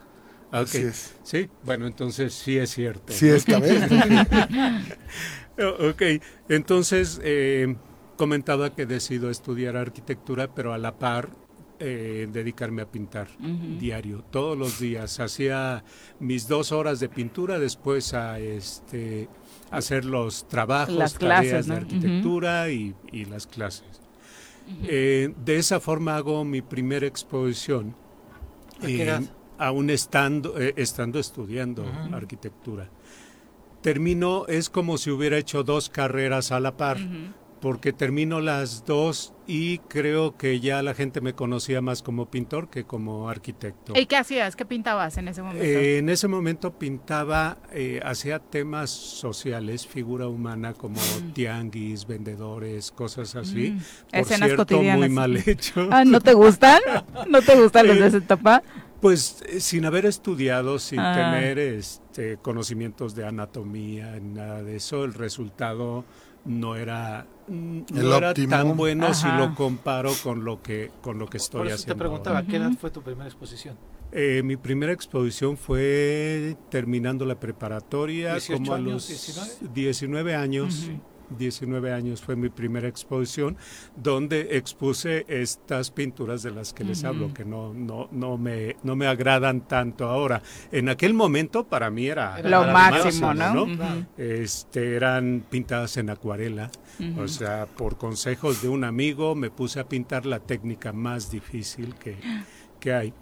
[0.52, 0.62] Ok.
[0.62, 1.14] Así es.
[1.22, 3.12] Sí, bueno, entonces sí es cierto.
[3.12, 3.82] Sí, esta vez.
[5.80, 6.02] ok,
[6.48, 7.76] entonces eh,
[8.16, 11.30] comentaba que decido estudiar arquitectura, pero a la par
[11.78, 13.28] eh, dedicarme a pintar
[13.78, 15.18] diario, todos los días.
[15.18, 15.82] Hacía
[16.18, 19.28] mis dos horas de pintura, después a este
[19.70, 24.02] hacer los trabajos, Las tareas clases, de arquitectura y, y las clases.
[24.84, 27.96] Eh, de esa forma hago mi primera exposición.
[28.82, 29.22] ¿A qué eh, edad?
[29.60, 32.88] Aún estando, eh, estando estudiando arquitectura.
[33.82, 36.98] Termino, es como si hubiera hecho dos carreras a la par,
[37.60, 42.68] porque termino las dos y creo que ya la gente me conocía más como pintor
[42.68, 43.92] que como arquitecto.
[43.98, 44.54] ¿Y qué hacías?
[44.56, 45.62] ¿Qué pintabas en ese momento?
[45.64, 51.00] Eh, en ese momento pintaba, eh, hacía temas sociales, figura humana como
[51.34, 53.72] tianguis, vendedores, cosas así.
[53.72, 53.78] Mm,
[54.10, 54.98] Por escenas cierto, cotidianas.
[54.98, 55.88] muy mal hecho.
[55.90, 56.80] Ah, ¿No te gustan?
[57.28, 58.62] ¿No te gustan los de esa etapa?
[59.00, 61.14] Pues eh, sin haber estudiado, sin Ah.
[61.14, 66.04] tener este, conocimientos de anatomía, nada de eso, el resultado
[66.44, 68.48] no era, mm, El no era óptimo.
[68.50, 71.94] tan bueno si lo comparo con lo que, con lo que estoy Por eso haciendo.
[71.94, 72.48] te preguntaba, ahora.
[72.50, 73.76] ¿qué edad fue tu primera exposición?
[74.12, 79.50] Eh, mi primera exposición fue terminando la preparatoria, 18 como a años, los 19.
[79.74, 80.88] 19 años.
[81.38, 83.56] 19 años fue mi primera exposición
[83.96, 88.96] donde expuse estas pinturas de las que les hablo que no no no me no
[88.96, 90.42] me agradan tanto ahora.
[90.72, 93.66] En aquel momento para mí era Era Lo máximo, ¿no?
[94.16, 96.70] Este eran pintadas en acuarela.
[97.18, 101.94] O sea, por consejos de un amigo me puse a pintar la técnica más difícil
[101.94, 102.16] que,
[102.78, 103.14] que hay.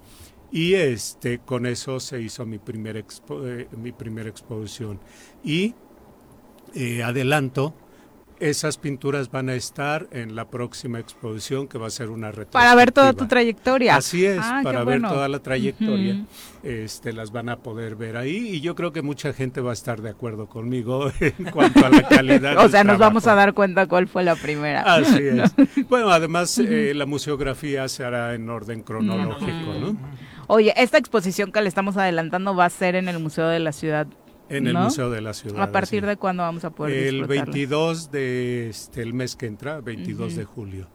[0.50, 4.98] Y este, con eso se hizo mi primera, expo- eh, mi primera exposición.
[5.44, 5.74] Y
[6.74, 7.74] eh, adelanto,
[8.40, 12.60] esas pinturas van a estar en la próxima exposición que va a ser una retrospectiva.
[12.60, 13.96] Para ver toda tu trayectoria.
[13.96, 15.08] Así es, Ah, para ver bueno.
[15.08, 16.24] toda la trayectoria,
[16.62, 19.74] este, las van a poder ver ahí y yo creo que mucha gente va a
[19.74, 22.56] estar de acuerdo conmigo en cuanto a la calidad.
[22.64, 24.82] O sea, nos vamos a dar cuenta cuál fue la primera.
[24.82, 25.52] Así es.
[25.88, 29.96] Bueno, además eh, la museografía se hará en orden cronológico, ¿no?
[30.48, 33.72] Oye, esta exposición que le estamos adelantando va a ser en el Museo de la
[33.72, 34.06] Ciudad.
[34.48, 34.84] En el ¿no?
[34.84, 35.62] Museo de la Ciudad.
[35.62, 37.44] ¿A partir de cuándo vamos a poder El disfrutarla?
[37.44, 40.52] 22 de este, el mes que entra, 22 de Ujú.
[40.52, 40.88] julio.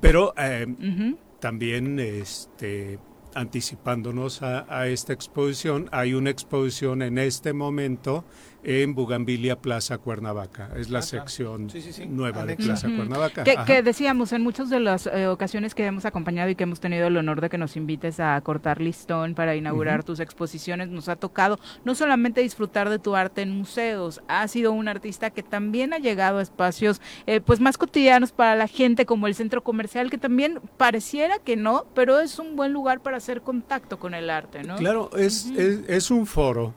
[0.00, 1.18] Pero eh, Ujú.
[1.40, 2.98] también este,
[3.34, 8.24] anticipándonos a, a esta exposición, hay una exposición en este momento
[8.62, 10.70] en Bugambilia Plaza Cuernavaca.
[10.76, 12.06] Es la sección Sí, sí, sí.
[12.06, 12.56] nueva de.
[12.56, 12.88] Plaza.
[12.88, 13.44] Cuernavaca.
[13.44, 17.06] Que, decíamos, en muchas de las eh, ocasiones que hemos acompañado y que hemos tenido
[17.06, 21.16] el honor de que nos invites a cortar listón para inaugurar tus exposiciones, nos ha
[21.16, 25.92] tocado no solamente disfrutar de tu arte en museos, has sido un artista que también
[25.92, 30.10] ha llegado a espacios eh, pues más cotidianos para la gente, como el centro comercial,
[30.10, 34.30] que también pareciera que no, pero es un buen lugar para hacer contacto con el
[34.30, 34.76] arte, ¿no?
[34.76, 36.74] Claro, es, es, es un foro,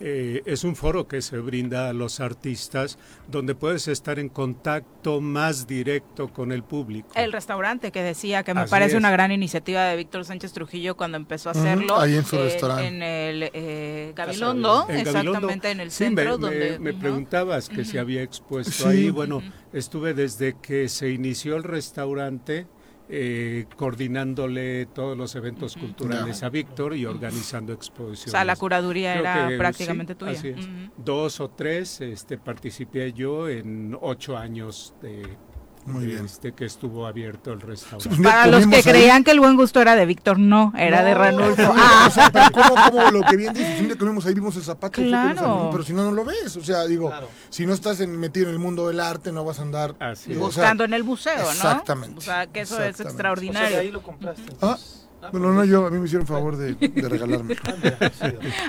[0.00, 5.22] eh, es un foro que se brinda a los artistas donde puedes estar en contacto
[5.22, 7.08] más directo con el público.
[7.14, 8.98] El restaurante que decía que me Así parece es.
[8.98, 11.98] una gran iniciativa de Víctor Sánchez Trujillo cuando empezó a hacerlo.
[11.98, 12.86] ahí en su restaurante.
[12.86, 15.30] En el eh, Gabilondo, En Gabilondo.
[15.30, 16.24] exactamente en el Sí, centro.
[16.24, 17.00] me, me- donde, me Ujú.
[17.00, 18.84] preguntabas que si había expuesto Sí.
[18.84, 19.10] ahí.
[19.10, 19.42] Bueno,
[19.72, 22.66] estuve desde que se inició el restaurante
[23.14, 28.32] eh, coordinándole todos los eventos culturales a Víctor y organizando O exposiciones.
[28.32, 30.32] sea, la curaduría Creo era que, prácticamente sí, tuya.
[30.32, 30.56] así es.
[30.60, 30.92] Ujú.
[30.96, 35.24] Dos o tres este, participé yo en ocho años de,
[35.84, 36.24] Muy bien.
[36.24, 38.08] este, que estuvo abierto el restaurante.
[38.08, 38.82] Pues Para los que ahí.
[38.82, 41.74] creían que el buen gusto era de Víctor, no, era de Ranulfo.
[41.76, 44.54] Ah, o sea, pero como, como lo que bien dices, siempre que vimos ahí vimos
[44.56, 45.68] el zapato, Claro.
[45.72, 46.56] pero si no, no lo ves.
[46.56, 47.28] O sea, digo, Claro.
[47.50, 49.94] si no estás en- metido en el mundo del arte, no vas a andar.
[50.26, 51.50] Digo, o sea, buscando en el museo, ¿no?
[51.50, 52.18] Exactamente.
[52.18, 52.92] O sea, que eso es Exactamente.
[52.92, 53.78] O sea, extraordinario.
[53.80, 54.42] ahí lo compraste.
[54.42, 54.98] Ah, entonces.
[54.98, 57.56] Ah, bueno, no, yo, a mí me hicieron favor de, de regalarme.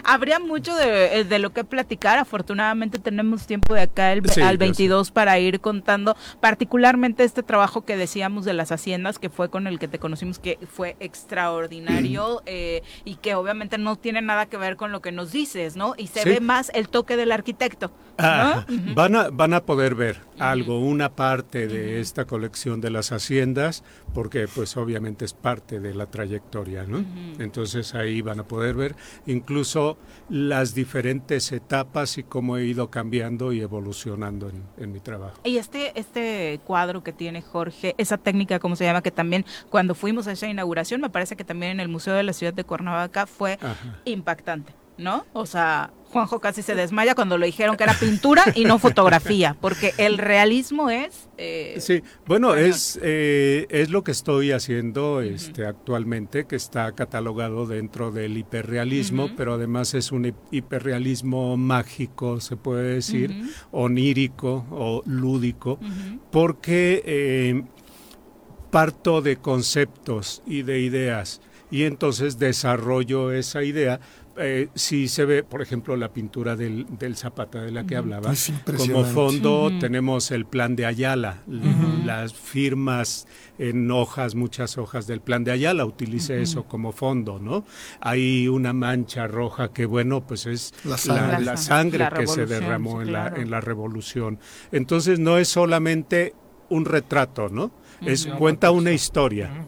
[0.03, 2.17] Ah, Habría mucho de, de lo que platicar.
[2.17, 7.43] Afortunadamente tenemos tiempo de acá el- Sí, al yo 22 para ir contando particularmente este
[7.43, 10.95] trabajo que decíamos de las haciendas, que fue con el que te conocimos, que fue
[10.99, 15.75] extraordinario eh, y que obviamente no tiene nada que ver con lo que nos dices,
[15.75, 15.93] ¿no?
[15.97, 16.29] Y se Sí.
[16.29, 17.91] ve más el toque del arquitecto.
[18.17, 18.75] Ah, ¿no?
[18.75, 18.93] Ujú.
[18.93, 23.83] van, a, van a poder ver algo, una parte de esta colección de las haciendas,
[24.13, 26.42] porque pues obviamente es parte de la trayectoria,
[26.87, 27.03] ¿no?
[27.39, 28.95] Entonces ahí van a poder ver
[29.25, 29.97] incluso
[30.29, 35.39] las diferentes etapas y cómo he ido cambiando y evolucionando en, en mi trabajo.
[35.43, 39.01] Y este, este cuadro que tiene Jorge, esa técnica, ¿cómo se llama?
[39.01, 42.23] Que también cuando fuimos a esa inauguración, me parece que también en el Museo de
[42.23, 43.99] la Ciudad de Cuernavaca fue Ajá.
[44.05, 44.73] impactante.
[44.97, 45.25] ¿No?
[45.33, 49.57] O sea, Juanjo casi se desmaya cuando le dijeron que era pintura y no fotografía,
[49.59, 51.27] porque el realismo es...
[51.37, 57.65] Eh, sí, bueno, es, eh, es lo que estoy haciendo este, actualmente, que está catalogado
[57.65, 63.33] dentro del hiperrealismo, pero además es un hiperrealismo mágico, se puede decir,
[63.71, 65.79] onírico o lúdico,
[66.31, 67.63] porque eh,
[68.69, 71.41] parto de conceptos y de ideas
[71.73, 73.99] y entonces desarrollo esa idea
[74.37, 78.33] eh, si se ve, por ejemplo, la pintura del, Zapata de la que hablaba,
[78.77, 81.43] como fondo tenemos el plan de Ayala,
[82.03, 83.27] las firmas
[83.59, 87.65] en hojas, muchas hojas del plan de Ayala, utilice eso como fondo, ¿no?
[88.01, 90.97] Hay una mancha roja que, bueno, pues es la
[91.57, 94.39] sangre, que se derramó en, la, en la revolución.
[94.71, 96.33] Entonces no es solamente
[96.69, 97.71] un retrato, ¿no?
[98.01, 99.67] Es, cuenta una historia.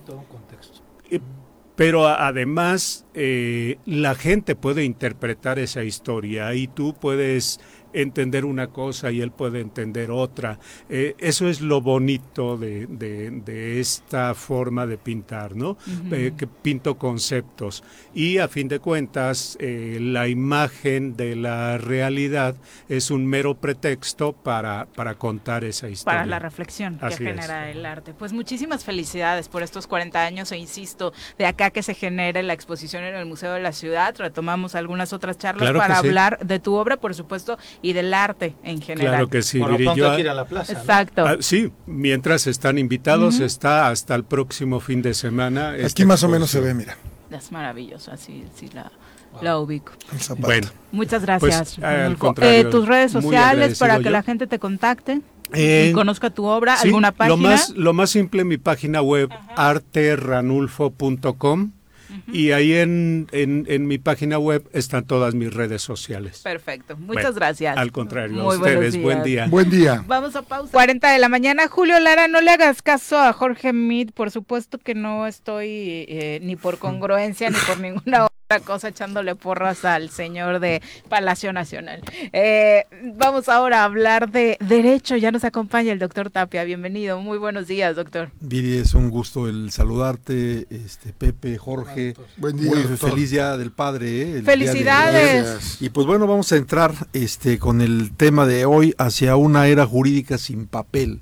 [1.75, 7.59] Pero además eh, la gente puede interpretar esa historia y tú puedes
[7.95, 10.59] entender una cosa y él puede entender otra.
[10.89, 15.77] Eh, eso es lo bonito de, de, esta forma de pintar, ¿no?
[16.11, 17.83] Eh, que pinto conceptos.
[18.13, 22.55] Y a fin de cuentas, eh, la imagen de la realidad
[22.89, 26.19] es un mero pretexto para, para contar esa historia.
[26.19, 28.13] Para la reflexión que genera el arte.
[28.13, 32.53] Pues muchísimas felicidades por estos 40 años e insisto, de acá que se genere la
[32.53, 36.75] exposición en el Museo de la Ciudad, retomamos algunas otras charlas para hablar de tu
[36.75, 39.13] obra, por supuesto, y del arte en general.
[39.13, 40.73] Claro que sí, Por lo ir a la plaza.
[40.73, 41.23] Exacto.
[41.23, 45.75] Ah, sí, mientras están invitados, está hasta el próximo fin de semana.
[45.85, 46.97] Aquí más o menos se ve, mira.
[47.29, 48.91] Es maravilloso, así, sí la,
[49.41, 49.91] la ubico.
[50.37, 50.67] Bueno.
[50.91, 51.77] Muchas gracias.
[51.79, 55.21] Pues, eh, tus redes sociales para que la gente te contacte.
[55.53, 57.35] y conozca tu obra, alguna página.
[57.35, 61.69] Lo más, lo más simple, mi página web, arteranulfo.com
[62.27, 66.41] y ahí en, en, mi página web están todas mis redes sociales.
[66.43, 67.77] Perfecto, muchas gracias.
[67.77, 69.47] Al contrario, a ustedes, buen día.
[69.47, 70.03] Buen día.
[70.07, 70.71] Vamos a pausa.
[70.71, 74.77] 40 de la mañana, Julio Lara, no le hagas caso a Jorge Mid, por supuesto
[74.77, 80.11] que no estoy eh, ni por congruencia ni por ninguna otra cosa echándole porras al
[80.11, 82.03] señor de Palacio Nacional.
[82.31, 82.85] Eh,
[83.15, 87.65] vamos ahora a hablar de derecho, ya nos acompaña el doctor Tapia, bienvenido, muy buenos
[87.65, 88.29] días, doctor.
[88.41, 92.69] Viri, es un gusto el saludarte, este Pepe, Jorge, Buen día.
[92.69, 94.37] Muy feliz día del padre.
[94.37, 94.41] ¿eh?
[94.43, 95.81] Felicidades.
[95.81, 99.87] Y pues bueno, vamos a entrar este con el tema de hoy hacia una era
[99.87, 101.21] jurídica sin papel.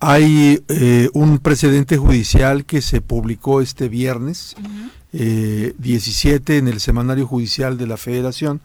[0.00, 4.54] Hay eh, un precedente judicial que se publicó este viernes
[5.12, 8.60] 17 eh, en el Semanario Judicial de la Federación.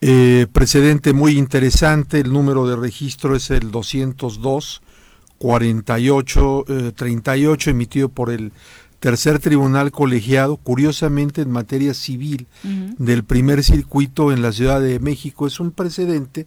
[0.00, 4.82] precedente muy interesante, el número de registro es el 202
[5.38, 6.64] 48
[6.96, 8.52] 38 emitido por el
[9.00, 12.46] tercer tribunal colegiado, curiosamente en materia civil
[12.98, 15.46] del primer circuito en la Ciudad de México.
[15.46, 16.46] Es un precedente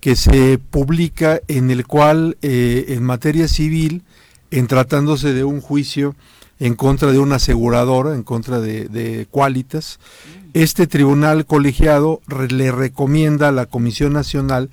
[0.00, 4.02] que se publica en el cual eh, en materia civil,
[4.50, 6.14] en tratándose de un juicio
[6.60, 10.00] en contra de una aseguradora, en contra de, de Qualitas,
[10.54, 12.20] este tribunal colegiado
[12.50, 14.70] le recomienda a la Comisión Nacional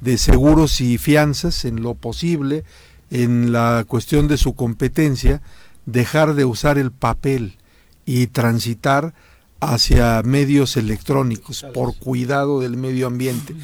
[0.00, 2.64] de Seguros y Fianzas, en lo posible,
[3.10, 5.42] en la cuestión de su competencia,
[5.84, 7.56] dejar de usar el papel
[8.04, 9.14] y transitar
[9.60, 13.54] hacia medios electrónicos por cuidado del medio ambiente.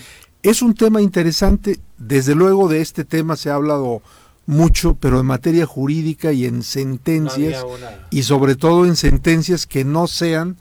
[0.43, 4.03] Es un tema interesante, desde luego de este tema se ha hablado
[4.47, 7.65] mucho, pero en materia jurídica y en sentencias,
[8.11, 10.57] y sobre todo en sentencias que no sean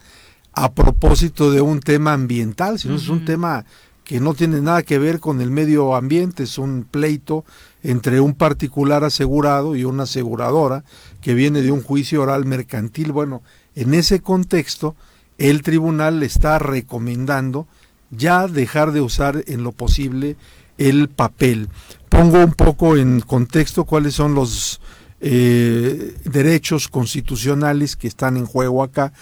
[0.54, 3.66] a propósito de un tema ambiental, sino es un tema
[4.04, 7.44] que no tiene nada que ver con el medio ambiente, es un pleito
[7.82, 10.84] entre un particular asegurado y una aseguradora
[11.22, 13.12] que viene de un juicio oral mercantil.
[13.14, 13.42] Bueno,
[13.74, 14.96] en ese contexto,
[15.40, 17.68] el tribunal le está recomendando
[18.12, 20.36] ya dejar de usar en lo posible
[20.78, 21.70] el papel.
[22.10, 24.82] Pongo un poco en contexto cuáles son los
[25.22, 29.14] eh, derechos constitucionales que están en juego acá.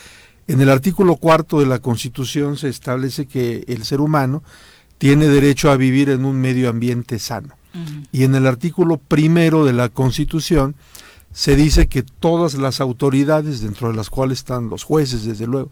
[0.48, 4.44] En el artículo cuarto de la Constitución se establece que el ser humano
[4.98, 7.56] tiene derecho a vivir en un medio ambiente sano.
[8.12, 10.76] Y en el artículo primero de la Constitución
[11.32, 15.70] se dice que todas las autoridades, dentro de las cuales están los jueces, desde luego,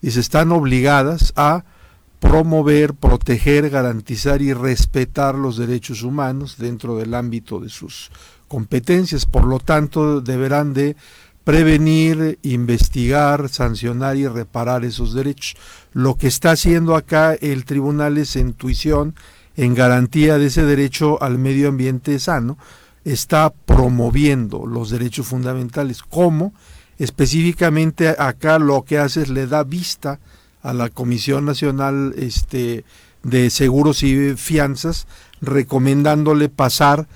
[0.00, 1.64] dice, están obligadas a
[2.20, 8.10] promover, proteger, garantizar y respetar los derechos humanos dentro del ámbito de sus
[8.46, 9.26] competencias.
[9.26, 10.96] Por lo tanto, deberán de
[11.44, 15.56] prevenir, investigar, sancionar y reparar esos derechos.
[15.92, 19.16] Lo que está haciendo acá el tribunal es en tuición,
[19.56, 22.58] en garantía de ese derecho al medio ambiente sano,
[23.04, 26.02] está promoviendo los derechos fundamentales.
[26.02, 26.52] ¿Cómo?
[26.98, 30.20] Específicamente acá lo que hace es le da vista
[30.62, 32.84] a la Comisión Nacional este,
[33.22, 35.06] de Seguros y Fianzas,
[35.40, 37.06] recomendándole pasar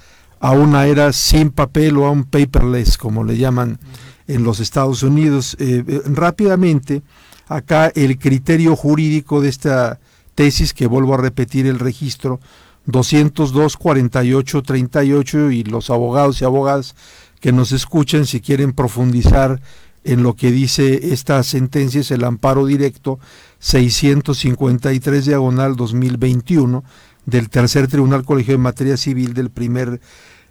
[0.41, 3.79] a una era sin papel o a un paperless, como le llaman
[4.27, 5.57] en los Estados Unidos.
[5.59, 7.03] Eh, eh, rápidamente,
[7.49, 10.01] acá el criterio jurídico de esta
[10.35, 12.41] tesis, que vuelvo a repetir el registro,
[12.87, 16.95] 202 48 38 y los abogados y abogadas
[17.41, 19.61] que nos escuchen si quieren profundizar
[20.05, 23.19] en lo que dice esta sentencia es el amparo directo
[23.59, 26.85] 653 diagonal 2021
[27.27, 30.01] del tercer tribunal colegio de materia civil del primer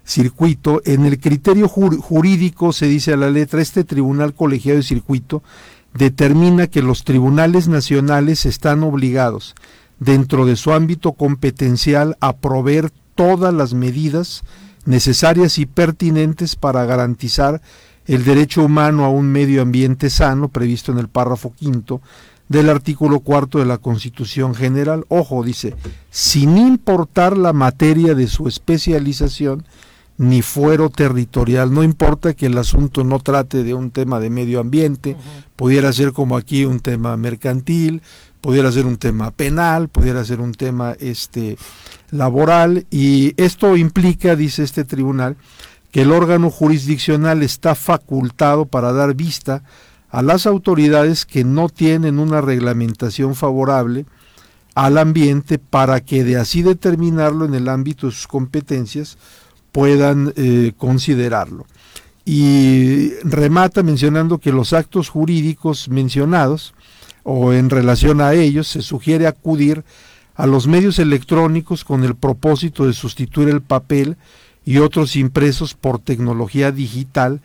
[0.04, 0.82] circuito.
[0.84, 5.42] En el criterio jurídico se dice a la letra, este tribunal colegiado de circuito
[5.94, 9.54] determina que los tribunales nacionales están obligados
[10.00, 14.42] dentro de su ámbito competencial a proveer todas las medidas
[14.84, 17.62] necesarias y pertinentes para garantizar
[18.06, 22.00] el derecho humano a un medio ambiente sano previsto en el párrafo quinto
[22.48, 25.04] del artículo cuarto de la Constitución General.
[25.08, 25.74] Ojo, dice,
[26.10, 29.64] sin importar la materia de su especialización
[30.16, 31.72] ni fuero territorial.
[31.72, 35.16] No importa que el asunto no trate de un tema de medio ambiente,
[35.56, 38.02] pudiera ser como aquí un tema mercantil,
[38.40, 41.56] pudiera ser un tema penal, pudiera ser un tema este
[42.10, 45.36] laboral y esto implica, dice este tribunal,
[45.94, 49.62] que el órgano jurisdiccional está facultado para dar vista
[50.10, 54.04] a las autoridades que no tienen una reglamentación favorable
[54.74, 59.18] al ambiente para que de así determinarlo en el ámbito de sus competencias
[59.70, 61.64] puedan eh, considerarlo.
[62.24, 66.74] Y remata mencionando que los actos jurídicos mencionados
[67.22, 69.84] o en relación a ellos, se sugiere acudir
[70.34, 74.16] a los medios electrónicos con el propósito de sustituir el papel
[74.64, 77.40] y otros impresos por tecnología digital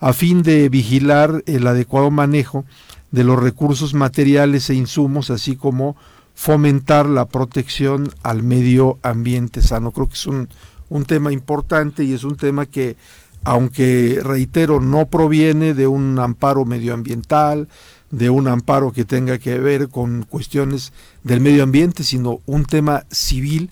[0.00, 2.64] a fin de vigilar el adecuado manejo
[3.10, 5.96] de los recursos materiales e insumos, así como
[6.34, 9.92] fomentar la protección al medio ambiente sano.
[9.92, 10.48] Creo que es un,
[10.88, 12.96] un tema importante y es un tema que,
[13.44, 17.68] aunque reitero, no proviene de un amparo medioambiental,
[18.10, 20.92] de un amparo que tenga que ver con cuestiones
[21.22, 23.70] del medio ambiente, sino un tema civil.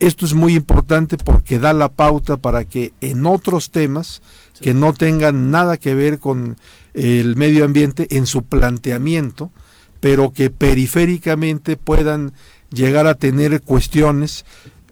[0.00, 4.22] Esto es muy importante porque da la pauta para que en otros temas
[4.60, 6.56] que no tengan nada que ver con
[6.94, 9.50] el medio ambiente en su planteamiento,
[10.00, 12.32] pero que periféricamente puedan
[12.70, 14.44] llegar a tener cuestiones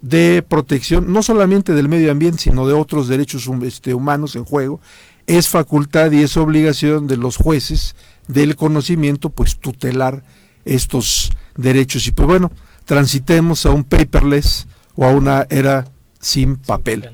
[0.02, 4.80] de protección, no solamente del medio ambiente, sino de otros derechos este, humanos en juego,
[5.26, 7.96] es facultad y es obligación de los jueces
[8.28, 10.22] del conocimiento, pues tutelar
[10.64, 12.06] estos derechos.
[12.06, 12.52] Y pues bueno,
[12.84, 14.66] transitemos a un paperless
[14.96, 15.86] o a una era
[16.20, 17.10] sin papel.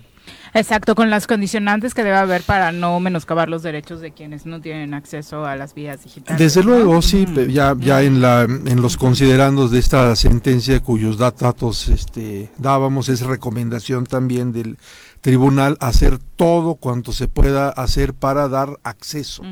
[0.55, 4.61] Exacto, con las condicionantes que debe haber para no menoscabar los derechos de quienes no
[4.61, 6.39] tienen acceso a las vías digitales.
[6.39, 11.89] Desde luego, sí, ya, ya en, la, en los considerandos de esta sentencia cuyos datos
[11.89, 14.77] este, dábamos, es recomendación también del
[15.23, 19.43] tribunal hacer todo cuanto se pueda hacer para dar acceso,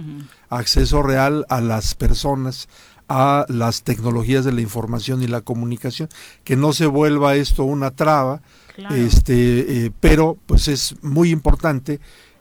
[0.51, 2.69] acceso real a las personas
[3.11, 6.09] a las tecnologías de la información y la comunicación,
[6.45, 8.41] que no se vuelva esto una traba,
[8.91, 11.99] este, eh, pero pues es muy importante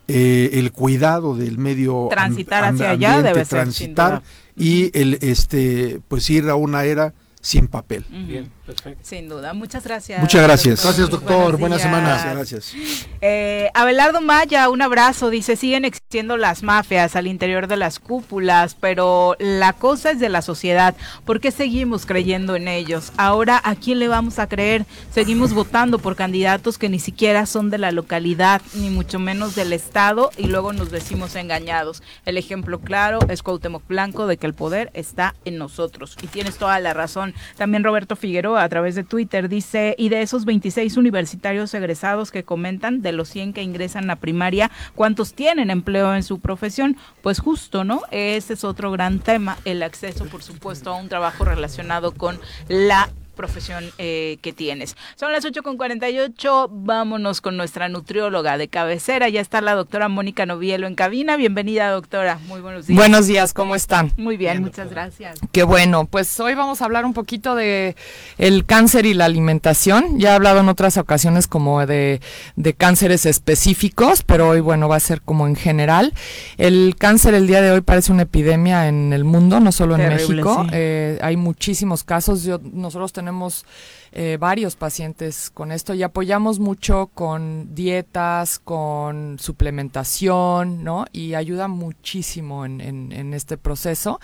[0.07, 4.21] eh, el cuidado del medio transitar hacia allá debe transitar
[4.55, 8.05] y el este pues ir a una era sin papel.
[8.09, 9.01] Bien, perfecto.
[9.03, 9.53] Sin duda.
[9.53, 10.21] Muchas gracias.
[10.21, 10.83] Muchas gracias.
[10.83, 11.57] Gracias, doctor.
[11.57, 12.23] Buenas semanas.
[12.23, 12.73] Gracias.
[13.21, 15.29] Eh, Abelardo Maya, un abrazo.
[15.29, 20.29] Dice, siguen existiendo las mafias al interior de las cúpulas, pero la cosa es de
[20.29, 20.95] la sociedad.
[21.25, 23.11] ¿Por qué seguimos creyendo en ellos?
[23.17, 24.85] Ahora, ¿a quién le vamos a creer?
[25.11, 29.73] Seguimos votando por candidatos que ni siquiera son de la localidad, ni mucho menos del
[29.73, 32.03] Estado, y luego nos decimos engañados.
[32.25, 36.15] El ejemplo claro es Cuauhtémoc Blanco de que el poder está en nosotros.
[36.21, 40.21] Y tienes toda la razón también Roberto Figueroa a través de Twitter dice, y de
[40.21, 45.69] esos 26 universitarios egresados que comentan, de los 100 que ingresan a primaria, ¿cuántos tienen
[45.69, 46.97] empleo en su profesión?
[47.21, 48.01] Pues justo, ¿no?
[48.11, 53.09] Ese es otro gran tema, el acceso, por supuesto, a un trabajo relacionado con la
[53.39, 54.97] profesión eh, que tienes.
[55.15, 59.29] Son las 8.48, vámonos con nuestra nutrióloga de cabecera.
[59.29, 61.37] Ya está la doctora Mónica Novielo en cabina.
[61.37, 62.37] Bienvenida, doctora.
[62.49, 62.97] Muy buenos días.
[62.97, 64.11] Buenos días, ¿cómo están?
[64.17, 65.39] Muy bien, muchas gracias.
[65.53, 67.95] Qué bueno, pues hoy vamos a hablar un poquito de
[68.37, 70.19] el cáncer y la alimentación.
[70.19, 72.19] Ya he hablado en otras ocasiones como de,
[72.57, 76.13] de cánceres específicos, pero hoy, bueno, va a ser como en general.
[76.57, 80.09] El cáncer el día de hoy parece una epidemia en el mundo, no solo en
[80.09, 80.67] México.
[80.73, 82.43] Eh, hay muchísimos casos.
[82.43, 83.65] Yo, nosotros tenemos tenemos
[84.11, 91.05] eh, varios pacientes con esto y apoyamos mucho con dietas, con suplementación, ¿no?
[91.11, 94.19] Y ayuda muchísimo en, en, este proceso.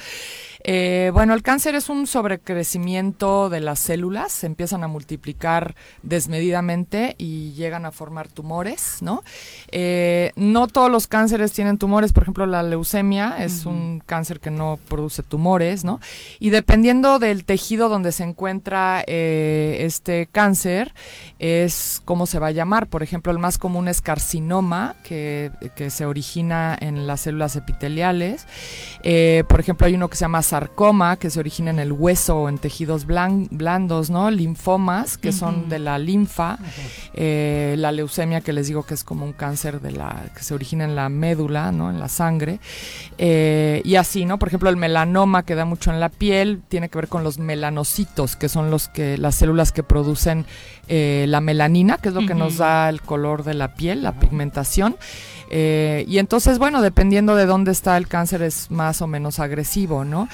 [0.63, 7.15] Eh, bueno, el cáncer es un sobrecrecimiento de las células, se empiezan a multiplicar desmedidamente
[7.19, 9.23] y llegan a formar tumores, ¿no?
[9.71, 14.49] Eh, no todos los cánceres tienen tumores, por ejemplo, la leucemia es un cáncer que
[14.49, 15.99] no produce tumores, ¿no?
[16.39, 20.93] Y dependiendo del tejido donde se encuentra eh, este cáncer,
[21.39, 22.87] es cómo se va a llamar.
[22.87, 25.51] Por ejemplo, el más común es carcinoma, que,
[25.89, 28.47] se origina en las células epiteliales.
[29.03, 32.37] Eh, por ejemplo, hay uno que se llama sarcoma, que se origina en el hueso
[32.37, 34.31] o en tejidos blandos, ¿no?
[34.31, 36.57] Linfomas, que son de la linfa.
[37.13, 40.53] Eh, la leucemia, que les digo que es como un cáncer de la que se
[40.53, 41.89] origina en la médula, ¿no?
[41.89, 42.59] En la sangre.
[43.17, 44.39] Eh, y así, ¿no?
[44.39, 47.39] Por ejemplo, el melanoma, que da mucho en la piel, tiene que ver con los
[47.39, 50.45] melanocitos, que son los que las células que producen
[50.87, 54.13] eh, la melanina, que es lo que nos da el color de la piel, la
[54.13, 54.95] pigmentación.
[55.51, 60.03] Eh, y entonces, bueno, dependiendo de dónde está el cáncer es más o menos agresivo,
[60.03, 60.27] ¿no?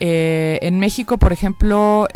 [0.00, 2.08] Eh, en México, por ejemplo,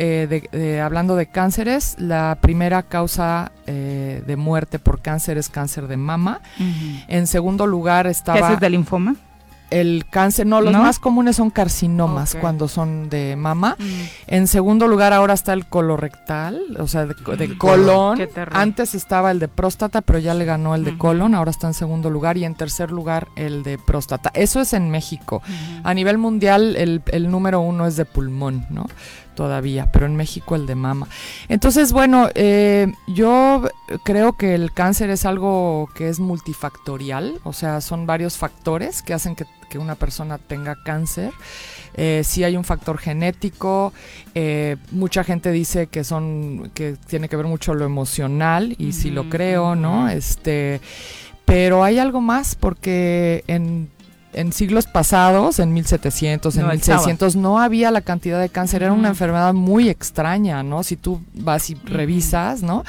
[0.83, 6.41] hablando de cánceres, la primera causa de muerte por cáncer es cáncer de mama.
[7.09, 8.49] En segundo lugar estaba...
[8.49, 9.17] ¿Qué es el linfoma?
[9.71, 13.77] El cáncer, no, los más comunes son carcinomas cuando son de mama.
[13.79, 13.85] Mm.
[14.27, 17.15] En segundo lugar ahora está el colorectal, o sea, de,
[17.49, 17.59] mm.
[17.59, 18.21] colon.
[18.53, 21.75] Antes estaba el de próstata, pero ya le ganó el de colon, ahora está en
[21.75, 24.31] segundo lugar y en tercer lugar el de próstata.
[24.35, 25.43] Eso es en México.
[25.83, 28.87] A nivel mundial el, el número uno es de pulmón, ¿no?
[29.41, 31.09] todavía, pero en México el de mama.
[31.49, 33.63] Entonces, bueno, eh, yo
[34.05, 39.15] creo que el cáncer es algo que es multifactorial, o sea, son varios factores que
[39.15, 39.47] hacen que,
[39.79, 41.33] una persona tenga cáncer.
[41.95, 43.93] Eh, sí hay un factor genético,
[44.35, 49.11] eh, mucha gente dice que son, que tiene que ver mucho lo emocional, y sí
[49.11, 50.09] lo creo, ¿no?
[50.09, 50.81] Este,
[51.45, 53.91] pero hay algo más porque en
[54.33, 59.09] en siglos pasados, en 1700, en 1600, no había la cantidad de cáncer, era una
[59.09, 60.83] enfermedad muy extraña, ¿no?
[60.83, 62.85] Si tú vas y revisas, ¿no?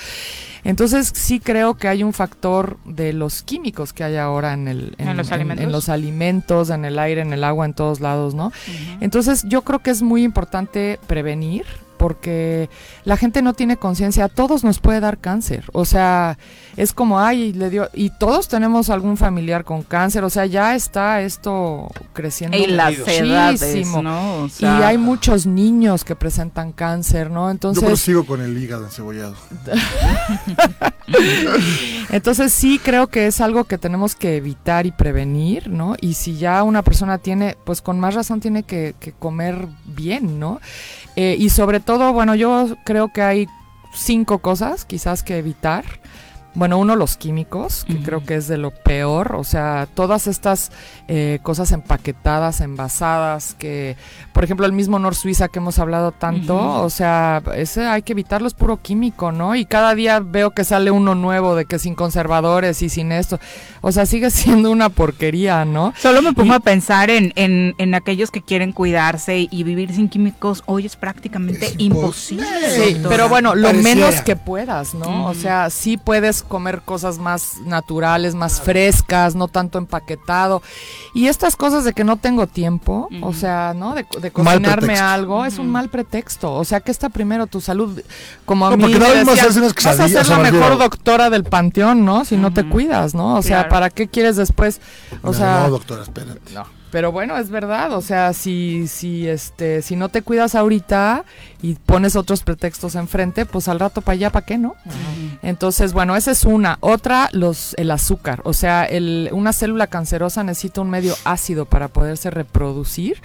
[0.64, 4.96] Entonces sí creo que hay un factor de los químicos que hay ahora en, el,
[5.00, 5.66] en, los, alimentos?
[5.66, 6.70] en los, alimentos?
[6.70, 8.52] en el aire, en el agua, en todos lados, ¿no?
[9.00, 11.66] Entonces yo creo que es muy importante prevenir,
[12.02, 12.68] porque
[13.06, 16.40] la gente no tiene conciencia, a todos nos puede dar cáncer, o sea,
[16.76, 20.74] es como, ay, le dio, y todos tenemos algún familiar con cáncer, o sea, ya
[20.74, 24.02] está esto creciendo y las muchísimo.
[24.02, 24.50] ¿no?
[24.60, 27.52] y hay muchos niños que presentan cáncer, ¿no?
[27.52, 27.88] Entonces...
[27.88, 29.36] Yo sigo con el hígado encebollado.
[32.10, 35.96] Entonces sí creo que es algo que tenemos que evitar y prevenir, ¿no?
[36.02, 40.40] Y si ya una persona tiene, pues con más razón tiene que, que comer bien,
[40.40, 40.60] ¿no?
[41.16, 43.48] Eh, y sobre todo, bueno, yo creo que hay
[43.94, 45.86] cinco cosas quizás que evitar.
[46.54, 49.36] Bueno, uno, los químicos, que creo que es de lo peor.
[49.38, 50.72] O sea, todas estas
[51.08, 53.96] eh, cosas empaquetadas, envasadas, que,
[54.34, 58.12] por ejemplo, el mismo Nor Suiza que hemos hablado tanto, o sea, ese hay que
[58.12, 59.56] evitarlo, es puro químico, ¿no?
[59.56, 63.40] Y cada día veo que sale uno nuevo de que sin conservadores y sin esto.
[63.80, 65.94] O sea, sigue siendo una porquería, ¿no?
[65.98, 70.10] Solo me pongo a pensar en, en, en, aquellos que quieren cuidarse y vivir sin
[70.10, 70.64] químicos.
[70.66, 72.46] Hoy es prácticamente imposible.
[72.76, 75.28] Sí, pero bueno, lo menos que puedas, ¿no?
[75.28, 80.62] O sea, sí puedes comer cosas más naturales, más frescas, no tanto empaquetado.
[81.14, 83.94] Y estas cosas de que no tengo tiempo, o sea, ¿no?
[83.96, 86.54] De, cocinarme algo, es un mal pretexto.
[86.54, 88.02] O sea, que está primero tu salud.
[88.46, 89.40] Como a mí vas
[90.00, 92.26] a ser la mejor doctora del panteón, ¿no?
[92.26, 93.36] Si no te cuidas, ¿no?
[93.36, 94.82] O sea, ¿para qué quieres después?
[95.22, 96.54] O sea, no, doctora, espérate.
[96.54, 96.81] No.
[96.92, 101.24] Pero bueno, es verdad, o sea, si, si, este, si no te cuidas ahorita
[101.62, 104.76] y pones otros pretextos enfrente, pues al rato para allá, ¿para qué no?
[105.42, 106.78] Entonces, bueno, esa es una.
[106.82, 108.42] Otra, los, el azúcar.
[108.44, 113.22] O sea, el, una célula cancerosa necesita un medio ácido para poderse reproducir.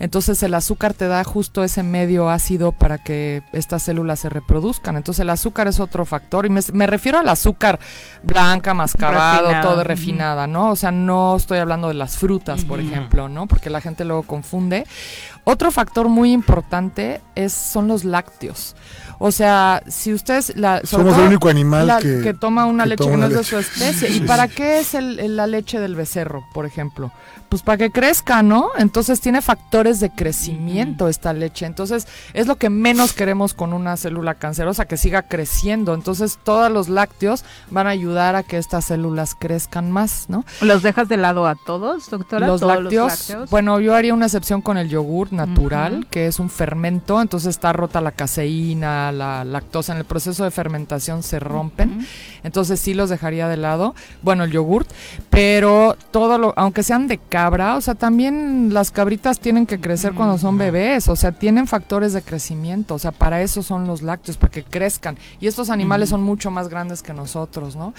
[0.00, 4.96] Entonces el azúcar te da justo ese medio ácido para que estas células se reproduzcan.
[4.96, 6.46] Entonces el azúcar es otro factor.
[6.46, 7.78] Y me, refiero al azúcar
[8.22, 10.70] blanca, mascabado, todo refinada, ¿no?
[10.70, 13.46] O sea, no estoy hablando de las frutas, por ejemplo, ¿no?
[13.46, 14.86] Porque la gente luego confunde.
[15.44, 18.76] Otro factor muy importante es, son los lácteos.
[19.18, 20.54] O sea, si ustedes...
[20.84, 23.44] Somos el único animal la- que, toma una que leche toma que no es de
[23.44, 24.08] su especie.
[24.08, 24.24] Sí, ¿Y sí.
[24.24, 27.12] para qué es el- el- la leche del becerro, por ejemplo?
[27.50, 28.70] Pues para que crezca, ¿no?
[28.78, 31.66] Entonces tiene factores de crecimiento esta leche.
[31.66, 35.94] Entonces es lo que menos queremos con una célula cancerosa, que siga creciendo.
[35.94, 40.44] Entonces todos los lácteos van a ayudar a que estas células crezcan más, ¿no?
[40.60, 42.46] ¿Los dejas de lado a todos, doctora?
[42.46, 46.50] Los ¿Todos lácteos, bueno, yo haría una excepción con el yogur natural, que es un
[46.50, 52.06] fermento, entonces está rota la caseína, la lactosa, en el proceso de fermentación se rompen,
[52.42, 54.88] entonces sí los dejaría de lado, bueno, el yogurt,
[55.30, 60.12] pero todo lo, aunque sean de cabra, o sea, también las cabritas tienen que crecer
[60.12, 64.02] cuando son bebés, o sea, tienen factores de crecimiento, o sea, para eso son los
[64.02, 67.94] lácteos, para que crezcan, y estos animales son mucho más grandes que nosotros, ¿no?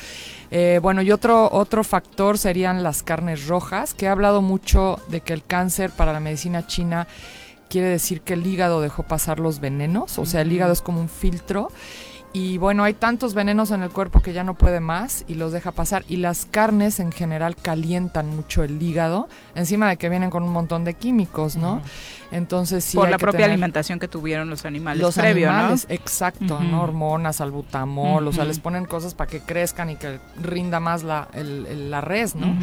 [0.49, 5.21] Eh, bueno, y otro, otro factor serían las carnes rojas, que he hablado mucho de
[5.21, 7.07] que el cáncer para la medicina china
[7.69, 10.99] quiere decir que el hígado dejó pasar los venenos, o sea, el hígado es como
[10.99, 11.69] un filtro.
[12.33, 15.51] Y bueno, hay tantos venenos en el cuerpo que ya no puede más y los
[15.51, 16.05] deja pasar.
[16.07, 20.53] Y las carnes en general calientan mucho el hígado, encima de que vienen con un
[20.53, 21.81] montón de químicos, ¿no?
[22.31, 22.95] Entonces sí.
[22.95, 25.93] Por hay la que propia tener- alimentación que tuvieron los animales los previo, animales, ¿no?
[25.95, 26.59] exacto.
[26.61, 26.83] ¿no?
[26.83, 31.27] Hormonas, albutamol, o sea, les ponen cosas para que crezcan y que rinda más la,
[31.33, 32.55] el- el- la res, ¿no?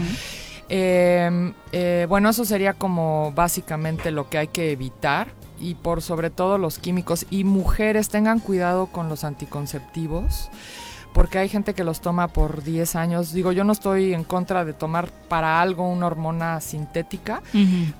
[0.71, 5.29] Eh, eh, bueno, eso sería como básicamente lo que hay que evitar
[5.61, 7.27] y por sobre todo los químicos.
[7.31, 10.51] Y mujeres tengan cuidado con los anticonceptivos
[11.13, 13.33] porque hay gente que los toma por 10 años.
[13.33, 17.43] Digo, yo no estoy en contra de tomar para algo una hormona sintética,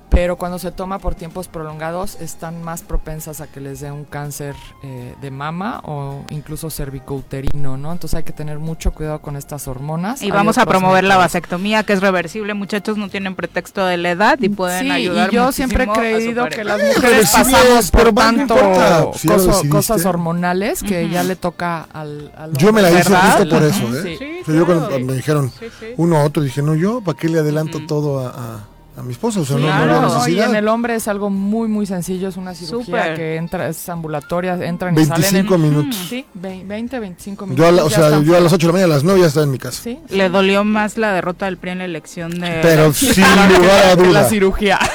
[0.09, 4.05] pero cuando se toma por tiempos prolongados están más propensas a que les dé un
[4.05, 7.91] cáncer eh, de mama o incluso cervicouterino, ¿no?
[7.91, 10.21] Entonces hay que tener mucho cuidado con estas hormonas.
[10.21, 12.53] Y Hay vamos a promover la vasectomía, que es reversible.
[12.53, 15.87] Muchachos, no tienen pretexto de la edad y pueden Sí, ayudar y yo siempre he
[15.87, 17.01] creído que las mujeres
[17.33, 22.53] reversible pasamos por no tanto si coso- cosas hormonales que ya le toca al, al
[22.57, 23.37] Yo me la hombre, hice ¿verdad?
[23.37, 24.17] justo por eso, ¿eh?
[24.19, 24.25] sí.
[24.41, 24.87] O sea, yo claro.
[24.89, 25.85] cuando me dijeron Sí, sí.
[25.97, 28.67] uno a otro, dije, no, yo, ¿para qué le adelanto todo a, a-
[28.99, 29.39] a mi esposa?
[29.41, 32.27] O sea, no- no, Claro, no, y en el hombre es algo muy muy sencillo,
[32.29, 33.15] es una cirugía Súper.
[33.15, 35.95] que entra, es ambulatoria, entran y salen 25 en, minutos.
[36.09, 37.63] Sí, ve- 20, 25 minutos.
[37.65, 39.03] Yo a, la- o sea, están yo a las 8 de la mañana, a las
[39.03, 39.81] 9 ya estaba en mi casa.
[39.83, 42.59] Sí, Le dolió más la derrota del PRI en la elección de...
[42.61, 43.09] Pero sin
[43.59, 44.21] lugar a que duda.
[44.21, 44.79] la cirugía.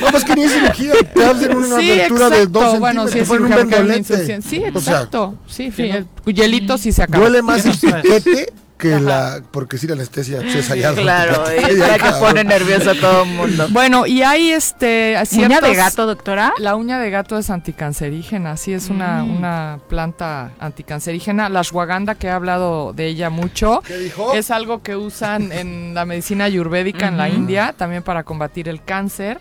[0.00, 2.80] No, pues que ni es cirugía, te hacen una sí, abertura de 2 exacto.
[2.80, 3.48] Bueno, sí, es un.
[4.42, 5.34] Sí, O sea, exacto.
[5.46, 7.24] sí, sí, el hielito sí se acaba.
[7.24, 9.42] Duele más el piquete que la...
[9.50, 11.00] Porque sí, la anestesia cesariana.
[11.00, 11.72] Claro, piquete.
[11.74, 13.66] y Ya, la que pone nervioso a todo el mundo.
[13.70, 16.52] Bueno, y hay este ¿Uña de gato, doctora?
[16.58, 19.36] La uña de gato es anticancerígena, sí, es una, Mm.
[19.36, 21.48] una planta anticancerígena.
[21.48, 24.32] La ashwagandha, que he hablado de ella mucho, ¿Qué dijo?
[24.34, 27.26] es algo que usan en la medicina ayurvédica en la.
[27.36, 29.40] India, también para combatir el cáncer.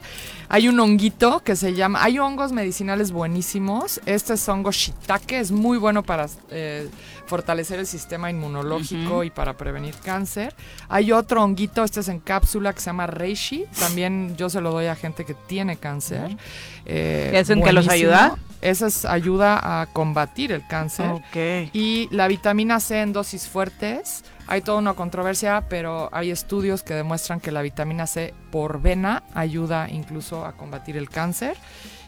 [0.50, 4.02] Hay un honguito que se llama, hay hongos medicinales buenísimos.
[4.06, 6.88] Este es hongo shiitake, es muy bueno para eh,
[7.26, 10.54] fortalecer el sistema inmunológico y para prevenir cáncer.
[10.88, 13.66] Hay otro honguito, este es en cápsula, que se llama reishi.
[13.80, 16.38] También yo se lo doy a gente que tiene cáncer.
[16.86, 18.38] Eh, ¿Y eso en qué los ayuda?
[18.62, 21.12] Esa es ayuda a combatir el cáncer.
[21.12, 21.70] Ok.
[21.74, 26.94] Y la vitamina C en dosis fuertes, hay toda una controversia, pero hay estudios que
[26.94, 31.58] demuestran que la vitamina C por vena ayuda incluso a combatir el cáncer.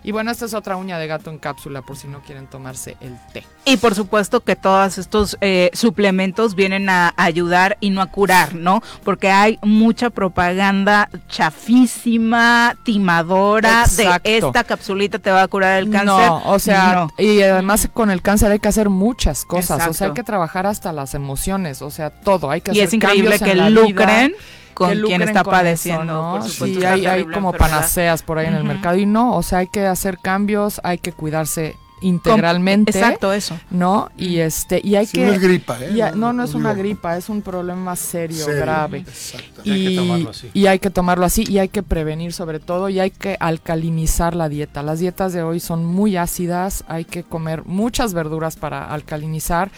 [0.03, 2.95] Y bueno, esta es otra uña de gato en cápsula por si no quieren tomarse
[3.02, 3.44] el té.
[3.65, 8.56] Y por supuesto que todos estos eh, suplementos vienen a ayudar y no a curar,
[8.56, 8.82] ¿no?
[9.03, 14.30] Porque hay mucha propaganda chafísima, timadora, Exacto.
[14.30, 16.06] de esta capsulita te va a curar el cáncer.
[16.07, 17.10] No, o sea, No.
[17.24, 20.65] y además con el cáncer hay que hacer muchas cosas, o sea, hay que trabajar
[20.65, 23.57] hasta las emociones, o sea, todo, hay que Y hacer es increíble cambios que en
[23.57, 24.36] la vida, lucren
[24.78, 26.32] con quien está con padeciendo, eso, ¿no?
[26.40, 27.58] por supuesto, Sí, hay, como enfermedad.
[27.58, 30.98] panaceas por ahí en el mercado y no, o sea, hay que hacer cambios, hay
[30.99, 32.91] que cuidarse integralmente.
[32.91, 33.58] Exacto, eso.
[33.72, 34.10] ¿No?
[34.18, 35.99] Y este y hay Sí, que no es gripa, ¿eh?
[36.04, 38.62] a- no, no es Digo, una gripa, es un problema serio, serio.
[38.62, 38.99] grave.
[38.99, 39.62] Exacto.
[39.64, 40.52] Y hay que tomarlo así.
[40.54, 44.36] y hay que tomarlo así y hay que prevenir sobre todo y hay que alcalinizar
[44.36, 44.84] la dieta.
[44.84, 49.72] Las dietas de hoy son muy ácidas, hay que comer muchas verduras para alcalinizar.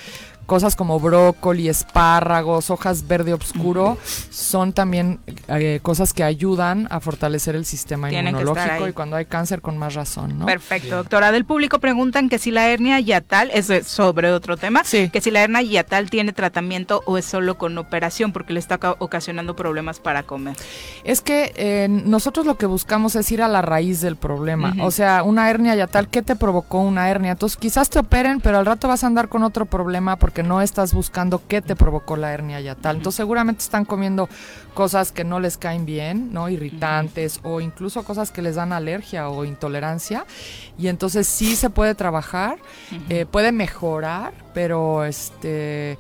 [0.50, 4.00] Cosas como brócoli, espárragos, hojas verde oscuro
[4.32, 9.26] son también eh, cosas que ayudan a fortalecer el sistema Tienen inmunológico y cuando hay
[9.26, 10.48] cáncer con más razón, ¿no?
[10.48, 11.32] Perfecto, doctora.
[11.32, 15.10] Del público preguntan que si la hernia hiatal, es sobre otro tema, Sí.
[15.10, 18.80] que si la hernia hiatal tiene tratamiento o es solo con operación porque le está
[18.80, 20.56] ca- ocasionando problemas para comer.
[21.04, 24.74] Es que eh, nosotros lo que buscamos es ir a la raíz del problema.
[24.82, 27.34] O sea, una hernia ya tal, ¿qué te provocó una hernia?
[27.34, 30.48] Entonces quizás te operen, pero al rato vas a andar con otro problema porque porque
[30.48, 32.98] no estás buscando qué te provocó la hernia yatal.
[32.98, 34.30] Entonces seguramente están comiendo
[34.74, 36.48] cosas que no les caen bien, ¿no?
[36.48, 40.26] Irritantes o incluso cosas que les dan alergia o intolerancia.
[40.78, 42.58] Y entonces sí se puede trabajar,
[43.10, 45.98] eh, puede mejorar, pero este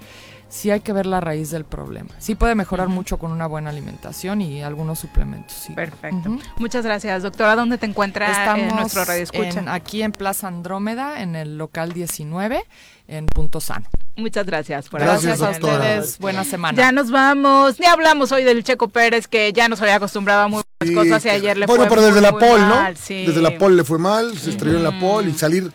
[0.50, 2.10] sí hay que ver la raíz del problema.
[2.18, 5.54] Sí puede mejorar mucho con una buena alimentación y algunos suplementos.
[5.54, 5.74] Sí.
[5.74, 6.38] Perfecto.
[6.58, 7.56] Muchas gracias, doctora.
[7.56, 9.64] ¿Dónde te encuentras Estamos nuestro radio escucha?
[9.74, 12.64] aquí en Plaza Andrómeda, en el local 19,
[13.08, 13.88] en Punto Sano.
[14.18, 16.20] Muchas gracias por Gracias a ustedes.
[16.20, 16.78] Buena semana.
[16.78, 17.80] Ya nos vamos.
[17.80, 21.26] Ni hablamos hoy del Checo Pérez, que ya nos había acostumbrado a muy buenas cosas
[21.26, 22.76] y ayer le bueno, fue pero desde muy, la pole, ¿no?
[22.76, 23.26] mal, sí.
[23.26, 25.72] Desde la pole le fue mal, se estrelló en la pole y salir.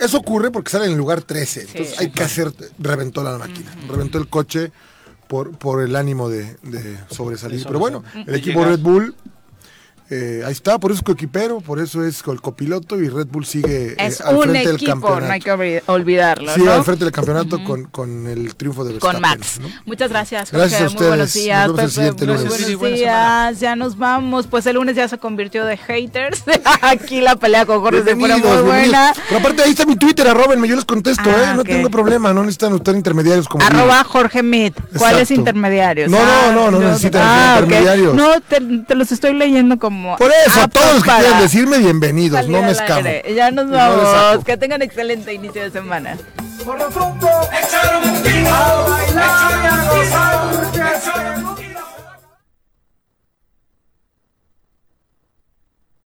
[0.00, 1.60] Eso ocurre porque sale en el lugar 13.
[1.62, 2.52] Entonces hay que hacer.
[2.78, 3.74] Reventó la máquina.
[3.88, 4.72] Reventó el coche
[5.28, 7.64] por, por el ánimo de, de sobresalir.
[7.66, 8.76] Pero bueno, el equipo llegar.
[8.76, 9.14] Red Bull.
[10.10, 13.44] Eh, ahí está, por eso es coequipero, por eso es el copiloto y Red Bull
[13.44, 15.26] sigue eh, Es al frente del equipo, campeonato.
[15.26, 16.54] no hay que olvi- olvidarlo.
[16.54, 16.72] Sí, ¿no?
[16.72, 19.20] al frente del campeonato con, con el triunfo de Verstappen.
[19.20, 19.58] con Max.
[19.60, 19.68] ¿no?
[19.84, 20.96] Muchas gracias, Gracias Jorge.
[20.96, 21.44] a Muy buenos ustedes.
[21.44, 21.66] días.
[21.68, 22.78] Nos vemos el Pepe, siguiente muy lunes.
[22.78, 23.60] buenos días.
[23.60, 24.46] Ya nos vamos.
[24.46, 26.44] Pues el lunes ya se convirtió de haters.
[26.82, 29.12] Aquí la pelea con Jorge se pone muy Bienvenidos, buena.
[29.28, 31.56] Pero aparte ahí está mi Twitter, arrobenme, yo les contesto, Ah, ¿eh?
[31.56, 34.74] No tengo problema, no necesitan usar intermediarios como Arroba Jorge Mit.
[34.96, 36.10] ¿Cuáles intermediarios?
[36.10, 36.18] No,
[36.52, 38.14] no, no, no necesitan ah, intermediarios.
[38.14, 39.95] No, te, te los estoy leyendo como.
[40.18, 43.34] Por eso, a todos los que quieran decirme bienvenidos, no me aire.
[43.34, 44.44] Ya nos no vamos.
[44.44, 46.16] que tengan excelente inicio de semana.
[46.64, 51.55] Por lo pronto, echaron un tiro a bailar y a gozar.